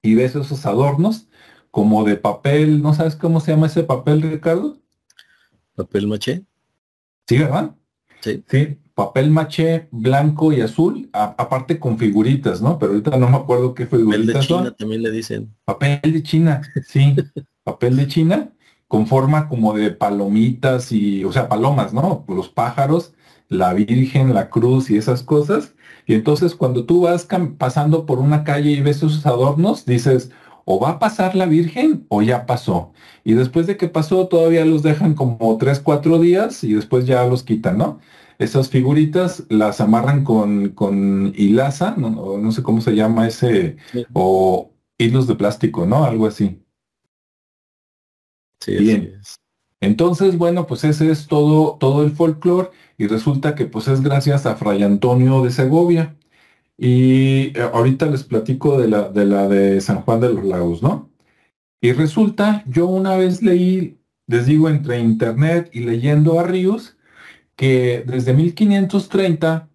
y 0.03 0.15
ves 0.15 0.37
esos 0.37 0.67
adornos 0.67 1.27
como 1.71 2.05
de 2.05 2.17
papel, 2.17 2.83
¿no 2.83 2.93
sabes 2.93 3.17
cómo 3.17 3.41
se 3.41 3.53
llama 3.53 3.69
ese 3.69 3.83
papel, 3.83 4.21
Ricardo? 4.21 4.77
Papel 5.79 6.09
maché. 6.09 6.45
Sí, 7.29 7.39
¿verdad? 7.39 7.77
Sí. 8.21 8.43
Sí, 8.49 8.79
papel 8.95 9.31
maché 9.31 9.87
blanco 9.93 10.53
y 10.53 10.61
azul, 10.61 11.09
aparte 11.13 11.79
con 11.79 11.97
figuritas, 11.97 12.61
¿no? 12.61 12.81
Pero 12.81 12.91
ahorita 12.93 13.17
no 13.17 13.31
me 13.31 13.37
acuerdo 13.37 13.75
qué 13.75 13.87
figuritas 13.87 14.27
papel 14.27 14.41
de 14.41 14.41
China 14.41 14.77
también 14.77 15.03
le 15.03 15.13
dicen. 15.13 15.55
Papel 15.65 16.01
de 16.03 16.23
China, 16.25 16.63
sí. 16.85 17.15
papel 17.63 17.95
de 17.95 18.09
China 18.09 18.53
con 18.89 19.07
forma 19.07 19.49
como 19.49 19.73
de 19.73 19.93
palomitas 19.93 20.91
y, 20.91 21.25
o 21.25 21.31
sea, 21.31 21.49
palomas, 21.49 21.95
¿no? 21.95 22.25
Los 22.27 22.49
pájaros, 22.49 23.13
la 23.49 23.73
Virgen, 23.73 24.35
la 24.35 24.51
cruz 24.51 24.91
y 24.91 24.97
esas 24.97 25.23
cosas. 25.23 25.77
Y 26.07 26.15
entonces 26.15 26.57
cuando 26.57 26.87
tú 26.87 27.03
vas 27.03 27.29
pasando 27.57 28.05
por 28.05 28.19
una 28.19 28.43
calle 28.43 28.73
y 28.73 28.81
ves 28.81 28.97
esos 28.97 29.25
adornos, 29.27 29.87
dices, 29.87 30.33
o 30.71 30.79
va 30.79 30.91
a 30.91 30.99
pasar 30.99 31.35
la 31.35 31.47
Virgen 31.47 32.05
o 32.09 32.21
ya 32.21 32.45
pasó. 32.45 32.93
Y 33.25 33.33
después 33.33 33.67
de 33.67 33.79
que 33.79 33.89
pasó, 33.89 34.29
todavía 34.29 34.67
los 34.67 34.83
dejan 34.83 35.15
como 35.15 35.57
tres, 35.57 35.81
cuatro 35.81 36.19
días 36.19 36.63
y 36.63 36.75
después 36.75 37.07
ya 37.07 37.25
los 37.25 37.43
quitan, 37.43 37.79
¿no? 37.79 38.01
Esas 38.39 38.69
figuritas 38.69 39.45
las 39.49 39.81
amarran 39.81 40.25
con, 40.25 40.69
con 40.71 41.33
hilaza, 41.35 41.95
no, 41.97 42.37
no 42.37 42.53
sé 42.53 42.63
cómo 42.63 42.83
se 42.83 42.95
llama 42.95 43.27
ese, 43.27 43.79
o 44.13 44.75
hilos 44.99 45.27
de 45.27 45.37
plástico, 45.37 45.87
¿no? 45.87 46.05
Algo 46.05 46.27
así. 46.27 46.63
Bien. 48.67 49.23
Entonces, 49.81 50.37
bueno, 50.37 50.67
pues 50.67 50.85
ese 50.85 51.11
es 51.11 51.29
todo, 51.29 51.79
todo 51.81 52.05
el 52.05 52.11
folclore 52.11 52.69
y 52.99 53.07
resulta 53.07 53.55
que 53.55 53.65
pues 53.65 53.89
es 53.89 54.03
gracias 54.03 54.45
a 54.45 54.55
Fray 54.55 54.83
Antonio 54.83 55.43
de 55.43 55.51
Segovia. 55.51 56.15
Y 56.79 57.59
eh, 57.59 57.71
ahorita 57.73 58.07
les 58.07 58.25
platico 58.25 58.79
de 58.81 58.89
la, 58.89 59.09
de 59.11 59.27
la 59.27 59.49
de 59.49 59.81
San 59.81 60.03
Juan 60.03 60.21
de 60.21 60.33
los 60.33 60.45
Lagos, 60.45 60.83
¿no? 60.83 61.11
Y 61.81 61.93
resulta, 61.93 62.65
yo 62.67 62.87
una 62.87 63.17
vez 63.17 63.43
leí, 63.43 63.99
les 64.27 64.47
digo, 64.47 64.69
entre 64.69 65.01
internet 65.01 65.71
y 65.73 65.81
leyendo 65.81 66.41
a 66.41 66.45
Ríos, 66.45 66.97
que 67.57 68.05
desde 68.07 68.35
1530 68.35 69.69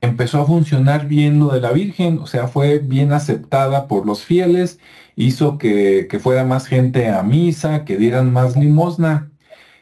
empezó 0.00 0.40
a 0.40 0.46
funcionar 0.46 1.06
bien 1.08 1.38
lo 1.38 1.48
de 1.48 1.60
la 1.60 1.72
Virgen, 1.72 2.18
o 2.18 2.26
sea, 2.26 2.48
fue 2.48 2.78
bien 2.78 3.12
aceptada 3.12 3.88
por 3.88 4.06
los 4.06 4.24
fieles 4.24 4.78
hizo 5.20 5.58
que, 5.58 6.08
fuera 6.22 6.44
más 6.44 6.66
gente 6.66 7.08
a 7.08 7.22
misa, 7.22 7.84
que 7.84 7.96
dieran 7.96 8.32
más 8.32 8.56
limosna. 8.56 9.30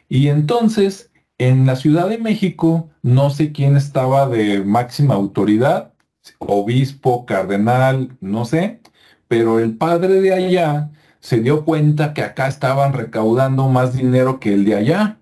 Y 0.09 0.27
entonces, 0.27 1.11
en 1.37 1.65
la 1.65 1.75
Ciudad 1.75 2.09
de 2.09 2.17
México, 2.17 2.89
no 3.01 3.29
sé 3.29 3.51
quién 3.51 3.77
estaba 3.77 4.27
de 4.27 4.63
máxima 4.63 5.15
autoridad, 5.15 5.93
obispo, 6.39 7.25
cardenal, 7.25 8.17
no 8.21 8.45
sé, 8.45 8.81
pero 9.27 9.59
el 9.59 9.77
padre 9.77 10.21
de 10.21 10.33
allá 10.33 10.91
se 11.19 11.39
dio 11.41 11.65
cuenta 11.65 12.13
que 12.13 12.23
acá 12.23 12.47
estaban 12.47 12.93
recaudando 12.93 13.67
más 13.69 13.95
dinero 13.95 14.39
que 14.39 14.53
el 14.53 14.65
de 14.65 14.75
allá. 14.75 15.19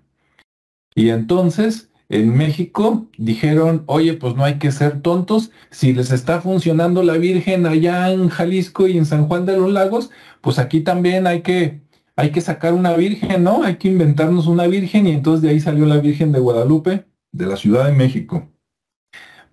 Y 0.94 1.10
entonces 1.10 1.90
en 2.08 2.36
México 2.36 3.08
dijeron, 3.18 3.84
oye, 3.86 4.14
pues 4.14 4.34
no 4.34 4.44
hay 4.44 4.58
que 4.58 4.72
ser 4.72 5.02
tontos, 5.02 5.50
si 5.70 5.92
les 5.92 6.10
está 6.10 6.40
funcionando 6.40 7.02
la 7.02 7.18
Virgen 7.18 7.66
allá 7.66 8.10
en 8.10 8.28
Jalisco 8.30 8.86
y 8.88 8.96
en 8.96 9.06
San 9.06 9.28
Juan 9.28 9.44
de 9.46 9.56
los 9.58 9.70
Lagos, 9.70 10.10
pues 10.40 10.58
aquí 10.58 10.80
también 10.80 11.26
hay 11.26 11.42
que, 11.42 11.82
hay 12.16 12.30
que 12.30 12.40
sacar 12.40 12.72
una 12.74 12.94
Virgen, 12.94 13.44
¿no? 13.44 13.62
Hay 13.62 13.76
que 13.76 13.88
inventarnos 13.88 14.46
una 14.46 14.66
Virgen 14.66 15.06
y 15.06 15.12
entonces 15.12 15.42
de 15.42 15.50
ahí 15.50 15.60
salió 15.60 15.86
la 15.86 15.98
Virgen 15.98 16.32
de 16.32 16.40
Guadalupe, 16.40 17.06
de 17.32 17.46
la 17.46 17.56
Ciudad 17.56 17.86
de 17.86 17.92
México 17.92 18.48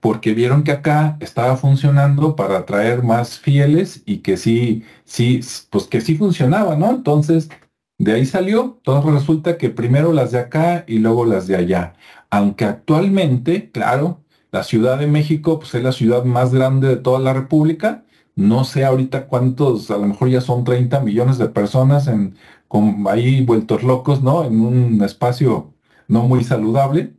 porque 0.06 0.36
vieron 0.36 0.62
que 0.64 0.72
acá 0.72 1.18
estaba 1.20 1.58
funcionando 1.58 2.36
para 2.36 2.60
atraer 2.60 3.02
más 3.02 3.40
fieles 3.40 4.04
y 4.06 4.20
que 4.20 4.38
sí, 4.38 4.84
sí, 5.04 5.40
pues 5.72 5.86
que 5.86 6.00
sí 6.00 6.16
funcionaba, 6.16 6.76
¿no? 6.76 6.92
Entonces, 6.92 7.50
de 7.98 8.14
ahí 8.14 8.28
salió, 8.28 8.80
todo 8.84 9.10
resulta 9.10 9.58
que 9.58 9.72
primero 9.72 10.14
las 10.14 10.32
de 10.32 10.38
acá 10.38 10.86
y 10.88 11.00
luego 11.00 11.26
las 11.26 11.48
de 11.48 11.56
allá. 11.56 11.96
Aunque 12.30 12.66
actualmente, 12.66 13.72
claro, 13.72 14.22
la 14.52 14.62
Ciudad 14.64 15.00
de 15.00 15.08
México 15.08 15.58
pues 15.58 15.74
es 15.74 15.82
la 15.82 15.92
ciudad 15.92 16.24
más 16.24 16.54
grande 16.54 16.88
de 16.90 16.98
toda 16.98 17.20
la 17.20 17.34
República. 17.34 18.06
No 18.36 18.64
sé 18.64 18.86
ahorita 18.86 19.26
cuántos, 19.26 19.90
a 19.90 19.98
lo 19.98 20.06
mejor 20.06 20.30
ya 20.30 20.42
son 20.42 20.66
30 20.66 21.00
millones 21.00 21.40
de 21.40 21.50
personas 21.50 22.06
en, 22.08 22.36
con, 22.68 23.08
ahí 23.10 23.44
vueltos 23.44 23.82
locos, 23.82 24.22
¿no? 24.22 24.44
En 24.46 24.62
un 24.62 25.04
espacio 25.04 25.74
no 26.08 26.28
muy 26.28 26.44
saludable. 26.44 27.16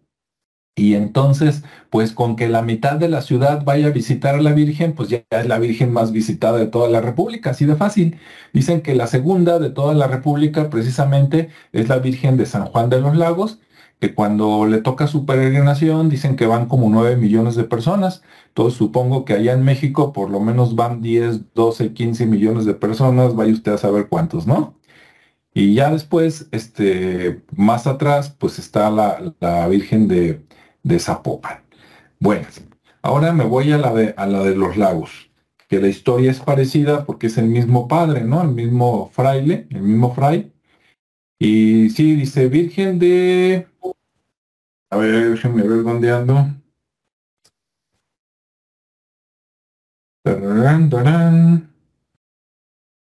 Y 0.79 0.95
entonces, 0.95 1.65
pues 1.91 2.13
con 2.13 2.37
que 2.37 2.49
la 2.49 2.61
mitad 2.61 2.97
de 2.97 3.09
la 3.09 3.23
ciudad 3.23 3.65
vaya 3.65 3.87
a 3.87 3.91
visitar 3.91 4.35
a 4.35 4.43
la 4.43 4.53
Virgen, 4.53 4.95
pues 4.95 5.09
ya 5.09 5.25
es 5.31 5.47
la 5.47 5.59
Virgen 5.59 5.91
más 5.93 6.13
visitada 6.13 6.59
de 6.59 6.67
toda 6.67 6.91
la 6.91 7.01
República, 7.01 7.51
así 7.51 7.65
de 7.65 7.77
fácil. 7.77 8.19
Dicen 8.53 8.83
que 8.83 8.95
la 8.95 9.07
segunda 9.07 9.59
de 9.59 9.71
toda 9.71 9.95
la 9.95 10.07
República 10.07 10.69
precisamente 10.69 11.49
es 11.73 11.89
la 11.89 11.99
Virgen 11.99 12.37
de 12.37 12.45
San 12.45 12.67
Juan 12.67 12.91
de 12.91 13.01
los 13.01 13.17
Lagos, 13.17 13.59
que 14.01 14.15
cuando 14.15 14.67
le 14.67 14.83
toca 14.83 15.07
su 15.07 15.25
peregrinación 15.25 16.11
dicen 16.11 16.37
que 16.37 16.47
van 16.47 16.67
como 16.69 16.91
9 16.91 17.17
millones 17.17 17.55
de 17.57 17.65
personas. 17.65 18.23
Entonces 18.49 18.77
supongo 18.79 19.25
que 19.25 19.33
allá 19.35 19.55
en 19.55 19.65
México 19.65 20.13
por 20.13 20.31
lo 20.31 20.41
menos 20.41 20.77
van 20.77 21.01
10, 21.01 21.55
12, 21.55 21.95
15 21.95 22.27
millones 22.27 22.67
de 22.67 22.75
personas, 22.75 23.35
vaya 23.35 23.53
usted 23.53 23.73
a 23.73 23.79
saber 23.79 24.09
cuántos, 24.09 24.47
¿no? 24.47 24.77
Y 25.55 25.75
ya 25.75 25.91
después, 25.91 26.49
este, 26.53 27.43
más 27.57 27.87
atrás, 27.87 28.31
pues 28.31 28.59
está 28.59 28.91
la, 28.91 29.35
la 29.41 29.67
Virgen 29.69 30.07
de 30.09 30.46
de 30.87 31.01
Zapopan. 31.01 31.63
Bueno, 32.21 32.47
ahora 33.03 33.33
me 33.33 33.45
voy 33.45 33.73
a 33.73 33.79
la, 33.79 33.93
de, 33.93 34.15
a 34.17 34.27
la 34.27 34.45
de 34.45 34.55
los 34.55 34.77
lagos, 34.77 35.31
que 35.69 35.81
la 35.81 35.89
historia 35.89 36.31
es 36.31 36.39
parecida 36.41 37.05
porque 37.05 37.27
es 37.27 37.39
el 37.39 37.47
mismo 37.47 37.89
padre, 37.89 38.23
¿no? 38.23 38.41
El 38.43 38.51
mismo 38.51 39.11
fraile, 39.13 39.67
el 39.71 39.83
mismo 39.83 40.15
fray. 40.15 40.53
Y 41.41 41.91
sí, 41.91 42.15
dice 42.15 42.49
Virgen 42.49 42.99
de... 43.01 43.67
A 44.91 44.97
ver, 44.97 45.31
déjenme 45.31 45.63
ver 45.63 45.83
dónde 45.83 46.13
ando. 46.13 46.47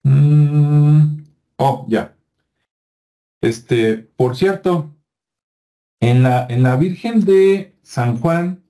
Mm, 0.03 1.23
oh, 1.57 1.85
ya. 1.89 2.15
Este, 3.41 3.97
por 3.97 4.37
cierto, 4.37 4.96
en 5.99 6.23
la, 6.23 6.45
en 6.49 6.63
la 6.63 6.75
Virgen 6.75 7.25
de 7.25 7.75
San 7.83 8.19
Juan 8.19 8.63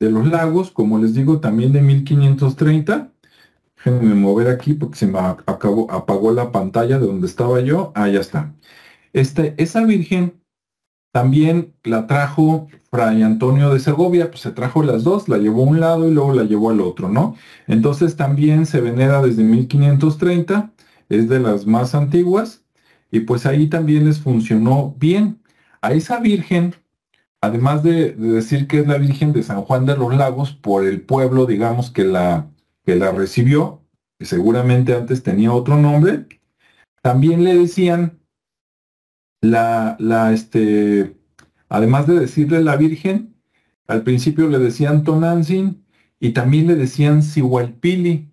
de 0.00 0.10
los 0.10 0.26
Lagos, 0.26 0.70
como 0.70 0.98
les 0.98 1.14
digo, 1.14 1.40
también 1.40 1.72
de 1.72 1.80
1530. 1.80 3.12
Déjenme 3.76 4.14
mover 4.14 4.48
aquí 4.48 4.74
porque 4.74 4.96
se 4.96 5.06
me 5.06 5.18
acabó, 5.18 5.90
apagó 5.90 6.32
la 6.32 6.52
pantalla 6.52 6.98
de 6.98 7.06
donde 7.06 7.26
estaba 7.26 7.60
yo. 7.60 7.92
Ah, 7.94 8.08
ya 8.08 8.20
está. 8.20 8.54
Este, 9.12 9.54
esa 9.58 9.84
Virgen 9.84 10.40
también 11.12 11.74
la 11.84 12.08
trajo 12.08 12.66
Fray 12.90 13.22
Antonio 13.22 13.72
de 13.72 13.78
Segovia, 13.78 14.30
pues 14.30 14.40
se 14.40 14.50
trajo 14.50 14.82
las 14.82 15.04
dos, 15.04 15.28
la 15.28 15.38
llevó 15.38 15.62
a 15.62 15.68
un 15.68 15.78
lado 15.78 16.08
y 16.08 16.12
luego 16.12 16.32
la 16.32 16.42
llevó 16.42 16.70
al 16.70 16.80
otro, 16.80 17.08
¿no? 17.08 17.36
Entonces 17.68 18.16
también 18.16 18.66
se 18.66 18.80
venera 18.80 19.22
desde 19.22 19.44
1530, 19.44 20.72
es 21.08 21.28
de 21.28 21.38
las 21.38 21.66
más 21.66 21.94
antiguas, 21.94 22.64
y 23.12 23.20
pues 23.20 23.46
ahí 23.46 23.68
también 23.68 24.06
les 24.06 24.18
funcionó 24.18 24.96
bien 24.98 25.38
a 25.84 25.92
esa 25.92 26.18
Virgen, 26.18 26.74
además 27.42 27.82
de, 27.82 28.12
decir 28.14 28.66
que 28.66 28.78
es 28.80 28.86
la 28.86 28.96
Virgen 28.96 29.34
de 29.34 29.42
San 29.42 29.60
Juan 29.60 29.84
de 29.84 29.94
los 29.94 30.16
Lagos, 30.16 30.52
por 30.52 30.86
el 30.86 31.02
pueblo, 31.02 31.44
digamos, 31.44 31.90
que 31.90 32.04
la, 32.04 32.48
que 32.86 32.96
la 32.96 33.12
recibió, 33.12 33.82
que 34.18 34.24
seguramente 34.24 34.94
antes 34.94 35.22
tenía 35.22 35.52
otro 35.52 35.76
nombre, 35.76 36.26
también 37.02 37.44
le 37.44 37.54
decían 37.54 38.18
la, 39.42 39.96
la, 40.00 40.32
este, 40.32 41.18
además 41.68 42.06
de 42.06 42.18
decirle 42.18 42.62
la 42.62 42.76
Virgen, 42.76 43.34
al 43.86 44.04
principio 44.04 44.48
le 44.48 44.58
decían 44.58 45.04
Tonantzin 45.04 45.84
y 46.18 46.30
también 46.30 46.66
le 46.66 46.76
decían 46.76 47.22
Sihualpili. 47.22 48.30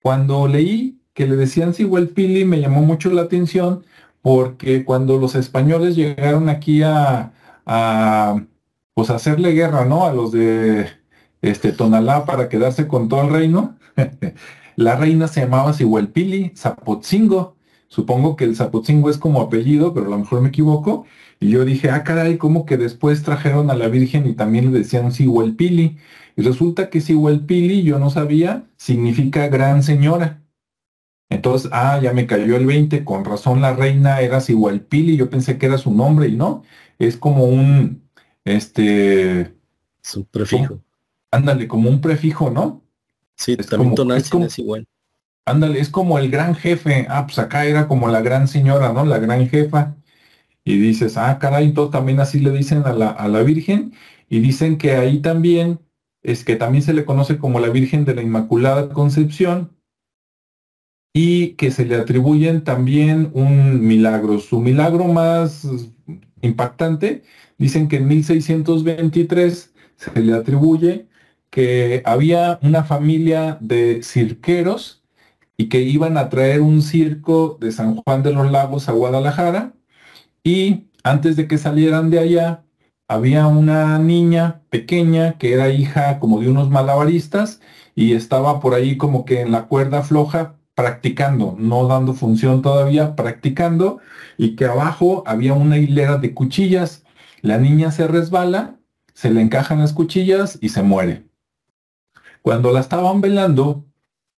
Cuando 0.00 0.48
leí 0.48 1.02
que 1.12 1.26
le 1.26 1.36
decían 1.36 1.74
Sihualpili 1.74 2.46
me 2.46 2.58
llamó 2.58 2.80
mucho 2.80 3.10
la 3.10 3.20
atención 3.20 3.84
porque 4.24 4.86
cuando 4.86 5.18
los 5.18 5.34
españoles 5.34 5.96
llegaron 5.96 6.48
aquí 6.48 6.82
a, 6.82 7.34
pues 8.94 9.10
hacerle 9.10 9.52
guerra, 9.52 9.84
¿no? 9.84 10.06
A 10.06 10.14
los 10.14 10.32
de 10.32 10.88
este, 11.42 11.72
Tonalá 11.72 12.24
para 12.24 12.48
quedarse 12.48 12.88
con 12.88 13.10
todo 13.10 13.22
el 13.24 13.30
reino, 13.30 13.76
la 14.76 14.96
reina 14.96 15.28
se 15.28 15.42
llamaba 15.42 15.74
Sihuelpili 15.74 16.52
Zapotzingo. 16.56 17.56
Supongo 17.88 18.34
que 18.36 18.44
el 18.44 18.56
Zapotzingo 18.56 19.10
es 19.10 19.18
como 19.18 19.42
apellido, 19.42 19.92
pero 19.92 20.06
a 20.06 20.10
lo 20.10 20.18
mejor 20.18 20.40
me 20.40 20.48
equivoco. 20.48 21.04
Y 21.38 21.50
yo 21.50 21.66
dije, 21.66 21.90
ah, 21.90 22.02
caray, 22.02 22.38
¿cómo 22.38 22.64
que 22.64 22.78
después 22.78 23.22
trajeron 23.24 23.70
a 23.70 23.74
la 23.74 23.88
Virgen 23.88 24.26
y 24.26 24.32
también 24.32 24.72
le 24.72 24.78
decían 24.78 25.12
Sihuelpili? 25.12 25.98
Y 26.34 26.42
resulta 26.42 26.88
que 26.88 27.02
Sihuelpili, 27.02 27.82
yo 27.82 27.98
no 27.98 28.08
sabía, 28.08 28.64
significa 28.78 29.48
gran 29.48 29.82
señora. 29.82 30.43
Entonces, 31.34 31.68
ah, 31.72 31.98
ya 32.00 32.12
me 32.12 32.26
cayó 32.26 32.56
el 32.56 32.64
20, 32.64 33.04
con 33.04 33.24
razón 33.24 33.60
la 33.60 33.74
reina 33.74 34.20
era 34.20 34.40
Pili, 34.88 35.16
yo 35.16 35.28
pensé 35.30 35.58
que 35.58 35.66
era 35.66 35.78
su 35.78 35.92
nombre 35.92 36.28
y 36.28 36.36
no, 36.36 36.62
es 36.98 37.16
como 37.16 37.44
un, 37.44 38.08
este... 38.44 39.52
Su 40.00 40.26
prefijo. 40.26 40.80
ándale, 41.32 41.66
como 41.66 41.90
un 41.90 42.00
prefijo, 42.00 42.50
¿no? 42.50 42.84
Sí, 43.34 43.56
es 43.58 43.66
también 43.66 43.96
como, 43.96 44.14
es, 44.14 44.32
es 44.32 44.58
igual. 44.60 44.86
Ándale, 45.44 45.80
es 45.80 45.88
como 45.88 46.18
el 46.18 46.30
gran 46.30 46.54
jefe, 46.54 47.06
ah, 47.10 47.26
pues 47.26 47.40
acá 47.40 47.64
era 47.66 47.88
como 47.88 48.08
la 48.08 48.20
gran 48.20 48.46
señora, 48.46 48.92
¿no? 48.92 49.04
La 49.04 49.18
gran 49.18 49.48
jefa. 49.48 49.96
Y 50.62 50.78
dices, 50.78 51.16
ah, 51.16 51.38
caray, 51.40 51.64
entonces 51.66 51.90
también 51.90 52.20
así 52.20 52.38
le 52.38 52.50
dicen 52.50 52.84
a 52.86 52.92
la, 52.92 53.08
a 53.10 53.26
la 53.26 53.42
Virgen, 53.42 53.92
y 54.28 54.38
dicen 54.38 54.78
que 54.78 54.92
ahí 54.92 55.18
también, 55.20 55.80
es 56.22 56.44
que 56.44 56.54
también 56.54 56.82
se 56.82 56.94
le 56.94 57.04
conoce 57.04 57.38
como 57.38 57.58
la 57.58 57.70
Virgen 57.70 58.04
de 58.04 58.14
la 58.14 58.22
Inmaculada 58.22 58.88
Concepción, 58.90 59.73
y 61.14 61.50
que 61.52 61.70
se 61.70 61.86
le 61.86 61.96
atribuyen 61.96 62.64
también 62.64 63.30
un 63.34 63.86
milagro. 63.86 64.40
Su 64.40 64.60
milagro 64.60 65.04
más 65.06 65.66
impactante, 66.42 67.22
dicen 67.58 67.88
que 67.88 67.96
en 67.96 68.08
1623 68.08 69.72
se 69.96 70.20
le 70.20 70.34
atribuye 70.34 71.08
que 71.50 72.02
había 72.04 72.58
una 72.62 72.84
familia 72.84 73.58
de 73.60 74.02
cirqueros 74.02 75.04
y 75.56 75.68
que 75.68 75.80
iban 75.82 76.18
a 76.18 76.28
traer 76.28 76.60
un 76.60 76.82
circo 76.82 77.58
de 77.60 77.72
San 77.72 77.96
Juan 77.96 78.22
de 78.24 78.32
los 78.32 78.50
Lagos 78.50 78.88
a 78.88 78.92
Guadalajara 78.92 79.74
y 80.42 80.88
antes 81.04 81.36
de 81.36 81.46
que 81.48 81.58
salieran 81.58 82.10
de 82.10 82.18
allá 82.18 82.64
había 83.08 83.46
una 83.46 83.98
niña 83.98 84.62
pequeña 84.70 85.38
que 85.38 85.52
era 85.52 85.70
hija 85.70 86.18
como 86.18 86.40
de 86.40 86.48
unos 86.48 86.70
malabaristas 86.70 87.60
y 87.94 88.14
estaba 88.14 88.60
por 88.60 88.74
ahí 88.74 88.96
como 88.96 89.24
que 89.24 89.42
en 89.42 89.52
la 89.52 89.66
cuerda 89.66 90.02
floja 90.02 90.56
practicando, 90.74 91.54
no 91.58 91.86
dando 91.86 92.14
función 92.14 92.62
todavía, 92.62 93.16
practicando, 93.16 94.00
y 94.36 94.56
que 94.56 94.66
abajo 94.66 95.22
había 95.26 95.54
una 95.54 95.78
hilera 95.78 96.18
de 96.18 96.34
cuchillas. 96.34 97.04
La 97.42 97.58
niña 97.58 97.90
se 97.90 98.08
resbala, 98.08 98.76
se 99.12 99.30
le 99.30 99.40
encajan 99.40 99.78
las 99.78 99.92
cuchillas 99.92 100.58
y 100.60 100.70
se 100.70 100.82
muere. 100.82 101.24
Cuando 102.42 102.72
la 102.72 102.80
estaban 102.80 103.20
velando, 103.20 103.84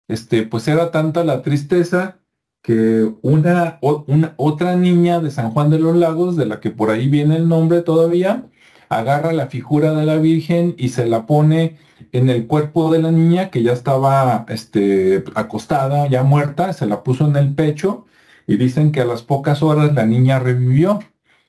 este, 0.08 0.42
pues 0.42 0.68
era 0.68 0.90
tanta 0.90 1.24
la 1.24 1.42
tristeza 1.42 2.18
que 2.62 3.10
una, 3.22 3.78
una, 3.80 4.34
otra 4.36 4.76
niña 4.76 5.20
de 5.20 5.30
San 5.30 5.50
Juan 5.50 5.70
de 5.70 5.78
los 5.78 5.96
Lagos, 5.96 6.36
de 6.36 6.46
la 6.46 6.60
que 6.60 6.70
por 6.70 6.90
ahí 6.90 7.08
viene 7.08 7.36
el 7.36 7.48
nombre 7.48 7.82
todavía, 7.82 8.44
agarra 8.88 9.32
la 9.32 9.46
figura 9.46 9.92
de 9.92 10.04
la 10.04 10.16
Virgen 10.16 10.74
y 10.76 10.90
se 10.90 11.06
la 11.06 11.26
pone 11.26 11.78
en 12.16 12.30
el 12.30 12.46
cuerpo 12.46 12.92
de 12.92 13.00
la 13.00 13.10
niña 13.10 13.50
que 13.50 13.62
ya 13.62 13.72
estaba 13.72 14.46
este, 14.48 15.24
acostada, 15.34 16.08
ya 16.08 16.22
muerta, 16.22 16.72
se 16.72 16.86
la 16.86 17.02
puso 17.02 17.26
en 17.26 17.36
el 17.36 17.54
pecho 17.54 18.06
y 18.46 18.56
dicen 18.56 18.92
que 18.92 19.00
a 19.00 19.04
las 19.04 19.22
pocas 19.22 19.62
horas 19.62 19.94
la 19.94 20.06
niña 20.06 20.38
revivió. 20.38 21.00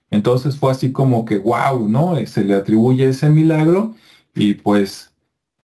Entonces 0.10 0.58
fue 0.58 0.72
así 0.72 0.92
como 0.92 1.26
que, 1.26 1.38
wow, 1.38 1.88
¿no? 1.90 2.16
Se 2.26 2.44
le 2.44 2.56
atribuye 2.56 3.10
ese 3.10 3.30
milagro 3.30 3.96
y 4.36 4.56
pues 4.56 5.14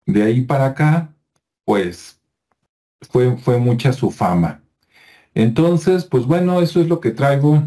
de 0.07 0.23
ahí 0.25 0.43
para 0.43 0.67
acá, 0.67 1.15
pues 1.65 2.21
fue, 3.03 3.37
fue 3.37 3.59
mucha 3.59 3.93
su 3.93 4.11
fama. 4.11 4.63
Entonces, 5.35 6.05
pues 6.05 6.27
bueno, 6.27 6.61
eso 6.61 6.81
es 6.81 6.89
lo 6.89 7.01
que 7.01 7.11
traigo 7.11 7.63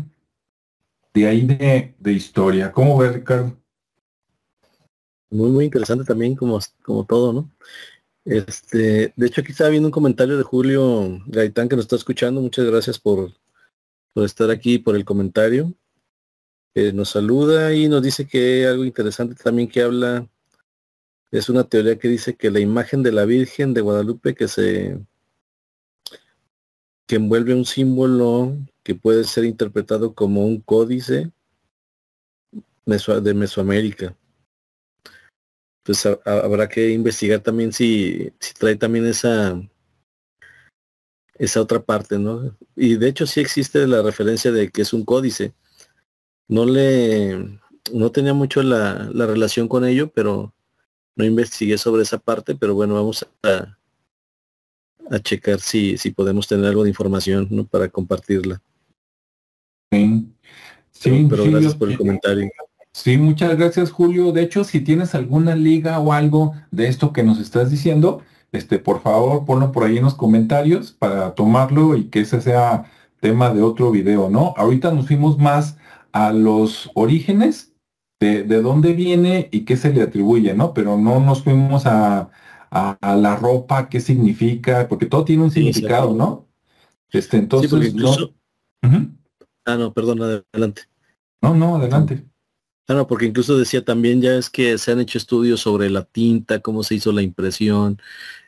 de 1.13 1.27
ahí 1.27 1.45
de, 1.45 1.95
de 1.97 2.13
historia. 2.13 2.71
¿Cómo 2.71 2.97
ves, 2.97 3.13
Ricardo? 3.13 3.57
Muy, 5.29 5.51
muy 5.51 5.65
interesante 5.65 6.05
también 6.05 6.35
como, 6.35 6.59
como 6.83 7.05
todo, 7.05 7.33
¿no? 7.33 7.51
Este, 8.25 9.13
de 9.15 9.27
hecho 9.27 9.41
aquí 9.41 9.51
estaba 9.51 9.69
viendo 9.69 9.87
un 9.87 9.91
comentario 9.91 10.35
de 10.37 10.43
Julio 10.43 11.21
Gaitán 11.27 11.69
que 11.69 11.75
nos 11.75 11.85
está 11.85 11.95
escuchando. 11.95 12.41
Muchas 12.41 12.65
gracias 12.65 12.99
por, 12.99 13.31
por 14.13 14.25
estar 14.25 14.49
aquí, 14.49 14.79
por 14.79 14.95
el 14.95 15.05
comentario. 15.05 15.73
Eh, 16.73 16.91
nos 16.91 17.11
saluda 17.11 17.73
y 17.73 17.87
nos 17.87 18.01
dice 18.01 18.27
que 18.27 18.65
algo 18.65 18.83
interesante 18.83 19.35
también 19.35 19.69
que 19.69 19.81
habla 19.81 20.27
es 21.31 21.49
una 21.49 21.63
teoría 21.63 21.97
que 21.97 22.07
dice 22.07 22.35
que 22.35 22.51
la 22.51 22.59
imagen 22.59 23.03
de 23.03 23.11
la 23.11 23.25
Virgen 23.25 23.73
de 23.73 23.81
Guadalupe 23.81 24.35
que 24.35 24.47
se 24.47 24.99
que 27.07 27.15
envuelve 27.17 27.53
un 27.53 27.65
símbolo 27.65 28.57
que 28.83 28.95
puede 28.95 29.23
ser 29.23 29.45
interpretado 29.45 30.15
como 30.15 30.45
un 30.45 30.59
códice 30.59 31.31
de 32.85 33.33
Mesoamérica. 33.33 34.15
Pues 35.85 36.05
habrá 36.25 36.67
que 36.67 36.89
investigar 36.89 37.39
también 37.41 37.71
si, 37.71 38.31
si 38.39 38.53
trae 38.55 38.75
también 38.75 39.05
esa 39.05 39.55
esa 41.35 41.61
otra 41.61 41.79
parte, 41.81 42.17
¿no? 42.17 42.57
Y 42.75 42.95
de 42.95 43.09
hecho 43.09 43.27
sí 43.27 43.39
existe 43.39 43.85
la 43.87 44.01
referencia 44.01 44.51
de 44.51 44.69
que 44.69 44.81
es 44.81 44.93
un 44.93 45.05
códice. 45.05 45.53
No 46.47 46.65
le, 46.65 47.59
no 47.91 48.11
tenía 48.11 48.33
mucho 48.33 48.63
la, 48.63 49.09
la 49.13 49.25
relación 49.25 49.67
con 49.67 49.85
ello, 49.85 50.09
pero 50.11 50.53
no 51.15 51.25
investigué 51.25 51.77
sobre 51.77 52.03
esa 52.03 52.17
parte, 52.17 52.55
pero 52.55 52.75
bueno, 52.75 52.95
vamos 52.95 53.25
a, 53.43 53.77
a 55.09 55.19
checar 55.19 55.59
si, 55.59 55.97
si 55.97 56.11
podemos 56.11 56.47
tener 56.47 56.65
algo 56.65 56.83
de 56.83 56.89
información 56.89 57.47
¿no? 57.49 57.65
para 57.65 57.89
compartirla. 57.89 58.61
Sí, 59.91 60.27
sí 60.91 61.27
pero, 61.29 61.45
gracias 61.45 61.75
por 61.75 61.89
el 61.89 61.97
comentario. 61.97 62.49
Sí, 62.95 63.17
muchas 63.17 63.57
gracias 63.57 63.91
Julio. 63.91 64.31
De 64.31 64.41
hecho, 64.41 64.63
si 64.63 64.79
tienes 64.79 65.15
alguna 65.15 65.53
liga 65.53 65.99
o 65.99 66.13
algo 66.13 66.53
de 66.71 66.87
esto 66.87 67.11
que 67.11 67.23
nos 67.23 67.39
estás 67.41 67.69
diciendo, 67.69 68.21
este, 68.53 68.79
por 68.79 69.01
favor, 69.01 69.43
ponlo 69.43 69.73
por 69.73 69.83
ahí 69.83 69.97
en 69.97 70.05
los 70.05 70.15
comentarios 70.15 70.93
para 70.93 71.35
tomarlo 71.35 71.97
y 71.97 72.05
que 72.05 72.21
ese 72.21 72.39
sea 72.39 72.89
tema 73.19 73.53
de 73.53 73.61
otro 73.63 73.91
video, 73.91 74.29
¿no? 74.29 74.53
Ahorita 74.55 74.91
nos 74.91 75.07
fuimos 75.07 75.37
más 75.37 75.77
a 76.13 76.31
los 76.31 76.89
orígenes 76.93 77.73
de, 78.21 78.43
de 78.43 78.61
dónde 78.61 78.93
viene 78.93 79.49
y 79.51 79.65
qué 79.65 79.75
se 79.75 79.93
le 79.93 80.01
atribuye, 80.01 80.53
¿no? 80.53 80.73
Pero 80.73 80.97
no 80.97 81.19
nos 81.19 81.43
fuimos 81.43 81.85
a, 81.85 82.29
a, 82.71 83.15
la 83.17 83.35
ropa, 83.35 83.89
qué 83.89 83.99
significa, 83.99 84.87
porque 84.87 85.05
todo 85.05 85.25
tiene 85.25 85.43
un 85.43 85.51
significado, 85.51 86.13
¿no? 86.13 86.47
Este, 87.11 87.35
entonces, 87.35 87.93
incluso... 87.93 88.33
Ah, 89.65 89.75
no, 89.75 89.91
perdón, 89.91 90.21
adelante. 90.21 90.83
No, 91.41 91.53
no, 91.53 91.75
adelante. 91.75 92.23
No, 92.87 93.07
porque 93.07 93.25
incluso 93.25 93.57
decía 93.57 93.83
también 93.83 94.21
ya 94.21 94.35
es 94.35 94.49
que 94.49 94.77
se 94.77 94.91
han 94.91 94.99
hecho 94.99 95.17
estudios 95.17 95.61
sobre 95.61 95.89
la 95.89 96.03
tinta, 96.03 96.59
cómo 96.59 96.83
se 96.83 96.95
hizo 96.95 97.11
la 97.11 97.23
impresión, 97.23 97.99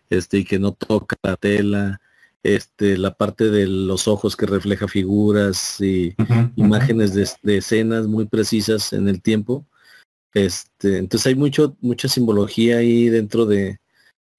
este, 0.10 0.40
y 0.40 0.46
que 0.46 0.60
no 0.60 0.74
toca 0.74 1.16
la 1.24 1.38
tela, 1.38 2.02
este, 2.44 2.98
la 2.98 3.16
parte 3.16 3.50
de 3.50 3.68
los 3.68 4.08
ojos 4.08 4.36
que 4.36 4.46
refleja 4.46 4.88
figuras 4.88 5.82
y 5.82 6.16
imágenes 6.56 7.14
de, 7.14 7.28
de, 7.42 7.58
escenas 7.58 8.08
muy 8.08 8.26
precisas 8.26 8.94
en 8.94 9.08
el 9.10 9.22
tiempo. 9.22 9.66
Este, 10.34 10.98
entonces 10.98 11.28
hay 11.28 11.36
mucho, 11.36 11.76
mucha 11.82 12.08
simbología 12.08 12.78
ahí 12.78 13.10
dentro 13.10 13.46
de, 13.46 13.80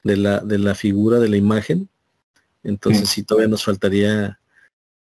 de 0.05 0.17
la, 0.17 0.41
de 0.41 0.59
la 0.59 0.75
figura 0.75 1.19
de 1.19 1.29
la 1.29 1.37
imagen. 1.37 1.89
Entonces 2.63 3.09
sí. 3.09 3.23
todavía 3.25 3.49
nos 3.49 3.65
faltaría 3.65 4.39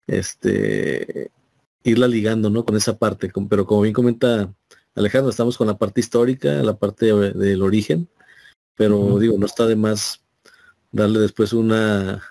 este 0.08 1.32
irla 1.84 2.08
ligando, 2.08 2.50
¿no? 2.50 2.66
Con 2.66 2.76
esa 2.76 2.98
parte. 2.98 3.32
pero 3.50 3.66
como 3.66 3.82
bien 3.82 3.93
comenta 3.93 4.52
Alejandro, 4.96 5.30
estamos 5.30 5.58
con 5.58 5.68
la 5.68 5.78
parte 5.78 6.00
histórica, 6.00 6.50
la 6.64 6.78
parte 6.78 7.14
del 7.14 7.62
origen, 7.62 8.08
pero 8.76 9.20
digo, 9.20 9.38
no 9.38 9.46
está 9.46 9.68
de 9.68 9.76
más 9.76 10.24
darle 10.91 11.20
después 11.20 11.54
una 11.54 12.24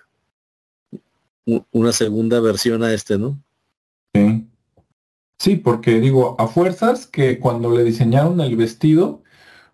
una 1.73 1.93
segunda 1.93 2.41
versión 2.41 2.83
a 2.83 2.93
este, 2.93 3.19
¿no? 3.19 3.39
Sí. 4.15 4.49
Sí, 5.39 5.57
porque 5.57 6.01
digo, 6.01 6.37
a 6.39 6.49
fuerzas 6.49 7.07
que 7.07 7.39
cuando 7.39 7.71
le 7.77 7.85
diseñaron 7.85 8.41
el 8.41 8.57
vestido, 8.57 9.23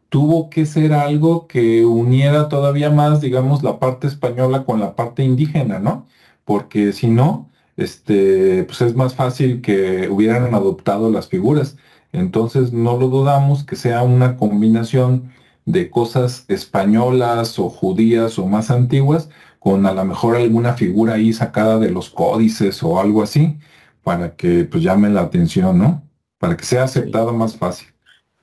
tuvo 0.09 0.51
que 0.51 0.67
ser 0.67 0.93
algo 0.93 1.47
que 1.47 1.85
uniera 1.85 2.49
todavía 2.49 2.91
más, 2.91 3.21
digamos, 3.21 3.63
la 3.63 3.79
parte 3.79 4.09
española 4.09 4.65
con 4.65 4.81
la 4.81 4.97
parte 4.97 5.23
indígena, 5.23 5.79
¿no? 5.79 6.07
Porque 6.45 6.93
si 6.93 7.07
no, 7.09 7.51
este, 7.77 8.65
pues 8.65 8.81
es 8.81 8.97
más 8.97 9.15
fácil 9.15 9.61
que 9.63 10.09
hubieran 10.09 10.55
adoptado 10.55 11.11
las 11.11 11.29
figuras. 11.29 11.77
Entonces 12.13 12.73
no 12.73 12.97
lo 12.99 13.09
dudamos 13.09 13.65
que 13.65 13.77
sea 13.77 14.03
una 14.03 14.37
combinación 14.37 15.33
de 15.65 15.91
cosas 15.91 16.45
españolas 16.49 17.59
o 17.59 17.69
judías 17.69 18.39
o 18.39 18.47
más 18.47 18.71
antiguas, 18.71 19.29
con 19.59 19.87
a 19.87 19.93
lo 19.93 20.05
mejor 20.05 20.37
alguna 20.37 20.75
figura 20.75 21.15
ahí 21.15 21.33
sacada 21.33 21.79
de 21.79 21.91
los 21.91 22.11
códices 22.11 22.83
o 22.83 22.99
algo 23.01 23.23
así, 23.23 23.59
para 24.03 24.35
que 24.37 24.65
pues 24.65 24.83
llame 24.83 25.11
la 25.11 25.23
atención, 25.23 25.79
¿no? 25.79 26.03
Para 26.39 26.57
que 26.57 26.65
sea 26.65 26.85
aceptado 26.85 27.33
más 27.33 27.57
fácil. 27.57 27.89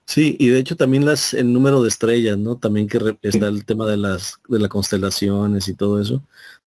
Sí, 0.05 0.37
y 0.39 0.47
de 0.47 0.59
hecho 0.59 0.77
también 0.77 1.05
las, 1.05 1.33
el 1.33 1.51
número 1.51 1.81
de 1.81 1.89
estrellas, 1.89 2.37
¿no? 2.37 2.55
También 2.57 2.87
que 2.87 3.17
está 3.23 3.47
el 3.47 3.65
tema 3.65 3.85
de 3.85 3.97
las, 3.97 4.39
de 4.47 4.59
las 4.59 4.69
constelaciones 4.69 5.67
y 5.67 5.73
todo 5.73 6.01
eso. 6.01 6.23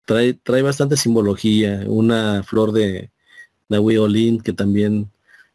Trae, 0.06 0.34
trae 0.34 0.62
bastante 0.62 0.96
simbología. 0.96 1.84
Una 1.86 2.42
flor 2.42 2.72
de 2.72 3.12
Nahui 3.68 4.40
que 4.42 4.52
también 4.52 5.10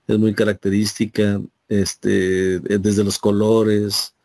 es 0.07 0.19
muy 0.19 0.33
característica, 0.33 1.41
este, 1.67 2.59
desde 2.59 3.03
los 3.03 3.17
colores. 3.17 4.15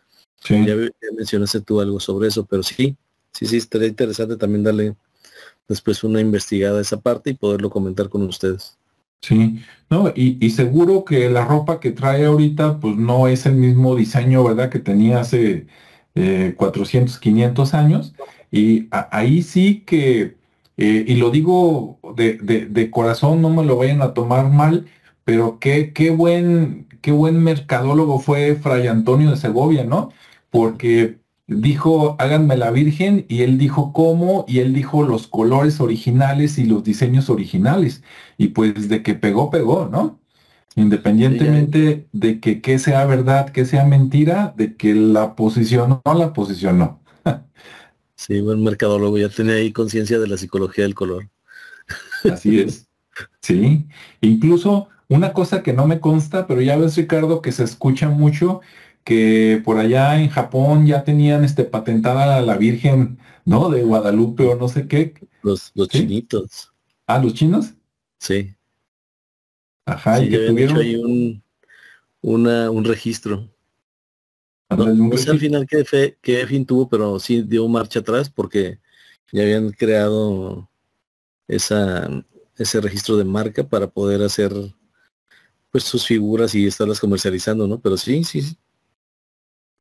Ya, 0.49 0.64
ya, 0.64 0.74
mencionaste 1.16 1.61
tú 1.61 1.81
algo 1.81 1.99
sobre 1.99 2.29
eso, 2.29 2.47
pero 2.47 2.62
sí, 2.62 2.97
sí, 3.33 3.47
sí, 3.47 3.57
estaría 3.57 3.89
interesante 3.89 4.37
también 4.37 4.62
darle 4.62 4.95
después 5.66 6.05
una 6.05 6.20
investigada 6.20 6.79
a 6.79 6.83
esa 6.83 7.01
parte 7.01 7.31
y 7.31 7.35
poderlo 7.35 7.70
comentar 7.70 8.09
con 8.09 8.22
ustedes. 8.22 8.79
Sí, 9.20 9.61
no, 9.91 10.12
y, 10.14 10.39
y, 10.45 10.51
seguro 10.51 11.05
que 11.05 11.29
la 11.29 11.45
ropa 11.45 11.81
que 11.81 11.91
trae 11.91 12.24
ahorita, 12.24 12.79
pues 12.79 12.97
no 12.97 13.26
es 13.26 13.47
el 13.47 13.57
mismo 13.57 13.97
diseño, 13.97 14.45
¿verdad? 14.45 14.70
Que 14.70 14.79
tenía 14.79 15.20
hace 15.20 15.66
eh, 16.14 16.55
400, 16.57 17.18
500 17.18 17.74
años. 17.74 18.14
Y 18.51 18.89
ahí 18.91 19.43
sí 19.43 19.85
que, 19.87 20.37
eh, 20.76 21.05
y 21.07 21.16
lo 21.16 21.31
digo 21.31 21.99
de, 22.16 22.35
de, 22.35 22.66
de, 22.66 22.91
corazón, 22.91 23.43
no 23.43 23.51
me 23.51 23.64
lo 23.64 23.76
vayan 23.76 24.03
a 24.03 24.14
tomar 24.14 24.51
mal, 24.51 24.87
pero 25.29 25.59
qué, 25.61 25.93
qué, 25.93 26.09
buen, 26.09 26.89
qué 27.03 27.12
buen 27.12 27.45
mercadólogo 27.45 28.18
fue 28.18 28.55
Fray 28.55 28.87
Antonio 28.87 29.31
de 29.31 29.37
Segovia, 29.37 29.85
¿no? 29.85 30.11
Porque 30.49 31.18
dijo, 31.47 32.16
háganme 32.18 32.57
la 32.57 32.70
Virgen, 32.70 33.26
y 33.29 33.43
él 33.43 33.59
dijo 33.59 33.93
cómo, 33.93 34.47
y 34.49 34.61
él 34.61 34.72
dijo 34.72 35.03
los 35.03 35.26
colores 35.26 35.83
originales 35.83 36.57
y 36.57 36.64
los 36.64 36.83
diseños 36.83 37.29
originales. 37.29 38.03
Y 38.39 38.49
pues 38.49 38.89
de 38.89 39.03
que 39.03 39.12
pegó, 39.12 39.51
pegó, 39.51 39.91
¿no? 39.93 40.18
Independientemente 40.76 42.09
de 42.11 42.41
que, 42.41 42.62
que 42.62 42.79
sea 42.79 43.05
verdad, 43.05 43.51
que 43.51 43.66
sea 43.66 43.85
mentira, 43.85 44.55
de 44.57 44.76
que 44.76 44.95
la 44.95 45.37
posicionó, 45.37 46.01
no 46.07 46.14
la 46.14 46.33
posicionó. 46.33 47.03
sí, 48.14 48.41
buen 48.41 48.64
mercadólogo, 48.64 49.18
ya 49.18 49.29
tenía 49.29 49.57
ahí 49.57 49.72
conciencia 49.72 50.18
de 50.18 50.26
la 50.26 50.39
psicología 50.39 50.85
del 50.85 50.95
color. 50.95 51.29
Así 52.24 52.61
es. 52.61 52.89
Sí. 53.43 53.87
Incluso 54.22 54.89
una 55.09 55.33
cosa 55.33 55.63
que 55.63 55.73
no 55.73 55.87
me 55.87 56.01
consta, 56.01 56.47
pero 56.47 56.61
ya 56.61 56.77
ves, 56.77 56.97
Ricardo, 56.97 57.41
que 57.43 57.53
se 57.53 57.65
escucha 57.65 58.09
mucho, 58.09 58.61
que 59.05 59.63
por 59.65 59.79
allá 59.79 60.21
en 60.21 60.29
Japón 60.29 60.87
ya 60.87 61.05
tenían 61.05 61.45
este 61.45 61.65
patentada 61.65 62.41
la 62.43 62.57
Virgen, 62.57 63.19
¿no? 63.45 63.71
De 63.71 63.83
Guadalupe 63.83 64.45
o 64.45 64.57
no 64.57 64.69
sé 64.69 64.87
qué. 64.87 65.15
Los, 65.43 65.73
los 65.75 65.89
chinitos. 65.89 66.73
Ah, 67.07 67.19
los 67.19 67.35
chinos. 67.35 67.75
Sí. 68.19 68.55
Ajá, 69.87 70.23
y 70.23 70.29
que 70.29 70.39
tuvieron 70.49 70.77
ahí 70.77 70.97
un, 70.97 71.43
una, 72.21 72.71
un 72.71 72.85
registro. 72.85 73.49
No, 74.69 75.17
sé 75.17 75.31
al 75.31 75.39
final 75.39 75.67
qué, 75.67 75.83
fe, 75.87 76.19
qué 76.21 76.47
fin 76.47 76.67
tuvo, 76.67 76.91
pero 76.91 77.19
sí 77.19 77.41
dio 77.41 77.67
marcha 77.69 78.01
atrás 78.01 78.29
porque 78.29 78.79
ya 79.33 79.43
habían 79.43 79.71
creado 79.71 80.69
esa, 81.47 82.07
ese 82.57 82.81
registro 82.83 83.17
de 83.17 83.25
marca 83.25 83.67
para 83.67 83.87
poder 83.87 84.21
hacer 84.21 84.53
pues 85.79 85.91
sus 85.91 86.07
figuras 86.07 86.55
y 86.55 86.66
estarlas 86.66 87.01
comercializando, 87.01 87.66
¿no? 87.66 87.79
Pero 87.79 87.97
sí, 87.97 88.24
sí, 88.24 88.43
sí 88.43 88.57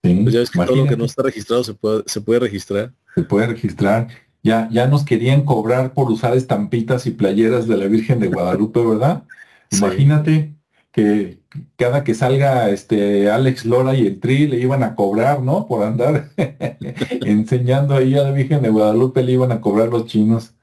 pues 0.01 0.33
ya 0.33 0.39
ves 0.39 0.51
que 0.51 0.59
todo 0.59 0.75
lo 0.75 0.87
que 0.87 0.97
no 0.97 1.05
está 1.05 1.23
registrado 1.23 1.63
se 1.63 1.73
puede, 1.73 2.03
se 2.05 2.21
puede 2.21 2.39
registrar. 2.39 2.93
Se 3.15 3.23
puede 3.23 3.47
registrar. 3.47 4.07
Ya, 4.43 4.69
ya 4.71 4.87
nos 4.87 5.03
querían 5.03 5.43
cobrar 5.43 5.93
por 5.93 6.09
usar 6.11 6.35
estampitas 6.37 7.05
y 7.07 7.11
playeras 7.11 7.67
de 7.67 7.77
la 7.77 7.87
Virgen 7.87 8.19
de 8.19 8.27
Guadalupe, 8.27 8.85
¿verdad? 8.85 9.23
Imagínate 9.71 10.53
que 10.91 11.39
cada 11.75 12.03
que 12.03 12.13
salga 12.13 12.69
este 12.69 13.29
Alex 13.29 13.65
Lora 13.65 13.95
y 13.95 14.07
el 14.07 14.19
Tri 14.19 14.47
le 14.47 14.59
iban 14.59 14.83
a 14.83 14.95
cobrar, 14.95 15.41
¿no? 15.41 15.67
Por 15.67 15.83
andar 15.83 16.29
enseñando 17.25 17.95
ahí 17.95 18.15
a 18.15 18.23
la 18.23 18.31
Virgen 18.31 18.61
de 18.61 18.69
Guadalupe 18.69 19.23
le 19.23 19.33
iban 19.33 19.51
a 19.51 19.61
cobrar 19.61 19.89
los 19.89 20.05
chinos. 20.05 20.53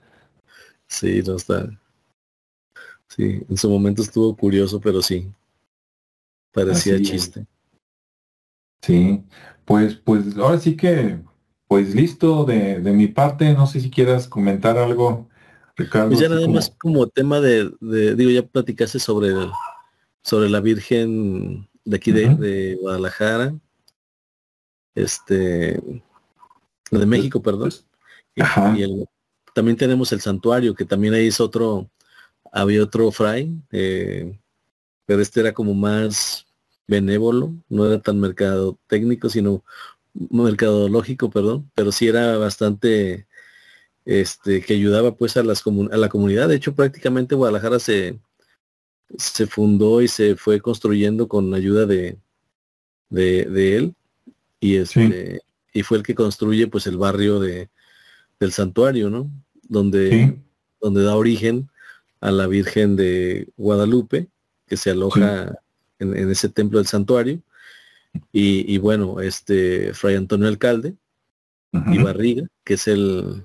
Sí, 0.87 1.22
no 1.26 1.37
está. 1.37 1.68
Sí, 3.17 3.43
en 3.49 3.57
su 3.57 3.71
momento 3.71 4.03
estuvo 4.03 4.35
curioso, 4.37 4.81
pero 4.81 5.01
sí. 5.01 5.31
Parecía 6.53 7.01
chiste. 7.01 7.47
Sí, 8.83 9.23
pues, 9.65 9.95
pues 9.97 10.37
ahora 10.37 10.59
sí 10.59 10.77
que, 10.77 11.21
pues 11.69 11.95
listo 11.95 12.45
de, 12.45 12.81
de 12.81 12.93
mi 12.93 13.07
parte. 13.07 13.53
No 13.55 13.67
sé 13.67 13.81
si 13.81 13.91
quieras 13.91 14.27
comentar 14.27 14.77
algo, 14.79 15.29
Ricardo. 15.77 16.09
Pues 16.09 16.21
ya 16.21 16.29
nada 16.29 16.49
más 16.49 16.75
como 16.79 17.07
tema 17.07 17.41
de, 17.41 17.71
digo, 17.81 18.31
ya 18.31 18.47
platicaste 18.47 18.99
sobre, 18.99 19.33
sobre 20.23 20.51
la 20.51 20.61
Virgen 20.61 21.69
de 21.85 21.97
aquí 21.97 22.11
de, 22.11 22.77
Guadalajara. 22.81 23.55
Este, 24.97 25.81
de 26.91 27.07
México, 27.07 27.41
perdón. 27.41 27.71
Ajá. 28.41 28.77
Y 28.77 29.05
también 29.55 29.77
tenemos 29.77 30.12
el 30.12 30.21
santuario, 30.21 30.75
que 30.75 30.85
también 30.85 31.15
ahí 31.15 31.29
es 31.29 31.41
otro, 31.41 31.89
había 32.55 32.85
otro 32.85 33.11
fray, 33.11 33.61
eh, 33.73 34.39
pero 35.07 35.21
este 35.21 35.41
era 35.41 35.53
como 35.53 35.75
más 35.75 36.47
benévolo, 36.87 37.53
no 37.69 37.87
era 37.87 38.01
tan 38.01 38.21
mercado 38.21 38.79
técnico, 38.87 39.29
sino 39.29 39.65
mercadológico, 40.15 41.31
perdón, 41.31 41.71
pero 41.75 41.91
sí 41.91 42.07
era 42.07 42.39
bastante 42.39 43.27
este 44.05 44.61
que 44.63 44.75
ayudaba 44.75 45.17
pues 45.17 45.37
a 45.37 45.43
las 45.43 45.65
a 45.67 45.97
la 45.97 46.09
comunidad. 46.09 46.49
De 46.49 46.55
hecho, 46.57 46.75
prácticamente 46.75 47.35
Guadalajara 47.35 47.81
se 47.81 48.21
se 49.19 49.47
fundó 49.47 50.01
y 50.01 50.09
se 50.09 50.37
fue 50.37 50.61
construyendo 50.61 51.27
con 51.27 51.55
ayuda 51.55 51.87
de 51.87 52.19
de, 53.11 53.77
él 53.77 53.95
y 54.61 54.77
este 54.77 55.41
y 55.73 55.83
fue 55.83 55.99
el 55.99 56.05
que 56.05 56.15
construye 56.15 56.69
pues 56.69 56.87
el 56.87 56.99
barrio 56.99 57.41
de 57.41 57.69
del 58.39 58.53
santuario, 58.53 59.11
¿no? 59.11 59.31
Donde 59.63 60.39
donde 60.81 61.03
da 61.03 61.17
origen 61.17 61.69
a 62.25 62.31
la 62.31 62.47
Virgen 62.47 62.97
de 62.97 63.49
Guadalupe 63.59 64.29
que 64.66 64.79
se 64.79 64.91
aloja 64.91 65.59
en, 65.99 66.31
ese 66.31 66.49
templo 66.49 66.79
del 66.79 66.87
santuario. 66.87 67.43
Y, 68.33 68.79
bueno, 68.79 69.20
este 69.20 69.93
Fray 69.93 70.16
Antonio 70.16 70.49
Alcalde 70.49 70.95
y 71.72 71.99
Barriga, 71.99 72.47
que 72.64 72.75
es 72.75 72.89
el, 72.89 73.45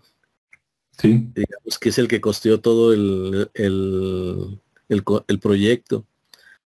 sí. 0.97 1.27
digamos, 1.35 1.77
que 1.77 1.89
es 1.89 1.97
el 1.97 2.07
que 2.07 2.21
costeó 2.21 2.61
todo 2.61 2.93
el, 2.93 3.49
el, 3.53 4.61
el, 4.87 5.39
proyecto. 5.39 6.05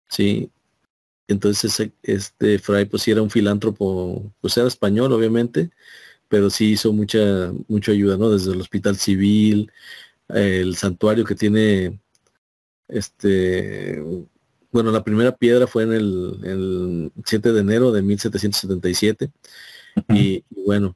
Sí. 0.08 0.52
Entonces 1.28 1.92
este 2.02 2.60
Fray 2.60 2.86
pues 2.86 3.04
sí 3.04 3.12
era 3.12 3.22
un 3.22 3.30
filántropo, 3.30 4.32
pues 4.40 4.56
era 4.58 4.68
español 4.68 5.12
obviamente, 5.12 5.70
pero 6.30 6.50
sí 6.50 6.72
hizo 6.72 6.94
mucha, 6.94 7.52
mucha 7.68 7.92
ayuda, 7.92 8.16
¿no? 8.16 8.30
Desde 8.30 8.54
el 8.54 8.62
hospital 8.62 8.96
civil, 8.96 9.70
el 10.30 10.76
santuario 10.76 11.26
que 11.26 11.36
tiene 11.36 12.00
este 12.88 14.02
bueno, 14.72 14.92
la 14.92 15.04
primera 15.04 15.36
piedra 15.36 15.68
fue 15.68 15.84
en 15.84 15.94
el, 15.94 17.12
7 17.26 17.54
de 17.54 17.60
enero 17.60 17.92
de 17.92 18.02
1777 18.02 19.32
y, 20.10 20.44
bueno, 20.66 20.96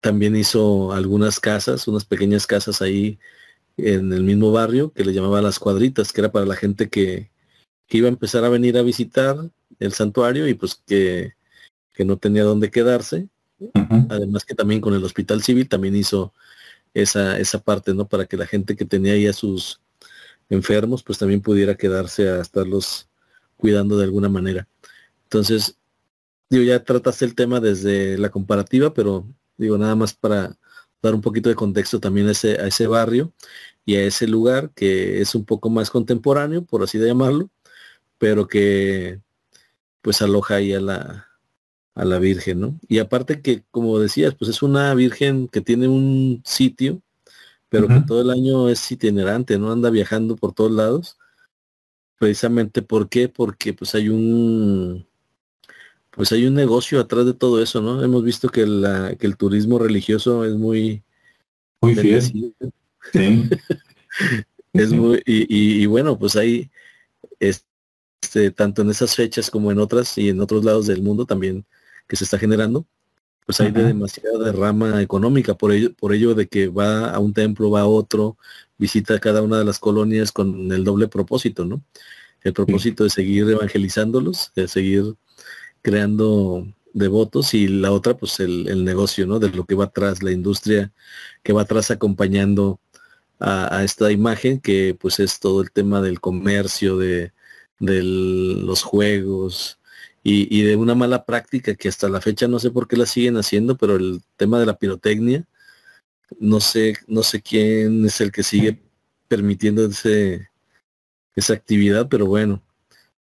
también 0.00 0.36
hizo 0.36 0.92
algunas 0.92 1.40
casas, 1.40 1.88
unas 1.88 2.04
pequeñas 2.04 2.46
casas 2.46 2.80
ahí 2.80 3.18
en 3.76 4.12
el 4.12 4.22
mismo 4.22 4.52
barrio 4.52 4.92
que 4.92 5.04
le 5.04 5.12
llamaba 5.12 5.42
las 5.42 5.58
cuadritas, 5.58 6.12
que 6.12 6.20
era 6.20 6.32
para 6.32 6.46
la 6.46 6.56
gente 6.56 6.88
que, 6.88 7.30
iba 7.92 8.06
a 8.06 8.10
empezar 8.10 8.44
a 8.44 8.48
venir 8.48 8.78
a 8.78 8.82
visitar 8.82 9.36
el 9.80 9.92
santuario 9.92 10.46
y 10.46 10.54
pues 10.54 10.80
que, 10.86 11.32
no 11.98 12.16
tenía 12.16 12.44
dónde 12.44 12.70
quedarse. 12.70 13.28
Además 14.08 14.46
que 14.46 14.54
también 14.54 14.80
con 14.80 14.94
el 14.94 15.04
hospital 15.04 15.42
civil 15.42 15.68
también 15.68 15.94
hizo 15.94 16.32
esa, 16.94 17.38
esa 17.38 17.60
parte, 17.60 17.94
¿no? 17.94 18.08
Para 18.08 18.26
que 18.26 18.36
la 18.36 18.46
gente 18.46 18.76
que 18.76 18.84
tenía 18.84 19.14
ahí 19.14 19.26
a 19.26 19.32
sus 19.32 19.80
enfermos, 20.48 21.02
pues 21.02 21.18
también 21.18 21.40
pudiera 21.40 21.76
quedarse 21.76 22.28
a 22.28 22.40
estarlos 22.40 23.08
cuidando 23.56 23.96
de 23.96 24.04
alguna 24.04 24.28
manera. 24.28 24.68
Entonces, 25.24 25.78
digo, 26.48 26.64
ya 26.64 26.82
trataste 26.84 27.24
el 27.24 27.34
tema 27.34 27.60
desde 27.60 28.18
la 28.18 28.30
comparativa, 28.30 28.92
pero 28.92 29.26
digo, 29.56 29.78
nada 29.78 29.94
más 29.94 30.14
para 30.14 30.56
dar 31.02 31.14
un 31.14 31.20
poquito 31.20 31.48
de 31.48 31.54
contexto 31.54 32.00
también 32.00 32.28
a 32.28 32.32
ese, 32.32 32.86
barrio 32.86 33.32
y 33.84 33.96
a 33.96 34.02
ese 34.04 34.26
lugar 34.26 34.70
que 34.74 35.20
es 35.20 35.34
un 35.34 35.44
poco 35.44 35.70
más 35.70 35.90
contemporáneo, 35.90 36.64
por 36.64 36.82
así 36.82 36.98
de 36.98 37.08
llamarlo, 37.08 37.50
pero 38.18 38.46
que 38.48 39.20
pues 40.02 40.22
aloja 40.22 40.56
ahí 40.56 40.72
la, 40.80 41.29
a 41.94 42.04
la 42.04 42.18
Virgen, 42.18 42.60
¿no? 42.60 42.80
Y 42.88 42.98
aparte 42.98 43.42
que, 43.42 43.64
como 43.70 43.98
decías, 43.98 44.34
pues 44.34 44.50
es 44.50 44.62
una 44.62 44.94
Virgen 44.94 45.48
que 45.48 45.60
tiene 45.60 45.88
un 45.88 46.42
sitio 46.44 47.02
pero 47.70 47.86
que 47.86 48.00
todo 48.00 48.20
el 48.20 48.30
año 48.30 48.68
es 48.68 48.90
itinerante, 48.90 49.56
no 49.56 49.70
anda 49.70 49.90
viajando 49.90 50.36
por 50.36 50.52
todos 50.52 50.72
lados. 50.72 51.16
Precisamente, 52.18 52.82
¿por 52.82 53.08
qué? 53.08 53.28
Porque 53.28 53.72
pues 53.72 53.94
hay 53.94 54.08
un 54.08 55.06
pues 56.10 56.32
hay 56.32 56.46
un 56.46 56.54
negocio 56.54 56.98
atrás 56.98 57.24
de 57.26 57.32
todo 57.32 57.62
eso, 57.62 57.80
¿no? 57.80 58.02
Hemos 58.02 58.24
visto 58.24 58.48
que, 58.48 58.66
la, 58.66 59.14
que 59.14 59.26
el 59.28 59.36
turismo 59.36 59.78
religioso 59.78 60.44
es 60.44 60.54
muy 60.54 61.04
muy 61.80 61.94
fiel. 61.94 62.22
Sí. 63.12 63.48
es 64.72 64.92
muy 64.92 65.22
y, 65.24 65.82
y, 65.82 65.86
bueno, 65.86 66.18
pues 66.18 66.34
hay 66.34 66.70
este 67.38 68.50
tanto 68.50 68.82
en 68.82 68.90
esas 68.90 69.14
fechas 69.14 69.48
como 69.48 69.70
en 69.70 69.78
otras 69.78 70.18
y 70.18 70.28
en 70.28 70.40
otros 70.40 70.64
lados 70.64 70.88
del 70.88 71.02
mundo 71.02 71.24
también 71.24 71.64
que 72.10 72.16
se 72.16 72.24
está 72.24 72.38
generando 72.38 72.86
pues 73.50 73.60
hay 73.60 73.72
de 73.72 73.82
demasiada 73.82 74.38
derrama 74.38 75.02
económica, 75.02 75.54
por 75.54 75.72
ello, 75.72 75.92
por 75.94 76.14
ello 76.14 76.36
de 76.36 76.46
que 76.46 76.68
va 76.68 77.10
a 77.10 77.18
un 77.18 77.34
templo, 77.34 77.68
va 77.68 77.80
a 77.80 77.86
otro, 77.86 78.38
visita 78.78 79.18
cada 79.18 79.42
una 79.42 79.58
de 79.58 79.64
las 79.64 79.80
colonias 79.80 80.30
con 80.30 80.70
el 80.70 80.84
doble 80.84 81.08
propósito, 81.08 81.64
¿no? 81.64 81.82
El 82.42 82.52
propósito 82.52 83.02
de 83.02 83.10
seguir 83.10 83.50
evangelizándolos, 83.50 84.52
de 84.54 84.68
seguir 84.68 85.16
creando 85.82 86.64
devotos 86.92 87.52
y 87.54 87.66
la 87.66 87.90
otra, 87.90 88.16
pues 88.16 88.38
el, 88.38 88.84
negocio, 88.84 89.26
¿no? 89.26 89.40
De 89.40 89.48
lo 89.50 89.64
que 89.64 89.74
va 89.74 89.86
atrás, 89.86 90.22
la 90.22 90.30
industria 90.30 90.92
que 91.42 91.52
va 91.52 91.62
atrás 91.62 91.90
acompañando 91.90 92.78
a, 93.40 93.78
a, 93.78 93.82
esta 93.82 94.12
imagen, 94.12 94.60
que 94.60 94.96
pues 94.98 95.18
es 95.18 95.40
todo 95.40 95.60
el 95.62 95.72
tema 95.72 96.00
del 96.00 96.20
comercio, 96.20 96.98
de, 96.98 97.32
de 97.80 98.02
los 98.04 98.84
juegos, 98.84 99.79
y, 100.22 100.62
de 100.62 100.76
una 100.76 100.94
mala 100.94 101.24
práctica 101.24 101.74
que 101.74 101.88
hasta 101.88 102.08
la 102.08 102.20
fecha 102.20 102.46
no 102.48 102.58
sé 102.58 102.70
por 102.70 102.88
qué 102.88 102.96
la 102.96 103.06
siguen 103.06 103.36
haciendo, 103.36 103.76
pero 103.76 103.96
el 103.96 104.22
tema 104.36 104.60
de 104.60 104.66
la 104.66 104.78
pirotecnia, 104.78 105.46
no 106.38 106.60
sé, 106.60 106.96
no 107.06 107.22
sé 107.22 107.42
quién 107.42 108.04
es 108.04 108.20
el 108.20 108.32
que 108.32 108.42
sigue 108.42 108.78
permitiendo 109.28 109.86
ese, 109.86 110.48
esa 111.36 111.54
actividad, 111.54 112.08
pero 112.08 112.26
bueno, 112.26 112.62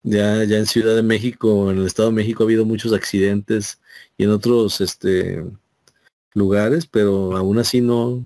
ya, 0.03 0.45
ya 0.45 0.59
en 0.59 0.66
Ciudad 0.66 0.95
de 0.97 1.03
México, 1.03 1.70
en 1.70 1.78
el 1.78 1.87
Estado 1.87 2.11
de 2.11 2.16
México 2.16 2.43
ha 2.43 2.47
habido 2.47 2.64
muchos 2.66 2.93
accidentes 2.93 3.80
y 4.18 4.24
en 4.24 4.30
otros 4.30 4.80
este 4.80 5.45
lugares, 6.35 6.87
pero 6.87 7.37
aún 7.37 7.59
así 7.59 7.80
no, 7.80 8.24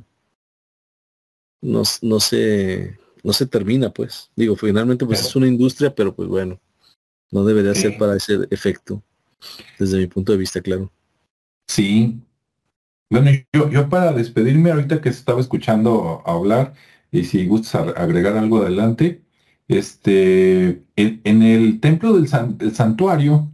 no, 1.60 1.82
no 2.02 2.20
se, 2.20 2.98
no 3.22 3.32
se 3.32 3.46
termina, 3.46 3.90
pues. 3.90 4.30
Digo, 4.34 4.56
finalmente 4.56 5.06
pues 5.06 5.20
es 5.20 5.36
una 5.36 5.46
industria, 5.46 5.94
pero 5.94 6.14
pues 6.14 6.28
bueno. 6.28 6.60
No 7.30 7.44
debería 7.44 7.74
ser 7.74 7.98
para 7.98 8.16
ese 8.16 8.38
efecto, 8.50 9.02
desde 9.78 9.98
mi 9.98 10.06
punto 10.06 10.32
de 10.32 10.38
vista, 10.38 10.60
claro. 10.60 10.90
Sí. 11.66 12.20
Bueno, 13.10 13.30
yo, 13.52 13.70
yo 13.70 13.88
para 13.88 14.12
despedirme 14.12 14.70
ahorita 14.70 15.00
que 15.00 15.10
estaba 15.10 15.40
escuchando 15.40 16.22
hablar, 16.26 16.74
y 17.10 17.24
si 17.24 17.46
gustas 17.46 17.94
agregar 17.96 18.36
algo 18.36 18.62
adelante, 18.62 19.22
este, 19.68 20.82
en, 20.96 21.42
el 21.42 21.80
templo 21.80 22.14
del, 22.14 22.28
santuario, 22.28 23.50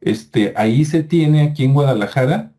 este, 0.00 0.52
ahí 0.56 0.84
se 0.84 1.02
tiene 1.02 1.42
aquí 1.42 1.64
en 1.64 1.74
Guadalajara, 1.74 2.52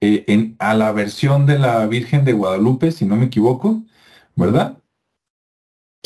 eh, 0.00 0.24
en, 0.28 0.56
a 0.58 0.74
la 0.74 0.92
versión 0.92 1.46
de 1.46 1.58
la 1.58 1.86
Virgen 1.86 2.24
de 2.24 2.32
Guadalupe, 2.32 2.92
si 2.92 3.06
no 3.06 3.16
me 3.16 3.26
equivoco, 3.26 3.82
¿verdad? 4.36 4.78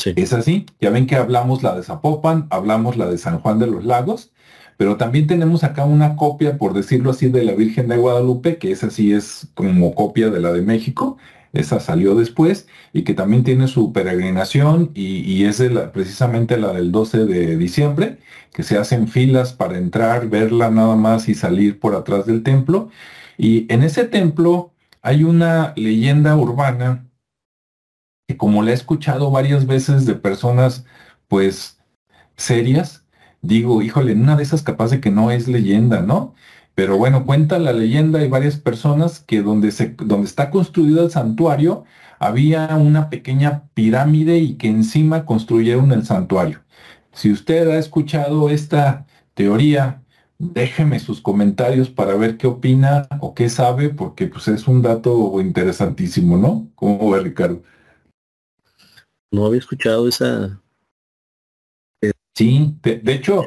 Es 0.05 0.33
así. 0.33 0.65
Ya 0.79 0.89
ven 0.89 1.07
que 1.07 1.15
hablamos 1.15 1.63
la 1.63 1.75
de 1.75 1.83
Zapopan, 1.83 2.47
hablamos 2.49 2.97
la 2.97 3.07
de 3.07 3.17
San 3.17 3.39
Juan 3.39 3.59
de 3.59 3.67
los 3.67 3.85
Lagos, 3.85 4.31
pero 4.77 4.97
también 4.97 5.27
tenemos 5.27 5.63
acá 5.63 5.83
una 5.83 6.15
copia, 6.15 6.57
por 6.57 6.73
decirlo 6.73 7.11
así, 7.11 7.29
de 7.29 7.43
la 7.43 7.53
Virgen 7.53 7.87
de 7.89 7.97
Guadalupe, 7.97 8.57
que 8.57 8.71
esa 8.71 8.89
sí 8.89 9.11
es 9.13 9.47
como 9.53 9.93
copia 9.93 10.29
de 10.29 10.39
la 10.39 10.53
de 10.53 10.61
México. 10.61 11.17
Esa 11.51 11.79
salió 11.79 12.15
después 12.15 12.67
y 12.93 13.03
que 13.03 13.13
también 13.13 13.43
tiene 13.43 13.67
su 13.67 13.91
peregrinación 13.91 14.91
y, 14.93 15.43
es 15.45 15.61
precisamente 15.91 16.57
la 16.57 16.73
del 16.73 16.91
12 16.91 17.25
de 17.25 17.57
diciembre, 17.57 18.19
que 18.53 18.63
se 18.63 18.77
hacen 18.77 19.07
filas 19.07 19.53
para 19.53 19.77
entrar, 19.77 20.29
verla 20.29 20.69
nada 20.69 20.95
más 20.95 21.27
y 21.27 21.35
salir 21.35 21.79
por 21.79 21.95
atrás 21.95 22.25
del 22.25 22.43
templo. 22.43 22.89
Y 23.37 23.65
en 23.73 23.83
ese 23.83 24.05
templo 24.05 24.71
hay 25.01 25.23
una 25.23 25.73
leyenda 25.75 26.35
urbana 26.35 27.08
que 28.29 28.37
como 28.37 28.61
le 28.61 28.71
he 28.71 28.75
escuchado 28.75 29.31
varias 29.31 29.65
veces 29.65 30.05
de 30.05 30.13
personas, 30.13 30.85
pues, 31.27 31.79
serias, 32.37 33.03
digo, 33.41 33.81
híjole, 33.81 34.13
una 34.13 34.35
de 34.37 34.43
esas 34.43 34.61
capaz 34.61 34.91
de 34.91 35.01
que 35.01 35.09
no 35.09 35.31
es 35.31 35.47
leyenda, 35.47 36.01
¿no? 36.01 36.35
Pero 36.75 36.95
bueno, 36.97 37.25
cuenta 37.25 37.57
la 37.57 37.73
leyenda, 37.73 38.19
hay 38.19 38.29
varias 38.29 38.57
personas 38.57 39.19
que 39.19 39.41
donde, 39.41 39.71
se, 39.71 39.95
donde 39.97 40.27
está 40.27 40.51
construido 40.51 41.03
el 41.03 41.09
santuario, 41.09 41.85
había 42.19 42.67
una 42.77 43.09
pequeña 43.09 43.63
pirámide 43.73 44.37
y 44.37 44.57
que 44.57 44.67
encima 44.67 45.25
construyeron 45.25 45.91
el 45.91 46.05
santuario. 46.05 46.61
Si 47.11 47.31
usted 47.31 47.67
ha 47.69 47.79
escuchado 47.79 48.51
esta 48.51 49.07
teoría, 49.33 50.03
déjeme 50.37 50.99
sus 50.99 51.19
comentarios 51.21 51.89
para 51.89 52.15
ver 52.15 52.37
qué 52.37 52.45
opina 52.45 53.07
o 53.21 53.33
qué 53.33 53.49
sabe, 53.49 53.89
porque 53.89 54.27
pues 54.27 54.47
es 54.49 54.67
un 54.67 54.83
dato 54.83 55.41
interesantísimo, 55.41 56.37
¿no? 56.37 56.69
¿Cómo 56.75 57.09
ve 57.09 57.21
Ricardo? 57.21 57.63
No 59.31 59.45
había 59.45 59.59
escuchado 59.59 60.07
esa. 60.07 60.59
Sí, 62.35 62.77
de, 62.83 63.01
hecho, 63.13 63.45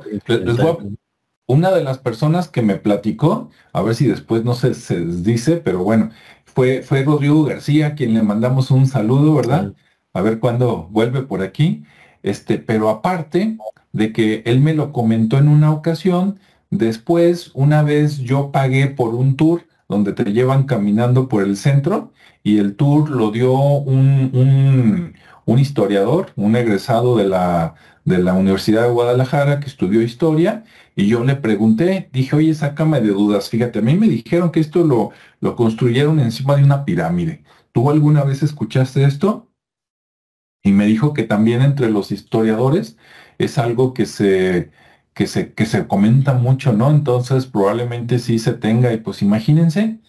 una 1.46 1.70
de 1.70 1.82
las 1.82 1.98
personas 1.98 2.48
que 2.48 2.60
me 2.60 2.76
platicó, 2.76 3.48
a 3.72 3.80
ver 3.80 3.94
si 3.94 4.06
después 4.06 4.44
no 4.44 4.54
se, 4.54 4.74
se 4.74 5.00
dice, 5.00 5.56
pero 5.56 5.82
bueno, 5.82 6.10
fue, 6.44 6.82
fue 6.82 7.02
Rodrigo 7.02 7.44
García, 7.44 7.94
quien 7.94 8.12
le 8.14 8.22
mandamos 8.22 8.70
un 8.70 8.86
saludo, 8.86 9.34
¿verdad? 9.34 9.72
A 10.12 10.20
ver 10.20 10.38
cuándo 10.40 10.88
vuelve 10.90 11.22
por 11.22 11.42
aquí. 11.42 11.84
Este, 12.22 12.58
pero 12.58 12.90
aparte 12.90 13.56
de 13.92 14.12
que 14.12 14.42
él 14.46 14.60
me 14.60 14.74
lo 14.74 14.92
comentó 14.92 15.38
en 15.38 15.48
una 15.48 15.72
ocasión, 15.72 16.38
después, 16.70 17.50
una 17.54 17.82
vez 17.82 18.18
yo 18.18 18.52
pagué 18.52 18.88
por 18.88 19.14
un 19.14 19.36
tour 19.36 19.66
donde 19.88 20.12
te 20.12 20.32
llevan 20.32 20.64
caminando 20.64 21.28
por 21.28 21.42
el 21.42 21.56
centro 21.56 22.12
y 22.42 22.58
el 22.58 22.76
tour 22.76 23.10
lo 23.10 23.30
dio 23.30 23.52
un, 23.52 24.30
un, 24.32 25.14
historiador, 25.46 26.32
un 26.36 26.56
egresado 26.56 27.16
de 27.16 27.28
la, 27.28 27.74
de 28.04 28.18
la 28.18 28.34
Universidad 28.34 28.82
de 28.82 28.90
Guadalajara 28.90 29.60
que 29.60 29.66
estudió 29.66 30.02
historia 30.02 30.64
y 30.96 31.06
yo 31.06 31.24
le 31.24 31.36
pregunté, 31.36 32.08
dije, 32.12 32.36
oye, 32.36 32.54
sácame 32.54 33.00
de 33.00 33.08
dudas, 33.08 33.48
fíjate, 33.50 33.78
a 33.78 33.82
mí 33.82 33.96
me 33.96 34.08
dijeron 34.08 34.50
que 34.50 34.60
esto 34.60 34.84
lo, 34.84 35.10
lo 35.40 35.56
construyeron 35.56 36.20
encima 36.20 36.56
de 36.56 36.64
una 36.64 36.84
pirámide. 36.84 37.44
¿Tú 37.72 37.90
alguna 37.90 38.24
vez 38.24 38.42
escuchaste 38.42 39.04
esto? 39.04 39.50
Y 40.62 40.72
me 40.72 40.86
dijo 40.86 41.12
que 41.12 41.24
también 41.24 41.62
entre 41.62 41.90
los 41.90 42.12
historiadores 42.12 42.96
es 43.38 43.58
algo 43.58 43.94
que 43.94 44.06
se, 44.06 44.70
que 45.14 45.26
se, 45.26 45.52
que 45.54 45.66
se 45.66 45.86
comenta 45.88 46.34
mucho, 46.34 46.72
¿no? 46.72 46.90
Entonces 46.90 47.46
probablemente 47.46 48.18
sí 48.18 48.38
se 48.38 48.52
tenga, 48.54 48.92
y 48.92 48.98
pues 48.98 49.22
imagínense, 49.22 50.00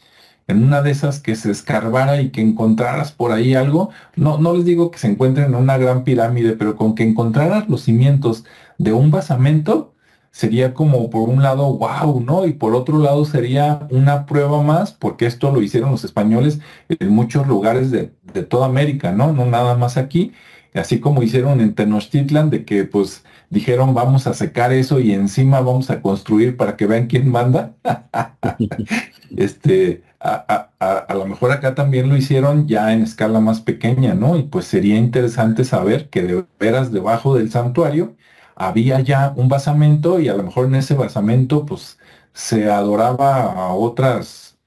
en 0.47 0.63
una 0.63 0.81
de 0.81 0.91
esas 0.91 1.19
que 1.19 1.35
se 1.35 1.51
escarbara 1.51 2.21
y 2.21 2.29
que 2.29 2.41
encontraras 2.41 3.11
por 3.11 3.31
ahí 3.31 3.55
algo, 3.55 3.89
no, 4.15 4.37
no 4.37 4.53
les 4.53 4.65
digo 4.65 4.91
que 4.91 4.99
se 4.99 5.07
encuentren 5.07 5.47
en 5.47 5.55
una 5.55 5.77
gran 5.77 6.03
pirámide, 6.03 6.53
pero 6.53 6.75
con 6.75 6.95
que 6.95 7.03
encontraras 7.03 7.69
los 7.69 7.83
cimientos 7.83 8.45
de 8.77 8.93
un 8.93 9.11
basamento, 9.11 9.93
sería 10.33 10.73
como 10.73 11.09
por 11.11 11.29
un 11.29 11.43
lado, 11.43 11.77
wow, 11.77 12.19
¿no? 12.19 12.45
Y 12.47 12.53
por 12.53 12.75
otro 12.75 12.97
lado 12.97 13.23
sería 13.23 13.87
una 13.91 14.25
prueba 14.25 14.63
más, 14.63 14.91
porque 14.91 15.27
esto 15.27 15.51
lo 15.51 15.61
hicieron 15.61 15.91
los 15.91 16.03
españoles 16.03 16.59
en 16.89 17.09
muchos 17.09 17.47
lugares 17.47 17.91
de, 17.91 18.11
toda 18.49 18.65
América, 18.65 19.11
¿no? 19.11 19.31
No 19.31 19.45
nada 19.45 19.77
más 19.77 19.95
aquí, 19.95 20.33
así 20.73 20.99
como 20.99 21.21
hicieron 21.21 21.61
en 21.61 21.75
Tenochtitlan, 21.75 22.49
de 22.49 22.65
que 22.65 22.83
pues 22.83 23.23
dijeron 23.51 23.93
vamos 23.93 24.25
a 24.25 24.33
secar 24.33 24.73
eso 24.73 24.99
y 24.99 25.13
encima 25.13 25.61
vamos 25.61 25.91
a 25.91 26.01
construir 26.01 26.57
para 26.57 26.75
que 26.77 26.87
vean 26.87 27.05
quién 27.05 27.29
manda. 27.29 27.75
este, 29.37 30.01
a, 30.23 31.05
a, 31.07 31.15
lo 31.15 31.25
mejor 31.25 31.51
acá 31.51 31.75
también 31.75 32.07
lo 32.09 32.15
hicieron 32.15 32.67
ya 32.67 32.93
en 32.93 33.01
escala 33.01 33.41
más 33.41 33.59
pequeña, 33.59 34.13
¿no? 34.13 34.37
Y 34.37 34.43
pues 34.43 34.65
sería 34.65 34.97
interesante 34.97 35.65
saber 35.65 36.09
que 36.09 36.21
de 36.21 36.45
veras 36.59 36.93
debajo 36.93 37.35
del 37.35 37.51
santuario 37.51 38.15
había 38.55 39.01
ya 39.01 39.33
un 39.35 39.49
basamento 39.49 40.19
y 40.21 40.29
a 40.29 40.35
lo 40.35 40.43
mejor 40.43 40.67
en 40.67 40.75
ese 40.75 40.93
basamento 40.93 41.65
pues 41.65 41.97
se 42.33 42.69
adoraba 42.69 43.51
a 43.51 43.73
otras 43.73 44.57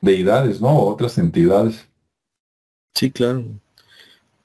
deidades, 0.00 0.60
¿no? 0.60 0.76
otras 0.78 1.16
entidades. 1.18 1.88
Sí, 2.94 3.10
claro. 3.10 3.44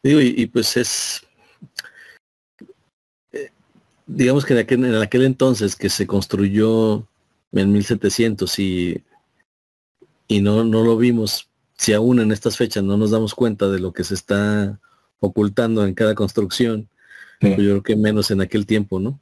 Digo, 0.04 0.22
y, 0.22 0.46
pues 0.46 0.78
es, 0.78 1.22
eh, 3.32 3.50
digamos 4.08 4.46
que 4.46 4.54
en 4.54 4.60
aquel, 4.60 4.86
en 4.86 4.96
aquel 4.96 5.24
entonces 5.26 5.76
que 5.76 5.90
se 5.90 6.08
construyó 6.08 7.06
en 7.52 7.74
1700 7.74 8.60
y, 8.60 9.04
y 10.30 10.40
no, 10.40 10.64
no 10.64 10.84
lo 10.84 10.96
vimos, 10.96 11.50
si 11.78 11.92
aún 11.92 12.22
en 12.22 12.32
estas 12.32 12.56
fechas 12.56 12.84
no 12.84 12.96
nos 12.96 13.12
damos 13.12 13.36
cuenta 13.36 13.68
de 13.68 13.80
lo 13.80 13.92
que 13.92 14.06
se 14.06 14.14
está 14.14 14.80
ocultando 15.20 15.86
en 15.86 15.94
cada 15.94 16.16
construcción, 16.16 16.88
pues 17.42 17.58
yo 17.58 17.72
creo 17.72 17.84
que 17.84 17.96
menos 17.98 18.32
en 18.32 18.40
aquel 18.40 18.66
tiempo, 18.66 19.00
¿no? 19.00 19.20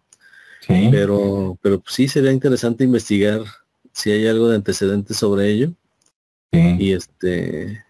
Sí. 0.62 0.90
Pero, 0.92 1.58
pero 1.62 1.82
sí 1.88 2.08
sería 2.08 2.32
interesante 2.32 2.84
investigar 2.84 3.42
si 3.94 4.12
hay 4.12 4.28
algo 4.28 4.50
de 4.50 4.58
antecedentes 4.58 5.18
sobre 5.18 5.50
ello. 5.50 5.74
Y 6.52 6.94
este 6.94 7.84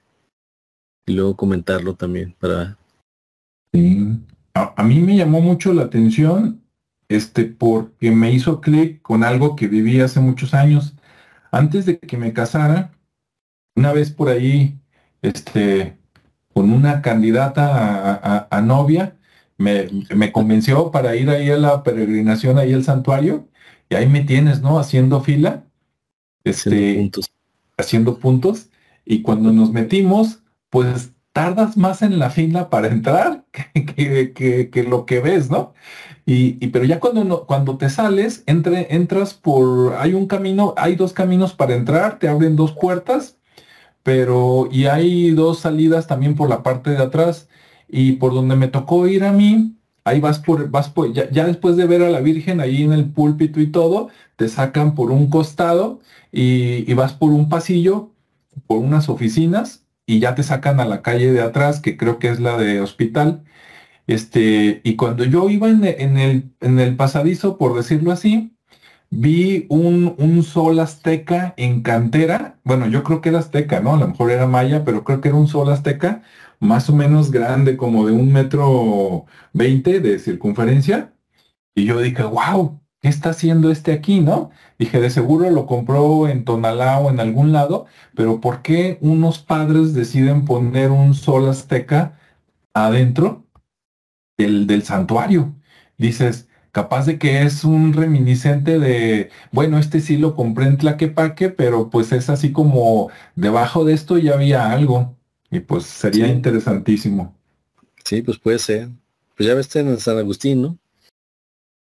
y 1.08 1.14
luego 1.14 1.36
comentarlo 1.36 1.96
también 1.96 2.36
para. 2.38 2.78
Sí. 3.74 4.20
A, 4.54 4.84
mí 4.84 5.00
me 5.00 5.16
llamó 5.16 5.40
mucho 5.40 5.72
la 5.72 5.84
atención, 5.84 6.62
este, 7.10 7.46
porque 7.46 8.12
me 8.12 8.32
hizo 8.32 8.60
clic 8.60 9.02
con 9.02 9.24
algo 9.24 9.56
que 9.56 9.68
viví 9.68 10.00
hace 10.02 10.20
muchos 10.20 10.54
años. 10.54 10.96
Antes 11.52 11.86
de 11.86 12.00
que 12.00 12.18
me 12.18 12.34
casara, 12.34 12.92
una 13.78 13.94
vez 13.94 14.12
por 14.12 14.28
ahí, 14.30 14.78
este, 15.22 15.98
con 16.54 16.74
una 16.74 17.02
candidata 17.02 18.48
a 18.50 18.62
novia, 18.62 19.16
me, 19.58 19.88
me, 20.16 20.32
convenció 20.32 20.92
para 20.92 21.16
ir 21.16 21.30
ahí 21.30 21.50
a 21.50 21.58
la 21.58 21.84
peregrinación, 21.84 22.58
ahí 22.58 22.74
al 22.74 22.84
santuario, 22.84 23.48
y 23.90 23.96
ahí 23.96 24.08
me 24.08 24.22
tienes, 24.22 24.62
¿no? 24.62 24.80
Haciendo 24.80 25.22
fila, 25.22 25.66
este, 26.44 26.70
haciendo 26.70 27.00
puntos. 27.02 27.32
haciendo 27.78 28.20
puntos, 28.20 28.70
y 29.06 29.22
cuando 29.22 29.52
nos 29.52 29.72
metimos, 29.72 30.44
pues 30.70 31.12
tardas 31.32 31.78
más 31.78 32.02
en 32.02 32.18
la 32.18 32.32
fila 32.32 32.70
para 32.70 32.88
entrar 32.88 33.46
que, 33.52 34.34
que, 34.34 34.70
que, 34.70 34.84
lo 34.84 35.06
que 35.06 35.20
ves, 35.20 35.50
¿no? 35.50 35.74
Y, 36.26 36.58
y 36.64 36.70
pero 36.70 36.86
ya 36.86 37.00
cuando, 37.00 37.24
no, 37.24 37.46
cuando 37.46 37.78
te 37.78 37.90
sales, 37.90 38.44
entre, 38.48 38.94
entras 38.96 39.34
por, 39.34 39.96
hay 39.98 40.14
un 40.14 40.28
camino, 40.28 40.74
hay 40.78 40.96
dos 40.96 41.14
caminos 41.14 41.54
para 41.54 41.76
entrar, 41.76 42.20
te 42.20 42.28
abren 42.28 42.56
dos 42.56 42.74
puertas, 42.74 43.38
pero, 44.08 44.70
y 44.72 44.86
hay 44.86 45.32
dos 45.32 45.60
salidas 45.60 46.08
también 46.08 46.36
por 46.36 46.48
la 46.48 46.64
parte 46.64 46.92
de 46.92 47.00
atrás 47.00 47.50
y 47.90 48.14
por 48.14 48.34
donde 48.34 48.56
me 48.56 48.70
tocó 48.70 49.06
ir 49.06 49.26
a 49.26 49.34
mí, 49.34 49.76
ahí 50.06 50.22
vas 50.22 50.40
por, 50.40 50.70
vas 50.70 50.88
por, 50.88 51.12
ya, 51.12 51.46
después 51.46 51.76
de 51.76 51.88
ver 51.88 52.02
a 52.02 52.10
la 52.10 52.22
Virgen 52.22 52.62
ahí 52.62 52.84
en 52.84 52.94
el 52.94 53.12
púlpito 53.12 53.60
y 53.60 53.68
todo, 53.68 54.08
te 54.38 54.48
sacan 54.48 54.96
por 54.96 55.12
un 55.12 55.30
costado 55.30 56.00
y, 56.32 56.94
vas 56.94 57.12
por 57.12 57.32
un 57.32 57.50
pasillo, 57.50 58.14
por 58.66 58.78
unas 58.78 59.10
oficinas 59.10 59.86
y 60.06 60.20
ya 60.20 60.36
te 60.36 60.44
sacan 60.44 60.80
a 60.80 60.86
la 60.86 61.02
calle 61.02 61.34
de 61.34 61.42
atrás, 61.42 61.82
que 61.82 61.98
creo 61.98 62.18
que 62.18 62.30
es 62.30 62.40
la 62.40 62.58
de 62.58 62.80
hospital. 62.80 63.44
Este, 64.08 64.80
y 64.86 64.96
cuando 64.96 65.26
yo 65.26 65.50
iba 65.50 65.68
en, 65.68 65.84
el, 65.84 66.52
en 66.62 66.80
el 66.80 66.96
pasadizo, 66.96 67.58
por 67.58 67.76
decirlo 67.76 68.14
así, 68.14 68.57
vi 69.10 69.66
un, 69.70 70.44
sol 70.44 70.80
azteca 70.80 71.54
en 71.58 71.82
cantera. 71.82 72.60
Bueno, 72.64 72.88
yo 72.88 73.04
creo 73.04 73.22
que 73.22 73.30
era 73.30 73.40
azteca, 73.40 73.80
¿no? 73.80 73.96
A 73.96 73.98
lo 73.98 74.08
mejor 74.08 74.32
era 74.32 74.48
maya, 74.48 74.84
pero 74.86 75.04
creo 75.04 75.22
que 75.22 75.30
era 75.30 75.38
un 75.38 75.48
sol 75.48 75.72
azteca 75.72 76.24
más 76.60 76.90
o 76.90 76.96
menos 76.96 77.32
grande, 77.32 77.78
como 77.78 78.06
de 78.08 78.14
un 78.14 78.32
metro 78.34 79.26
veinte 79.54 80.00
de 80.00 80.20
circunferencia. 80.20 81.14
Y 81.76 81.86
yo 81.86 82.00
dije, 82.02 82.24
wow, 82.24 82.82
¿qué 83.02 83.10
está 83.10 83.30
haciendo 83.32 83.72
este 83.72 83.92
aquí, 83.94 84.20
no? 84.22 84.52
Dije, 84.80 85.00
de 85.02 85.10
seguro 85.10 85.50
lo 85.52 85.66
compró 85.68 86.28
en 86.28 86.46
Tonalá 86.46 87.00
o 87.00 87.10
en 87.10 87.20
algún 87.20 87.52
lado, 87.54 87.86
pero 88.16 88.42
¿por 88.42 88.62
qué 88.64 88.98
unos 89.02 89.40
padres 89.40 89.94
deciden 89.94 90.46
poner 90.46 90.92
un 90.92 91.14
sol 91.14 91.50
azteca 91.50 92.20
adentro 92.74 93.46
del 94.38 94.84
santuario? 94.84 95.56
Dices, 95.98 96.47
capaz 96.78 97.08
de 97.08 97.18
que 97.18 97.42
es 97.42 97.64
un 97.64 97.92
reminiscente 97.92 98.78
de, 98.78 99.32
bueno, 99.52 99.80
este 99.80 100.00
sí 100.00 100.16
lo 100.16 100.36
compré 100.36 100.68
en 100.68 100.78
Tlaquepaque, 100.78 101.50
pero 101.50 101.90
pues 101.90 102.12
es 102.12 102.30
así 102.30 102.52
como 102.52 103.10
debajo 103.36 103.84
de 103.84 103.94
esto 103.94 104.20
ya 104.20 104.36
había 104.36 104.72
algo. 104.72 105.18
Y 105.50 105.60
pues 105.62 105.86
sería 105.86 106.28
interesantísimo. 106.28 107.36
Sí, 108.06 108.22
pues 108.22 108.38
puede 108.38 108.60
ser. 108.60 108.90
Pues 109.36 109.50
ya 109.50 109.56
ves 109.56 109.76
en 109.76 110.00
San 110.00 110.20
Agustín, 110.20 110.62
¿no? 110.62 110.78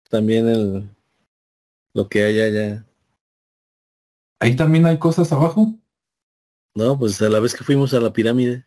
También 0.08 0.48
el 0.48 0.88
lo 1.92 2.08
que 2.08 2.22
hay 2.22 2.40
allá. 2.40 2.86
Ahí 4.38 4.54
también 4.54 4.86
hay 4.86 4.98
cosas 4.98 5.32
abajo. 5.32 5.74
No, 6.76 6.96
pues 6.96 7.20
a 7.22 7.28
la 7.28 7.40
vez 7.40 7.56
que 7.56 7.64
fuimos 7.64 7.92
a 7.92 7.98
la 7.98 8.12
pirámide. 8.12 8.66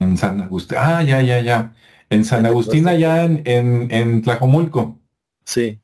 En 0.00 0.16
San 0.18 0.40
Agustín. 0.40 0.76
Ah, 0.80 1.04
ya, 1.04 1.22
ya, 1.22 1.40
ya. 1.40 1.72
En 2.10 2.24
San 2.24 2.44
Agustín 2.44 2.88
allá 2.88 3.24
en, 3.24 3.42
en, 3.46 3.88
en 3.90 4.22
Tlajomulco. 4.22 5.00
Sí. 5.44 5.80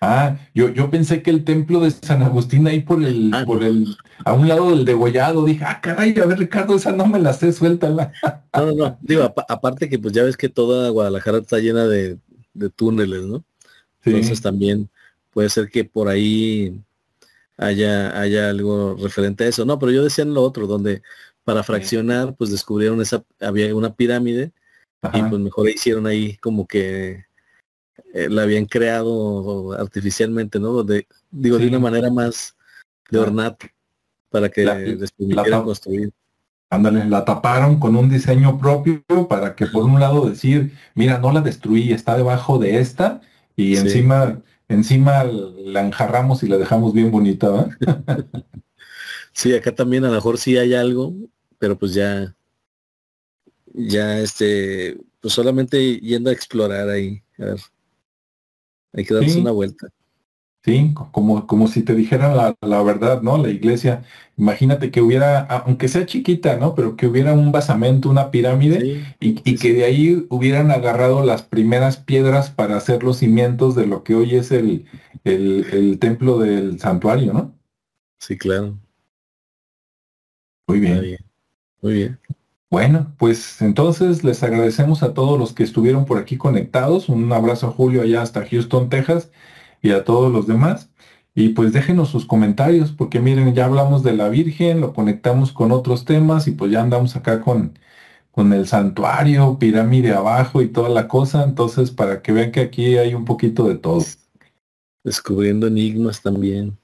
Ah, 0.00 0.36
yo, 0.54 0.68
yo 0.68 0.90
pensé 0.90 1.22
que 1.22 1.30
el 1.30 1.44
templo 1.44 1.80
de 1.80 1.90
San 1.90 2.22
Agustín 2.22 2.66
ahí 2.66 2.80
por 2.80 3.02
el, 3.02 3.30
ah, 3.32 3.44
por 3.46 3.64
el, 3.64 3.96
a 4.24 4.34
un 4.34 4.48
lado 4.48 4.70
del 4.70 4.84
degollado, 4.84 5.44
dije, 5.44 5.64
ah, 5.64 5.80
caray, 5.80 6.18
a 6.18 6.26
ver, 6.26 6.38
Ricardo, 6.38 6.76
esa 6.76 6.92
no 6.92 7.06
me 7.06 7.18
la 7.18 7.32
sé, 7.32 7.52
suéltala. 7.52 8.12
No, 8.54 8.66
no, 8.66 8.72
no, 8.72 8.98
digo, 9.00 9.22
aparte 9.48 9.88
que 9.88 9.98
pues 9.98 10.12
ya 10.12 10.22
ves 10.22 10.36
que 10.36 10.48
toda 10.48 10.90
Guadalajara 10.90 11.38
está 11.38 11.58
llena 11.58 11.86
de, 11.86 12.18
túneles, 12.76 13.22
¿no? 13.22 13.44
Entonces 14.04 14.42
también 14.42 14.90
puede 15.30 15.48
ser 15.48 15.70
que 15.70 15.84
por 15.84 16.08
ahí 16.08 16.78
haya, 17.56 18.20
haya 18.20 18.50
algo 18.50 18.96
referente 19.00 19.44
a 19.44 19.48
eso. 19.48 19.64
No, 19.64 19.78
pero 19.78 19.90
yo 19.90 20.04
decía 20.04 20.24
en 20.24 20.34
lo 20.34 20.42
otro, 20.42 20.66
donde 20.66 21.02
para 21.44 21.62
fraccionar, 21.62 22.34
pues 22.36 22.50
descubrieron 22.50 23.00
esa, 23.00 23.24
había 23.40 23.74
una 23.74 23.94
pirámide 23.94 24.52
y 25.12 25.22
pues 25.22 25.40
mejor 25.40 25.68
hicieron 25.68 26.06
ahí 26.06 26.36
como 26.38 26.66
que 26.66 27.24
eh, 28.12 28.28
la 28.28 28.42
habían 28.42 28.66
creado 28.66 29.72
artificialmente, 29.72 30.58
¿no? 30.58 30.82
De, 30.82 31.06
digo, 31.30 31.58
de 31.58 31.68
una 31.68 31.78
manera 31.78 32.10
más 32.10 32.56
de 33.10 33.18
ornato 33.18 33.66
para 34.30 34.48
que 34.48 34.64
les 34.64 35.12
permitieran 35.12 35.64
construir. 35.64 36.12
Ándale, 36.70 37.04
la 37.04 37.24
taparon 37.24 37.78
con 37.78 37.94
un 37.94 38.08
diseño 38.08 38.58
propio 38.58 39.04
para 39.28 39.54
que 39.54 39.66
por 39.66 39.84
un 39.84 40.00
lado 40.00 40.28
decir, 40.28 40.72
mira, 40.94 41.18
no 41.18 41.30
la 41.30 41.40
destruí, 41.40 41.92
está 41.92 42.16
debajo 42.16 42.58
de 42.58 42.78
esta 42.78 43.20
y 43.54 43.76
encima 43.76 44.40
encima 44.68 45.24
la 45.24 45.82
enjarramos 45.82 46.42
y 46.42 46.48
la 46.48 46.56
dejamos 46.56 46.92
bien 46.92 47.10
bonita, 47.10 47.68
sí, 49.32 49.54
acá 49.54 49.74
también 49.74 50.04
a 50.04 50.08
lo 50.08 50.14
mejor 50.14 50.38
sí 50.38 50.56
hay 50.56 50.74
algo, 50.74 51.14
pero 51.58 51.78
pues 51.78 51.94
ya, 51.94 52.34
ya 53.74 54.18
este, 54.20 54.96
pues 55.20 55.34
solamente 55.34 55.98
yendo 55.98 56.30
a 56.30 56.32
explorar 56.32 56.88
ahí, 56.88 57.22
a 57.38 57.44
ver, 57.44 57.60
hay 58.92 59.04
que 59.04 59.14
darse 59.14 59.40
una 59.40 59.50
vuelta. 59.50 59.88
Sí, 60.64 60.94
como, 61.12 61.46
como 61.46 61.68
si 61.68 61.82
te 61.82 61.94
dijeran 61.94 62.38
la, 62.38 62.56
la, 62.62 62.82
verdad, 62.82 63.20
¿no? 63.20 63.36
La 63.36 63.50
iglesia, 63.50 64.02
imagínate 64.38 64.90
que 64.90 65.02
hubiera, 65.02 65.40
aunque 65.40 65.88
sea 65.88 66.06
chiquita, 66.06 66.56
¿no? 66.56 66.74
Pero 66.74 66.96
que 66.96 67.06
hubiera 67.06 67.34
un 67.34 67.52
basamento, 67.52 68.08
una 68.08 68.30
pirámide, 68.30 69.04
y, 69.20 69.40
y 69.44 69.58
que 69.58 69.74
de 69.74 69.84
ahí 69.84 70.26
hubieran 70.30 70.70
agarrado 70.70 71.22
las 71.22 71.42
primeras 71.42 71.98
piedras 71.98 72.50
para 72.50 72.78
hacer 72.78 73.02
los 73.02 73.18
cimientos 73.18 73.74
de 73.74 73.86
lo 73.86 74.04
que 74.04 74.14
hoy 74.14 74.36
es 74.36 74.52
el, 74.52 74.86
el, 75.24 75.66
el 75.70 75.98
templo 75.98 76.38
del 76.38 76.80
santuario, 76.80 77.34
¿no? 77.34 77.54
Sí, 78.18 78.38
claro. 78.38 78.78
Muy 80.66 80.80
bien. 80.80 81.18
Muy 81.82 81.92
bien. 81.92 82.18
Bueno, 82.74 83.14
pues 83.18 83.62
entonces 83.62 84.24
les 84.24 84.42
agradecemos 84.42 85.04
a 85.04 85.14
todos 85.14 85.38
los 85.38 85.52
que 85.52 85.62
estuvieron 85.62 86.06
por 86.06 86.18
aquí 86.18 86.36
conectados. 86.36 87.08
Un 87.08 87.32
abrazo 87.32 87.68
a 87.68 87.70
Julio 87.70 88.02
allá 88.02 88.20
hasta 88.20 88.44
Houston, 88.44 88.88
Texas 88.88 89.30
y 89.80 89.92
a 89.92 90.02
todos 90.02 90.32
los 90.32 90.48
demás. 90.48 90.90
Y 91.36 91.50
pues 91.50 91.72
déjenos 91.72 92.08
sus 92.08 92.26
comentarios, 92.26 92.90
porque 92.90 93.20
miren, 93.20 93.54
ya 93.54 93.66
hablamos 93.66 94.02
de 94.02 94.14
la 94.14 94.28
Virgen, 94.28 94.80
lo 94.80 94.92
conectamos 94.92 95.52
con 95.52 95.70
otros 95.70 96.04
temas 96.04 96.48
y 96.48 96.50
pues 96.50 96.72
ya 96.72 96.82
andamos 96.82 97.14
acá 97.14 97.42
con, 97.42 97.78
con 98.32 98.52
el 98.52 98.66
santuario, 98.66 99.56
pirámide 99.56 100.12
abajo 100.12 100.60
y 100.60 100.66
toda 100.66 100.88
la 100.88 101.06
cosa. 101.06 101.44
Entonces, 101.44 101.92
para 101.92 102.22
que 102.22 102.32
vean 102.32 102.50
que 102.50 102.58
aquí 102.58 102.96
hay 102.96 103.14
un 103.14 103.24
poquito 103.24 103.68
de 103.68 103.76
todo. 103.76 104.02
Descubriendo 105.04 105.68
enigmas 105.68 106.22
también. 106.22 106.76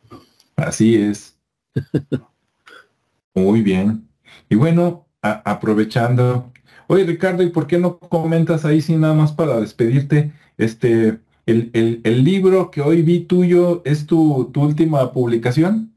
Así 0.55 0.95
es. 0.95 1.37
Muy 3.35 3.63
bien. 3.63 4.09
Y 4.49 4.55
bueno, 4.55 5.10
aprovechando. 5.23 6.53
Oye, 6.87 7.05
Ricardo, 7.05 7.43
¿y 7.43 7.51
por 7.51 7.67
qué 7.67 7.79
no 7.79 7.99
comentas 7.99 8.65
ahí 8.65 8.81
sin 8.81 9.01
nada 9.01 9.15
más 9.15 9.33
para 9.33 9.61
despedirte? 9.61 10.33
Este, 10.57 11.21
el, 11.47 12.25
libro 12.25 12.71
que 12.71 12.81
hoy 12.81 13.03
vi 13.03 13.21
tuyo 13.21 13.83
es 13.85 14.07
tu, 14.07 14.51
última 14.55 15.13
publicación. 15.13 15.95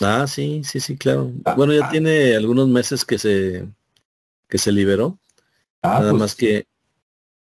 Ah, 0.00 0.26
sí, 0.26 0.62
sí, 0.64 0.80
sí, 0.80 0.96
claro. 0.96 1.32
Ah, 1.44 1.54
bueno, 1.54 1.72
ya 1.72 1.86
ah. 1.86 1.90
tiene 1.90 2.34
algunos 2.34 2.68
meses 2.68 3.04
que 3.04 3.18
se 3.18 3.68
que 4.48 4.58
se 4.58 4.72
liberó. 4.72 5.18
Ah, 5.80 5.98
Nada 5.98 6.10
pues 6.10 6.20
más 6.20 6.34
que 6.34 6.66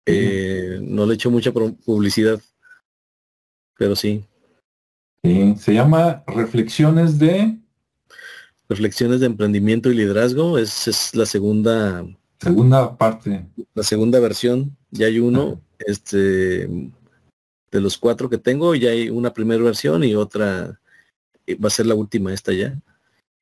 eh, 0.07 0.78
no 0.82 1.07
le 1.07 1.12
he 1.12 1.14
hecho 1.14 1.30
mucha 1.30 1.52
publicidad, 1.52 2.40
pero 3.78 3.94
sí. 3.94 4.24
Sí, 5.22 5.54
se 5.57 5.74
llama 5.74 6.24
Reflexiones 6.26 7.18
de 7.18 7.59
Reflexiones 8.69 9.21
de 9.21 9.27
emprendimiento 9.27 9.91
y 9.91 9.95
liderazgo. 9.95 10.59
Es, 10.59 10.89
es 10.89 11.14
la 11.14 11.27
segunda 11.27 12.05
segunda 12.41 12.97
parte. 12.97 13.47
La 13.75 13.83
segunda 13.83 14.21
versión. 14.21 14.77
Ya 14.91 15.07
hay 15.07 15.19
uno 15.19 15.61
este, 15.79 16.69
de 17.71 17.81
los 17.81 17.99
cuatro 17.99 18.31
que 18.31 18.39
tengo, 18.39 18.75
ya 18.75 18.91
hay 18.91 19.11
una 19.11 19.33
primera 19.33 19.62
versión 19.62 20.05
y 20.05 20.14
otra 20.14 20.81
va 21.49 21.69
a 21.69 21.71
ser 21.71 21.87
la 21.87 21.95
última 21.95 22.33
esta 22.33 22.53
ya 22.53 22.77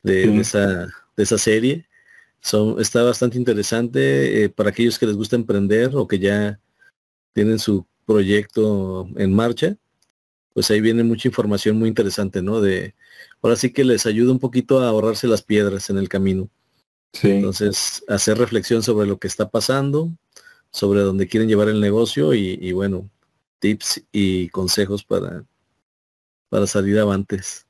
de, 0.03 0.39
esa 0.39 0.87
de 1.17 1.23
esa 1.23 1.39
serie. 1.39 1.87
Son, 2.41 2.79
está 2.79 3.03
bastante 3.03 3.39
interesante 3.39 4.45
eh, 4.45 4.49
para 4.51 4.71
aquellos 4.71 4.99
que 4.99 5.07
les 5.07 5.17
gusta 5.17 5.37
emprender 5.37 5.97
o 5.97 6.07
que 6.07 6.19
ya 6.19 6.61
tienen 7.33 7.59
su 7.59 7.87
proyecto 8.05 9.09
en 9.17 9.33
marcha. 9.33 9.77
Pues 10.55 10.71
ahí 10.71 10.81
viene 10.81 11.03
mucha 11.03 11.29
información 11.29 11.79
muy 11.79 11.89
interesante, 11.89 12.41
¿no? 12.41 12.61
De 12.61 12.95
ahora 13.43 13.57
sí 13.57 13.73
que 13.73 13.85
les 13.85 14.07
ayuda 14.07 14.33
un 14.33 14.39
poquito 14.39 14.81
a 14.81 14.89
ahorrarse 14.89 15.27
las 15.27 15.43
piedras 15.43 15.91
en 15.91 15.99
el 15.99 16.09
camino. 16.09 16.49
Sí. 17.13 17.31
Entonces, 17.31 18.05
hacer 18.09 18.39
reflexión 18.39 18.83
sobre 18.83 19.07
lo 19.07 19.19
que 19.19 19.27
está 19.27 19.51
pasando, 19.51 20.11
sobre 20.71 21.01
dónde 21.01 21.29
quieren 21.29 21.49
llevar 21.49 21.69
el 21.69 21.81
negocio 21.81 22.35
y, 22.35 22.73
bueno, 22.73 23.11
tips 23.59 24.05
y 24.13 24.49
consejos 24.49 25.05
para, 25.05 25.45
para 26.49 26.67
salir 26.67 26.99
avantes. 26.99 27.67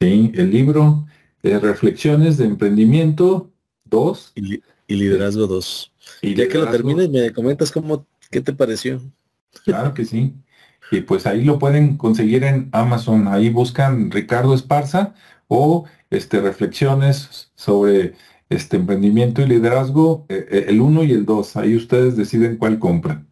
Sí, 0.00 0.32
el 0.34 0.50
libro 0.50 1.06
de 1.42 1.58
Reflexiones 1.58 2.38
de 2.38 2.44
Emprendimiento 2.44 3.50
2. 3.84 4.32
Y, 4.36 4.62
Liderazgo 4.94 5.46
2. 5.46 5.92
Y 6.22 6.34
ya 6.34 6.48
que 6.48 6.58
lo 6.58 6.70
termines, 6.70 7.10
me 7.10 7.32
comentas 7.32 7.70
cómo, 7.70 8.06
qué 8.30 8.40
te 8.40 8.52
pareció. 8.52 9.00
Claro 9.64 9.92
que 9.94 10.04
sí. 10.04 10.34
Y 10.90 11.00
pues 11.00 11.26
ahí 11.26 11.44
lo 11.44 11.58
pueden 11.58 11.96
conseguir 11.96 12.44
en 12.44 12.68
Amazon. 12.72 13.28
Ahí 13.28 13.50
buscan 13.50 14.10
Ricardo 14.10 14.54
Esparza 14.54 15.14
o 15.48 15.86
este, 16.10 16.40
reflexiones 16.40 17.50
sobre 17.54 18.14
este 18.48 18.76
emprendimiento 18.76 19.42
y 19.42 19.46
liderazgo, 19.46 20.24
eh, 20.28 20.46
eh, 20.50 20.64
el 20.68 20.80
1 20.80 21.04
y 21.04 21.12
el 21.12 21.24
2. 21.26 21.56
Ahí 21.56 21.76
ustedes 21.76 22.16
deciden 22.16 22.56
cuál 22.56 22.78
compran. 22.78 23.28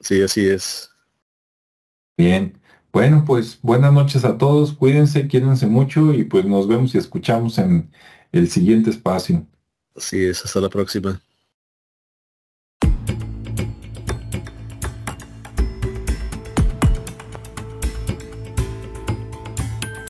Sí, 0.00 0.20
así 0.22 0.46
es. 0.46 0.90
Bien. 2.16 2.58
Bueno, 2.92 3.24
pues 3.24 3.58
buenas 3.62 3.92
noches 3.92 4.24
a 4.24 4.36
todos. 4.36 4.72
Cuídense, 4.72 5.28
quídense 5.28 5.66
mucho 5.66 6.12
y 6.12 6.24
pues 6.24 6.44
nos 6.44 6.66
vemos 6.66 6.94
y 6.94 6.98
escuchamos 6.98 7.58
en 7.58 7.90
el 8.32 8.50
siguiente 8.50 8.90
espacio. 8.90 9.46
Así 9.96 10.24
es. 10.24 10.44
Hasta 10.44 10.60
la 10.60 10.68
próxima. 10.68 11.20